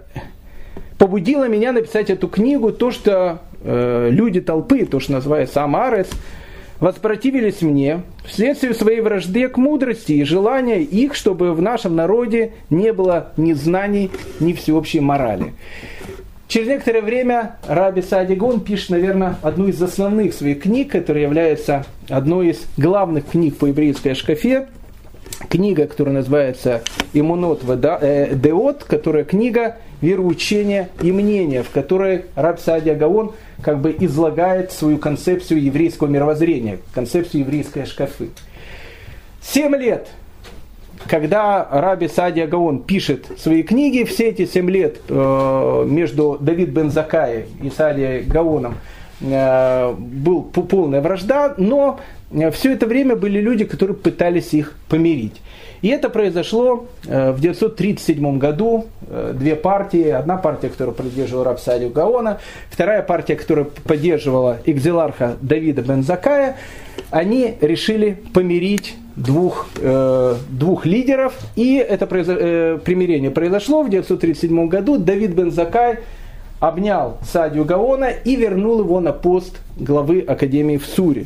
побудила 0.97 1.47
меня 1.47 1.73
написать 1.73 2.09
эту 2.09 2.29
книгу 2.29 2.71
то, 2.71 2.91
что 2.91 3.39
э, 3.63 4.09
люди 4.11 4.39
толпы, 4.39 4.85
то, 4.85 4.99
что 4.99 5.13
называется 5.13 5.63
Амарес, 5.63 6.09
воспротивились 6.79 7.61
мне 7.61 8.01
вследствие 8.25 8.73
своей 8.73 9.01
вражды 9.01 9.47
к 9.47 9.57
мудрости 9.57 10.13
и 10.13 10.23
желания 10.23 10.81
их, 10.81 11.15
чтобы 11.15 11.53
в 11.53 11.61
нашем 11.61 11.95
народе 11.95 12.53
не 12.69 12.93
было 12.93 13.31
ни 13.37 13.53
знаний, 13.53 14.11
ни 14.39 14.53
всеобщей 14.53 14.99
морали. 14.99 15.53
Через 16.47 16.67
некоторое 16.67 17.01
время 17.01 17.57
Раби 17.67 18.01
Сади 18.01 18.33
Гон 18.33 18.61
пишет, 18.61 18.89
наверное, 18.89 19.35
одну 19.43 19.67
из 19.67 19.79
основных 19.81 20.33
своих 20.33 20.63
книг, 20.63 20.91
которая 20.91 21.23
является 21.23 21.85
одной 22.09 22.49
из 22.49 22.65
главных 22.75 23.27
книг 23.27 23.57
по 23.57 23.67
еврейской 23.67 24.15
шкафе, 24.15 24.67
книга, 25.47 25.85
которая 25.85 26.15
называется 26.15 26.81
«Имунот 27.13 27.61
э, 27.67 28.33
Деот», 28.33 28.83
которая 28.83 29.25
книга 29.25 29.77
вероучения 30.01 30.89
и 31.01 31.11
мнения, 31.11 31.63
в 31.63 31.69
которой 31.69 32.25
Раб 32.35 32.59
Саадия 32.59 32.95
Гаон 32.95 33.33
как 33.61 33.79
бы 33.79 33.95
излагает 33.99 34.71
свою 34.71 34.97
концепцию 34.97 35.61
еврейского 35.61 36.07
мировоззрения, 36.07 36.79
концепцию 36.93 37.41
еврейской 37.41 37.85
шкафы. 37.85 38.29
Семь 39.41 39.75
лет, 39.75 40.07
когда 41.07 41.67
Раби 41.71 42.07
Садия 42.07 42.47
Гаон 42.47 42.83
пишет 42.83 43.27
свои 43.37 43.63
книги, 43.63 44.03
все 44.03 44.29
эти 44.29 44.45
семь 44.45 44.69
лет 44.69 44.97
э, 45.07 45.85
между 45.87 46.37
Давид 46.39 46.69
Бен 46.69 46.91
Закаем 46.91 47.45
и 47.61 47.69
Садия 47.69 48.21
Гаоном 48.23 48.75
э, 49.21 49.93
был 49.97 50.43
полная 50.43 51.01
вражда, 51.01 51.55
но 51.57 51.99
э, 52.31 52.51
все 52.51 52.73
это 52.73 52.85
время 52.85 53.15
были 53.15 53.39
люди, 53.39 53.65
которые 53.65 53.95
пытались 53.95 54.53
их 54.53 54.75
помирить. 54.89 55.41
И 55.81 55.87
это 55.87 56.09
произошло 56.09 56.87
э, 57.05 57.31
в 57.31 57.39
1937 57.39 58.37
году. 58.37 58.87
Э, 59.07 59.33
две 59.37 59.55
партии. 59.55 60.09
Одна 60.09 60.37
партия, 60.37 60.69
которая 60.69 60.93
поддерживала 60.93 61.45
Рабсадию 61.45 61.89
Гаона, 61.89 62.39
вторая 62.69 63.01
партия, 63.01 63.35
которая 63.35 63.65
поддерживала 63.65 64.57
экзеларха 64.65 65.37
Давида 65.41 65.81
Бензакая, 65.81 66.57
они 67.11 67.55
решили 67.61 68.17
помирить 68.33 68.95
двух, 69.15 69.67
э, 69.77 70.35
двух 70.49 70.85
лидеров. 70.85 71.33
И 71.55 71.75
это 71.77 72.07
произо, 72.07 72.33
э, 72.33 72.79
примирение 72.83 73.31
произошло 73.31 73.83
в 73.83 73.89
1937 73.89 74.67
году. 74.67 74.97
Давид 74.97 75.31
Бензакай 75.31 75.99
обнял 76.59 77.17
Садию 77.23 77.65
Гаона 77.65 78.09
и 78.09 78.35
вернул 78.35 78.79
его 78.79 78.99
на 78.99 79.13
пост 79.13 79.59
главы 79.77 80.21
Академии 80.21 80.77
в 80.77 80.85
Суре. 80.85 81.25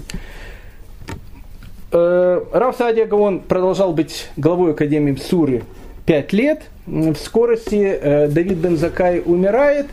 Э, 1.94 2.41
Раф 2.52 2.76
Саадия 2.76 3.06
Гаон 3.06 3.41
продолжал 3.41 3.94
быть 3.94 4.30
главой 4.36 4.72
Академии 4.72 5.16
Суры 5.16 5.64
пять 6.08 6.34
лет. 6.34 6.64
В 6.88 7.16
скорости 7.16 7.76
э, 7.76 8.28
Давид 8.30 8.58
Бен 8.58 8.78
Закай 8.78 9.22
умирает. 9.24 9.88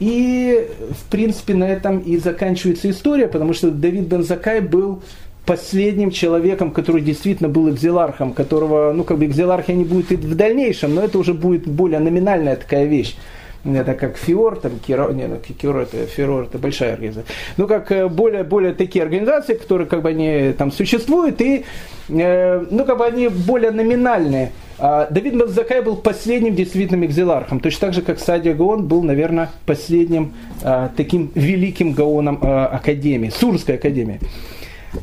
И, 0.00 0.68
в 0.90 1.10
принципе, 1.10 1.54
на 1.54 1.64
этом 1.64 2.00
и 2.00 2.16
заканчивается 2.18 2.90
история, 2.90 3.28
потому 3.28 3.52
что 3.52 3.70
Давид 3.70 4.04
Бен 4.04 4.22
Закай 4.22 4.60
был 4.60 5.00
последним 5.46 6.10
человеком, 6.10 6.72
который 6.72 7.02
действительно 7.02 7.48
был 7.48 7.70
экзелархом, 7.70 8.32
которого, 8.32 8.92
ну, 8.92 9.02
как 9.02 9.18
бы 9.18 9.26
экзелархия 9.26 9.74
не 9.74 9.84
будет 9.84 10.12
и 10.12 10.16
в 10.16 10.36
дальнейшем, 10.36 10.94
но 10.94 11.02
это 11.02 11.18
уже 11.18 11.34
будет 11.34 11.66
более 11.66 12.00
номинальная 12.00 12.56
такая 12.56 12.84
вещь. 12.84 13.16
Это 13.64 13.94
как 13.94 14.16
ФИОР, 14.16 14.60
там, 14.60 14.78
Киро, 14.78 15.12
не, 15.12 15.26
ну, 15.26 15.36
Киро, 15.36 15.80
это 15.80 16.06
ФИОР, 16.06 16.44
это 16.44 16.58
большая 16.58 16.94
организация. 16.94 17.26
Ну, 17.56 17.66
как 17.66 17.90
э, 17.92 18.08
более, 18.08 18.44
более 18.44 18.72
такие 18.72 19.02
организации, 19.02 19.54
которые 19.54 19.86
как 19.86 20.02
бы 20.02 20.10
они 20.10 20.52
там 20.56 20.70
существуют, 20.72 21.40
и, 21.40 21.64
э, 22.08 22.66
ну, 22.70 22.84
как 22.84 22.98
бы 22.98 23.06
они 23.06 23.28
более 23.28 23.70
номинальные. 23.70 24.52
А 24.80 25.08
Давид 25.10 25.34
Бензакай 25.34 25.82
был 25.82 25.96
последним 25.96 26.54
действительным 26.54 27.04
экзилархом, 27.04 27.58
точно 27.58 27.88
так 27.88 27.94
же, 27.94 28.02
как 28.02 28.20
Садия 28.20 28.54
Гаон 28.54 28.86
был, 28.86 29.02
наверное, 29.02 29.50
последним 29.66 30.34
а, 30.62 30.90
таким 30.96 31.32
великим 31.34 31.94
гаоном 31.94 32.38
а, 32.40 32.66
Академии, 32.66 33.28
Сурской 33.28 33.74
Академии. 33.74 34.20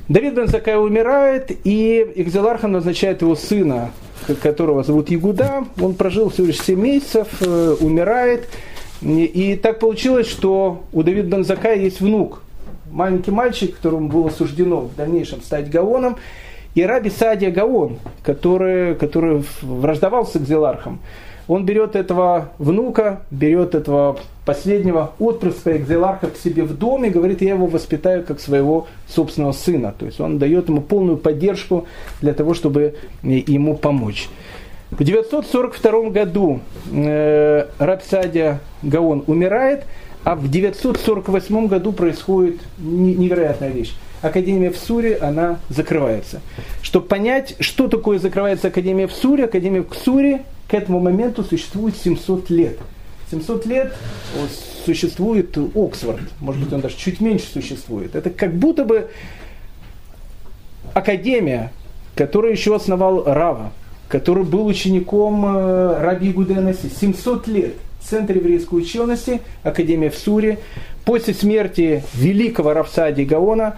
Давид 0.07 0.33
Бензакай 0.33 0.77
умирает, 0.77 1.51
и 1.65 2.07
экзилархом 2.15 2.71
назначает 2.71 3.21
его 3.21 3.35
сына, 3.35 3.91
которого 4.41 4.83
зовут 4.83 5.09
Ягуда. 5.09 5.65
Он 5.81 5.93
прожил 5.93 6.29
всего 6.29 6.47
лишь 6.47 6.61
7 6.61 6.79
месяцев, 6.79 7.27
э, 7.41 7.75
умирает. 7.79 8.47
И 9.01 9.59
так 9.61 9.79
получилось, 9.79 10.27
что 10.27 10.83
у 10.93 11.03
Давида 11.03 11.37
Бензакая 11.37 11.75
есть 11.75 12.01
внук, 12.01 12.41
маленький 12.91 13.31
мальчик, 13.31 13.75
которому 13.75 14.07
было 14.07 14.29
суждено 14.29 14.81
в 14.81 14.95
дальнейшем 14.95 15.41
стать 15.41 15.69
Гаоном, 15.69 16.17
и 16.75 16.83
Раби 16.83 17.09
Садия 17.09 17.51
Гаон, 17.51 17.99
который, 18.23 18.95
который 18.95 19.43
враждовал 19.61 20.25
с 20.25 20.35
экзилархом. 20.35 20.99
Он 21.47 21.65
берет 21.65 21.95
этого 21.95 22.49
внука, 22.57 23.21
берет 23.29 23.75
этого 23.75 24.17
последнего 24.45 25.13
отпрыска 25.19 25.77
экзиларха 25.77 26.27
к 26.27 26.37
себе 26.37 26.63
в 26.63 26.77
дом 26.77 27.05
и 27.05 27.09
говорит, 27.09 27.41
я 27.41 27.49
его 27.49 27.67
воспитаю 27.67 28.23
как 28.23 28.39
своего 28.39 28.87
собственного 29.07 29.51
сына. 29.51 29.93
То 29.97 30.05
есть 30.05 30.19
он 30.19 30.39
дает 30.39 30.69
ему 30.69 30.81
полную 30.81 31.17
поддержку 31.17 31.85
для 32.21 32.33
того, 32.33 32.53
чтобы 32.53 32.95
ему 33.23 33.75
помочь. 33.75 34.29
В 34.91 35.03
942 35.03 36.09
году 36.09 36.61
э, 36.91 37.65
Рапсадия 37.79 38.61
Гаон 38.83 39.23
умирает, 39.27 39.83
а 40.23 40.35
в 40.35 40.49
948 40.49 41.67
году 41.67 41.91
происходит 41.91 42.61
невероятная 42.77 43.69
вещь. 43.69 43.95
Академия 44.21 44.71
в 44.71 44.77
Суре, 44.77 45.17
она 45.17 45.59
закрывается. 45.69 46.41
Чтобы 46.81 47.07
понять, 47.07 47.55
что 47.59 47.87
такое 47.87 48.19
закрывается 48.19 48.69
Академия 48.69 49.07
в 49.07 49.11
Суре, 49.11 49.45
Академия 49.45 49.83
в 49.83 49.93
Суре 49.93 50.43
к 50.67 50.73
этому 50.73 50.99
моменту 50.99 51.43
существует 51.43 51.95
700 51.95 52.49
лет. 52.49 52.79
700 53.31 53.65
лет 53.65 53.95
существует 54.85 55.57
Оксфорд, 55.57 56.21
может 56.39 56.63
быть, 56.63 56.73
он 56.73 56.81
даже 56.81 56.95
чуть 56.95 57.19
меньше 57.19 57.47
существует. 57.47 58.15
Это 58.15 58.29
как 58.29 58.53
будто 58.53 58.85
бы 58.85 59.09
академия, 60.93 61.71
которую 62.15 62.51
еще 62.51 62.75
основал 62.75 63.23
Рава, 63.23 63.73
который 64.07 64.43
был 64.43 64.67
учеником 64.67 65.43
э, 65.45 65.99
Раби 65.99 66.31
Гуденаси, 66.31 66.89
700 66.89 67.47
лет. 67.47 67.73
Центр 67.99 68.35
еврейской 68.35 68.75
учености, 68.75 69.41
Академия 69.63 70.11
в 70.11 70.15
Суре. 70.15 70.59
После 71.05 71.33
смерти 71.33 72.03
великого 72.13 72.73
Равсади 72.73 73.23
Гаона 73.23 73.77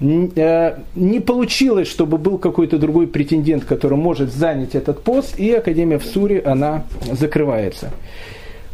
не 0.00 1.20
получилось, 1.20 1.88
чтобы 1.88 2.18
был 2.18 2.38
какой-то 2.38 2.78
другой 2.78 3.08
претендент, 3.08 3.64
который 3.64 3.98
может 3.98 4.32
занять 4.32 4.74
этот 4.74 5.02
пост, 5.02 5.38
и 5.38 5.52
Академия 5.52 5.98
в 5.98 6.04
Суре, 6.04 6.40
она 6.40 6.84
закрывается. 7.10 7.90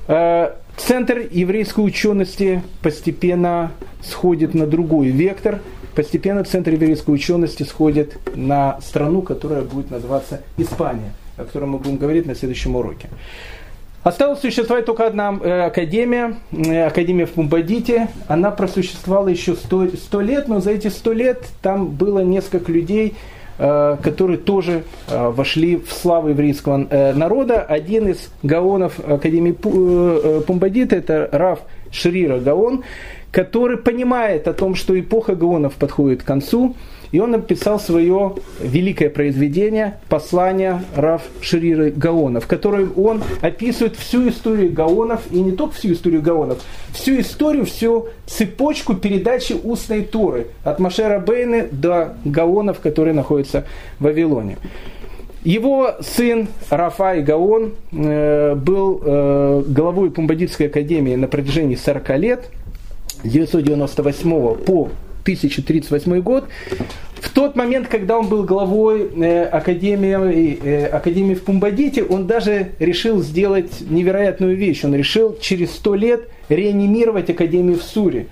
Э, 0.07 0.53
центр 0.77 1.23
еврейской 1.31 1.81
учености 1.81 2.63
постепенно 2.83 3.73
сходит 4.03 4.55
на 4.55 4.67
другой 4.67 5.09
вектор. 5.09 5.61
Постепенно 5.95 6.45
центр 6.45 6.73
еврейской 6.73 7.11
учености 7.13 7.63
сходит 7.63 8.19
на 8.35 8.79
страну, 8.83 9.23
которая 9.23 9.63
будет 9.63 9.91
называться 9.91 10.43
Испания, 10.59 11.15
о 11.37 11.45
которой 11.45 11.67
мы 11.67 11.79
будем 11.79 11.97
говорить 11.97 12.27
на 12.27 12.35
следующем 12.35 12.77
уроке. 12.77 13.09
Осталась 14.05 14.41
существовать 14.41 14.85
только 14.85 15.07
одна 15.07 15.35
э, 15.43 15.63
академия, 15.63 16.35
э, 16.53 16.87
академия 16.87 17.25
в 17.25 17.31
Пумбадите. 17.31 18.09
Она 18.29 18.51
просуществовала 18.51 19.29
еще 19.29 19.55
сто 19.55 19.89
100 19.89 20.21
лет, 20.21 20.47
но 20.47 20.61
за 20.61 20.73
эти 20.73 20.89
сто 20.89 21.15
лет 21.15 21.47
там 21.63 21.87
было 21.89 22.21
несколько 22.21 22.71
людей, 22.71 23.15
э, 23.57 23.97
которые 24.03 24.37
тоже 24.37 24.85
вошли 25.09 25.77
в 25.77 25.91
славу 25.91 26.29
еврейского 26.29 26.77
народа. 27.15 27.63
Один 27.63 28.09
из 28.09 28.31
гаонов 28.43 29.01
Академии 29.01 29.53
Пумбадита– 29.53 30.97
это 30.97 31.31
Раф 31.33 31.61
Шрира 31.91 32.41
Гаон, 32.41 32.85
который 33.31 33.79
понимает 33.79 34.49
о 34.49 34.53
том, 34.53 34.75
что 34.75 35.01
эпоха 35.01 35.35
гаонов 35.35 35.73
подходит 35.75 36.23
к 36.23 36.27
концу– 36.27 36.77
и 37.15 37.21
он 37.21 37.31
написал 37.31 37.79
свое 37.79 38.35
великое 38.61 39.09
произведение 39.09 39.99
«Послание 40.09 40.83
Рав 40.97 41.23
Шриры 41.41 41.93
Гаона», 41.93 42.41
в 42.41 42.49
котором 42.49 42.93
он 42.97 43.23
описывает 43.41 43.95
всю 43.95 44.29
историю 44.29 44.73
Гаонов, 44.73 45.21
и 45.31 45.41
не 45.41 45.53
только 45.53 45.75
всю 45.75 45.93
историю 45.93 46.23
Гаонов, 46.23 46.59
всю 46.91 47.21
историю, 47.21 47.67
всю 47.67 48.09
цепочку 48.27 48.95
передачи 48.95 49.53
устной 49.53 50.03
Торы 50.03 50.49
от 50.65 50.81
Машера 50.81 51.21
Бейны 51.21 51.69
до 51.71 52.15
Гаонов, 52.25 52.81
которые 52.81 53.15
находятся 53.15 53.65
в 54.01 54.05
Вавилоне. 54.05 54.59
Его 55.45 55.95
сын 56.01 56.49
Рафай 56.69 57.23
Гаон 57.23 57.75
э, 57.93 58.57
был 58.57 59.01
э, 59.05 59.63
главой 59.69 60.11
Пумбадитской 60.11 60.67
академии 60.67 61.15
на 61.15 61.29
протяжении 61.29 61.77
40 61.77 62.19
лет, 62.19 62.51
998 63.23 64.57
по 64.65 64.89
1038 65.25 66.21
год, 66.21 66.49
в 67.25 67.31
тот 67.31 67.57
момент, 67.57 67.89
когда 67.89 68.19
он 68.19 68.29
был 68.29 68.45
главой 68.45 69.09
э, 69.17 69.45
академии, 69.45 70.59
э, 70.63 70.87
академии 70.87 71.35
в 71.35 71.43
Пумбадите, 71.43 72.05
он 72.05 72.27
даже 72.27 72.73
решил 72.79 73.23
сделать 73.23 73.81
невероятную 73.81 74.57
вещь. 74.57 74.85
Он 74.85 74.95
решил 74.95 75.37
через 75.41 75.73
сто 75.73 75.95
лет 75.95 76.29
реанимировать 76.51 77.31
академию 77.31 77.79
в 77.79 77.83
Суре. 77.83 78.27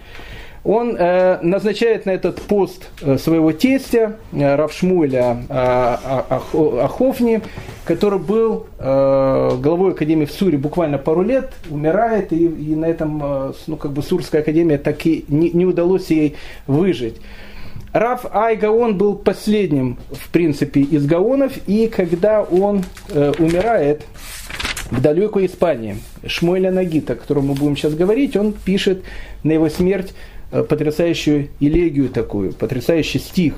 Он 0.64 0.96
э, 0.96 1.40
назначает 1.42 2.06
на 2.06 2.10
этот 2.10 2.40
пост 2.42 2.88
э, 3.00 3.18
своего 3.18 3.50
тестя, 3.52 4.16
э, 4.32 4.54
Равшмуэля 4.54 5.44
Ахофни, 5.48 7.42
который 7.84 8.20
был 8.20 8.66
главой 8.78 9.92
Академии 9.92 10.24
в 10.24 10.30
Суре 10.30 10.56
буквально 10.56 10.98
пару 10.98 11.22
лет, 11.22 11.52
умирает, 11.68 12.32
и, 12.32 12.46
и 12.46 12.76
на 12.76 12.86
этом 12.86 13.54
ну, 13.66 13.76
как 13.76 13.92
бы 13.92 14.02
Сурская 14.02 14.42
Академия 14.42 14.78
так 14.78 15.04
и 15.04 15.24
не, 15.28 15.50
не 15.50 15.66
удалось 15.66 16.10
ей 16.10 16.36
выжить. 16.66 17.16
Раф 17.92 18.24
Ай 18.34 18.56
Гаон 18.56 18.96
был 18.96 19.16
последним, 19.16 19.98
в 20.10 20.30
принципе, 20.30 20.80
из 20.80 21.04
Гаонов, 21.04 21.52
и 21.66 21.88
когда 21.88 22.42
он 22.42 22.84
э, 23.10 23.32
умирает 23.38 24.02
в 24.90 25.00
далекой 25.00 25.46
Испании, 25.46 25.96
Шмуэля 26.26 26.70
Нагита, 26.70 27.12
о 27.12 27.16
котором 27.16 27.48
мы 27.48 27.54
будем 27.54 27.76
сейчас 27.76 27.94
говорить, 27.94 28.36
он 28.36 28.52
пишет 28.52 29.02
на 29.42 29.52
его 29.52 29.68
смерть 29.68 30.14
потрясающую 30.52 31.48
элегию 31.60 32.08
такую, 32.08 32.52
потрясающий 32.52 33.18
стих. 33.18 33.54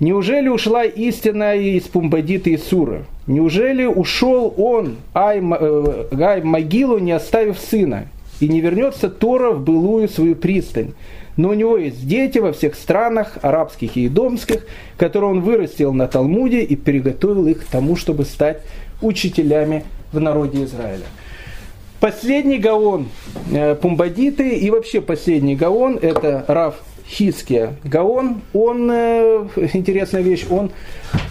Неужели 0.00 0.48
ушла 0.48 0.84
истина 0.84 1.56
из 1.56 1.84
Пумбадита 1.84 2.50
и 2.50 2.56
Сура? 2.56 3.04
Неужели 3.26 3.84
ушел 3.84 4.54
он, 4.56 4.96
ай, 5.14 5.40
э, 5.40 6.04
ай 6.20 6.42
могилу, 6.42 6.98
не 6.98 7.12
оставив 7.12 7.58
сына? 7.58 8.08
И 8.40 8.48
не 8.48 8.60
вернется 8.60 9.10
Тора 9.10 9.50
в 9.50 9.64
былую 9.64 10.08
свою 10.08 10.36
пристань? 10.36 10.92
Но 11.36 11.50
у 11.50 11.54
него 11.54 11.76
есть 11.76 12.06
дети 12.06 12.38
во 12.38 12.52
всех 12.52 12.74
странах, 12.74 13.38
арабских 13.42 13.96
и 13.96 14.06
идомских, 14.06 14.66
которые 14.96 15.30
он 15.30 15.40
вырастил 15.40 15.92
на 15.92 16.08
Талмуде 16.08 16.62
и 16.62 16.74
приготовил 16.74 17.46
их 17.46 17.64
к 17.64 17.70
тому, 17.70 17.94
чтобы 17.94 18.24
стать 18.24 18.62
учителями 19.02 19.84
в 20.12 20.20
народе 20.20 20.64
Израиля. 20.64 21.04
Последний 22.00 22.58
гаон 22.58 23.08
э, 23.52 23.74
Пумбадиты 23.74 24.50
и 24.50 24.70
вообще 24.70 25.00
последний 25.00 25.56
гаон 25.56 25.98
это 26.00 26.44
Раф 26.46 26.76
Хиския 27.08 27.74
Гаон, 27.84 28.42
он, 28.52 28.90
э, 28.90 29.46
интересная 29.72 30.20
вещь, 30.20 30.46
он 30.50 30.70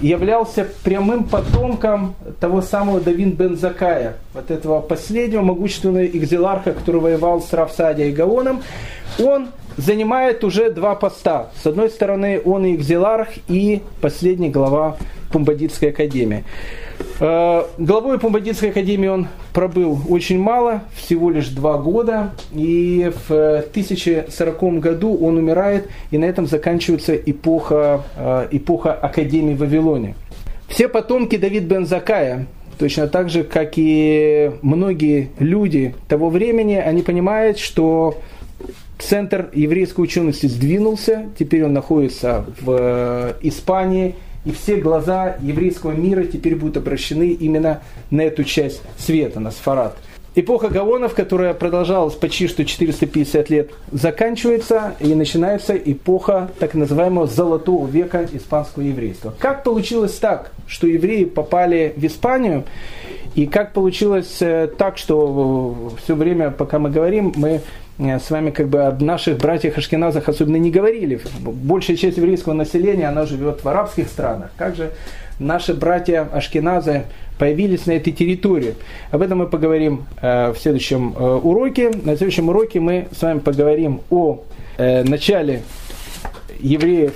являлся 0.02 0.68
прямым 0.84 1.26
потомком 1.26 2.16
того 2.40 2.62
самого 2.62 3.00
Давин 3.00 3.32
бен 3.32 3.58
Закая, 3.58 4.18
вот 4.34 4.50
этого 4.50 4.82
последнего 4.82 5.42
могущественного 5.42 6.08
экзиларха, 6.08 6.74
который 6.74 7.02
воевал 7.02 7.42
с 7.42 7.54
Рафсадией 7.54 8.12
Гаоном. 8.12 8.64
Он 9.20 9.50
занимает 9.78 10.44
уже 10.44 10.72
два 10.72 10.96
поста. 10.96 11.52
С 11.62 11.68
одной 11.68 11.90
стороны, 11.90 12.42
он 12.44 12.66
и 12.66 12.76
экзиларх, 12.76 13.30
и 13.48 13.84
последний 14.02 14.50
глава 14.50 14.98
Пумбадитской 15.32 15.90
академии. 15.90 16.44
Э, 17.20 17.64
главой 17.78 18.20
Пумбадитской 18.20 18.70
академии 18.70 19.08
он 19.08 19.28
пробыл 19.54 20.00
очень 20.08 20.40
мало, 20.40 20.84
всего 20.94 21.30
лишь 21.30 21.50
два 21.50 21.78
года, 21.78 22.32
и 22.54 23.12
в 23.28 23.32
1040 23.32 24.80
году 24.80 25.18
он 25.18 25.38
умирает, 25.38 25.90
и 26.12 26.18
на 26.18 26.26
этом 26.26 26.46
заканчивается 26.46 27.16
эпоха, 27.16 28.04
э, 28.16 28.48
эпоха 28.52 28.94
Академии 28.94 29.56
в 29.56 29.60
Вавилоне. 29.60 30.16
Все 30.68 30.88
потомки 30.88 31.38
Давид 31.38 31.64
бен 31.64 31.86
Закая, 31.86 32.46
точно 32.78 33.08
так 33.08 33.30
же, 33.30 33.44
как 33.44 33.74
и 33.78 34.52
многие 34.62 35.30
люди 35.40 35.96
того 36.08 36.30
времени, 36.30 36.76
они 36.76 37.02
понимают, 37.02 37.58
что 37.58 38.18
центр 39.00 39.50
еврейской 39.54 40.02
учености 40.02 40.48
сдвинулся, 40.48 41.26
теперь 41.38 41.64
он 41.64 41.74
находится 41.74 42.46
в 42.62 42.78
э, 42.80 43.34
Испании– 43.42 44.16
и 44.48 44.52
все 44.54 44.78
глаза 44.78 45.36
еврейского 45.42 45.92
мира 45.92 46.24
теперь 46.24 46.56
будут 46.56 46.78
обращены 46.78 47.32
именно 47.32 47.82
на 48.10 48.22
эту 48.22 48.46
часть 48.46 48.82
света, 48.98 49.42
на 49.42 49.52
Сфарат. 49.52 49.98
Эпоха 50.36 50.70
Гаонов, 50.70 51.16
которая 51.16 51.54
продолжалась 51.54 52.14
почти 52.14 52.48
что 52.48 52.64
450 52.64 53.50
лет, 53.50 53.72
заканчивается 53.92 54.96
и 55.00 55.16
начинается 55.16 55.76
эпоха 55.76 56.50
так 56.60 56.76
называемого 56.76 57.28
золотого 57.28 57.88
века 57.88 58.26
испанского 58.32 58.84
еврейства. 58.84 59.34
Как 59.38 59.64
получилось 59.64 60.14
так, 60.14 60.52
что 60.66 60.88
евреи 60.88 61.26
попали 61.26 61.94
в 61.98 62.06
Испанию, 62.06 62.64
и 63.36 63.48
как 63.48 63.74
получилось 63.74 64.38
э, 64.40 64.70
так, 64.78 64.98
что 64.98 65.92
все 66.04 66.16
время, 66.16 66.52
пока 66.52 66.80
мы 66.80 66.90
говорим, 66.90 67.34
мы 67.36 67.50
э, 67.50 67.62
с 68.00 68.30
вами 68.30 68.52
как 68.52 68.68
бы 68.68 68.84
об 68.84 69.02
наших 69.02 69.38
братьях 69.38 69.78
Ашкеназах 69.78 70.30
особенно 70.30 70.58
не 70.58 70.70
говорили. 70.70 71.20
Большая 71.42 71.98
часть 71.98 72.18
еврейского 72.18 72.54
населения, 72.54 73.08
она 73.08 73.26
живет 73.26 73.64
в 73.64 73.68
арабских 73.68 74.08
странах. 74.08 74.52
Как 74.56 74.76
же 74.76 74.92
наши 75.40 75.74
братья 75.74 76.28
Ашкеназы 76.32 77.04
появились 77.38 77.86
на 77.86 77.94
этой 77.94 78.14
территории. 78.14 78.76
Об 79.12 79.22
этом 79.22 79.40
мы 79.40 79.48
поговорим 79.48 80.06
э, 80.22 80.52
в 80.52 80.58
следующем 80.58 81.16
э, 81.18 81.24
уроке. 81.24 81.90
На 81.90 82.16
следующем 82.16 82.50
уроке 82.50 82.80
мы 82.80 83.08
с 83.12 83.22
вами 83.22 83.40
поговорим 83.40 84.02
о 84.10 84.44
э, 84.78 85.04
начале 85.04 85.64
евреев, 86.60 87.14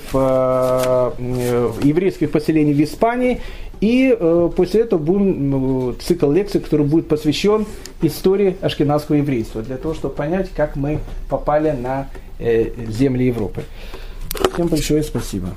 еврейских 1.84 2.30
поселений 2.30 2.74
в 2.74 2.80
Испании. 2.80 3.40
И 3.82 4.16
после 4.56 4.82
этого 4.82 5.00
будем 5.00 5.96
цикл 6.00 6.30
лекций, 6.30 6.60
который 6.60 6.86
будет 6.86 7.08
посвящен 7.08 7.66
истории 8.00 8.56
ашкенадского 8.62 9.16
еврейства, 9.16 9.60
для 9.60 9.76
того, 9.76 9.92
чтобы 9.92 10.14
понять, 10.14 10.50
как 10.56 10.76
мы 10.76 11.00
попали 11.28 11.72
на 11.72 12.08
земли 12.38 13.26
Европы. 13.26 13.64
Всем 14.54 14.68
большое 14.68 15.02
спасибо. 15.02 15.48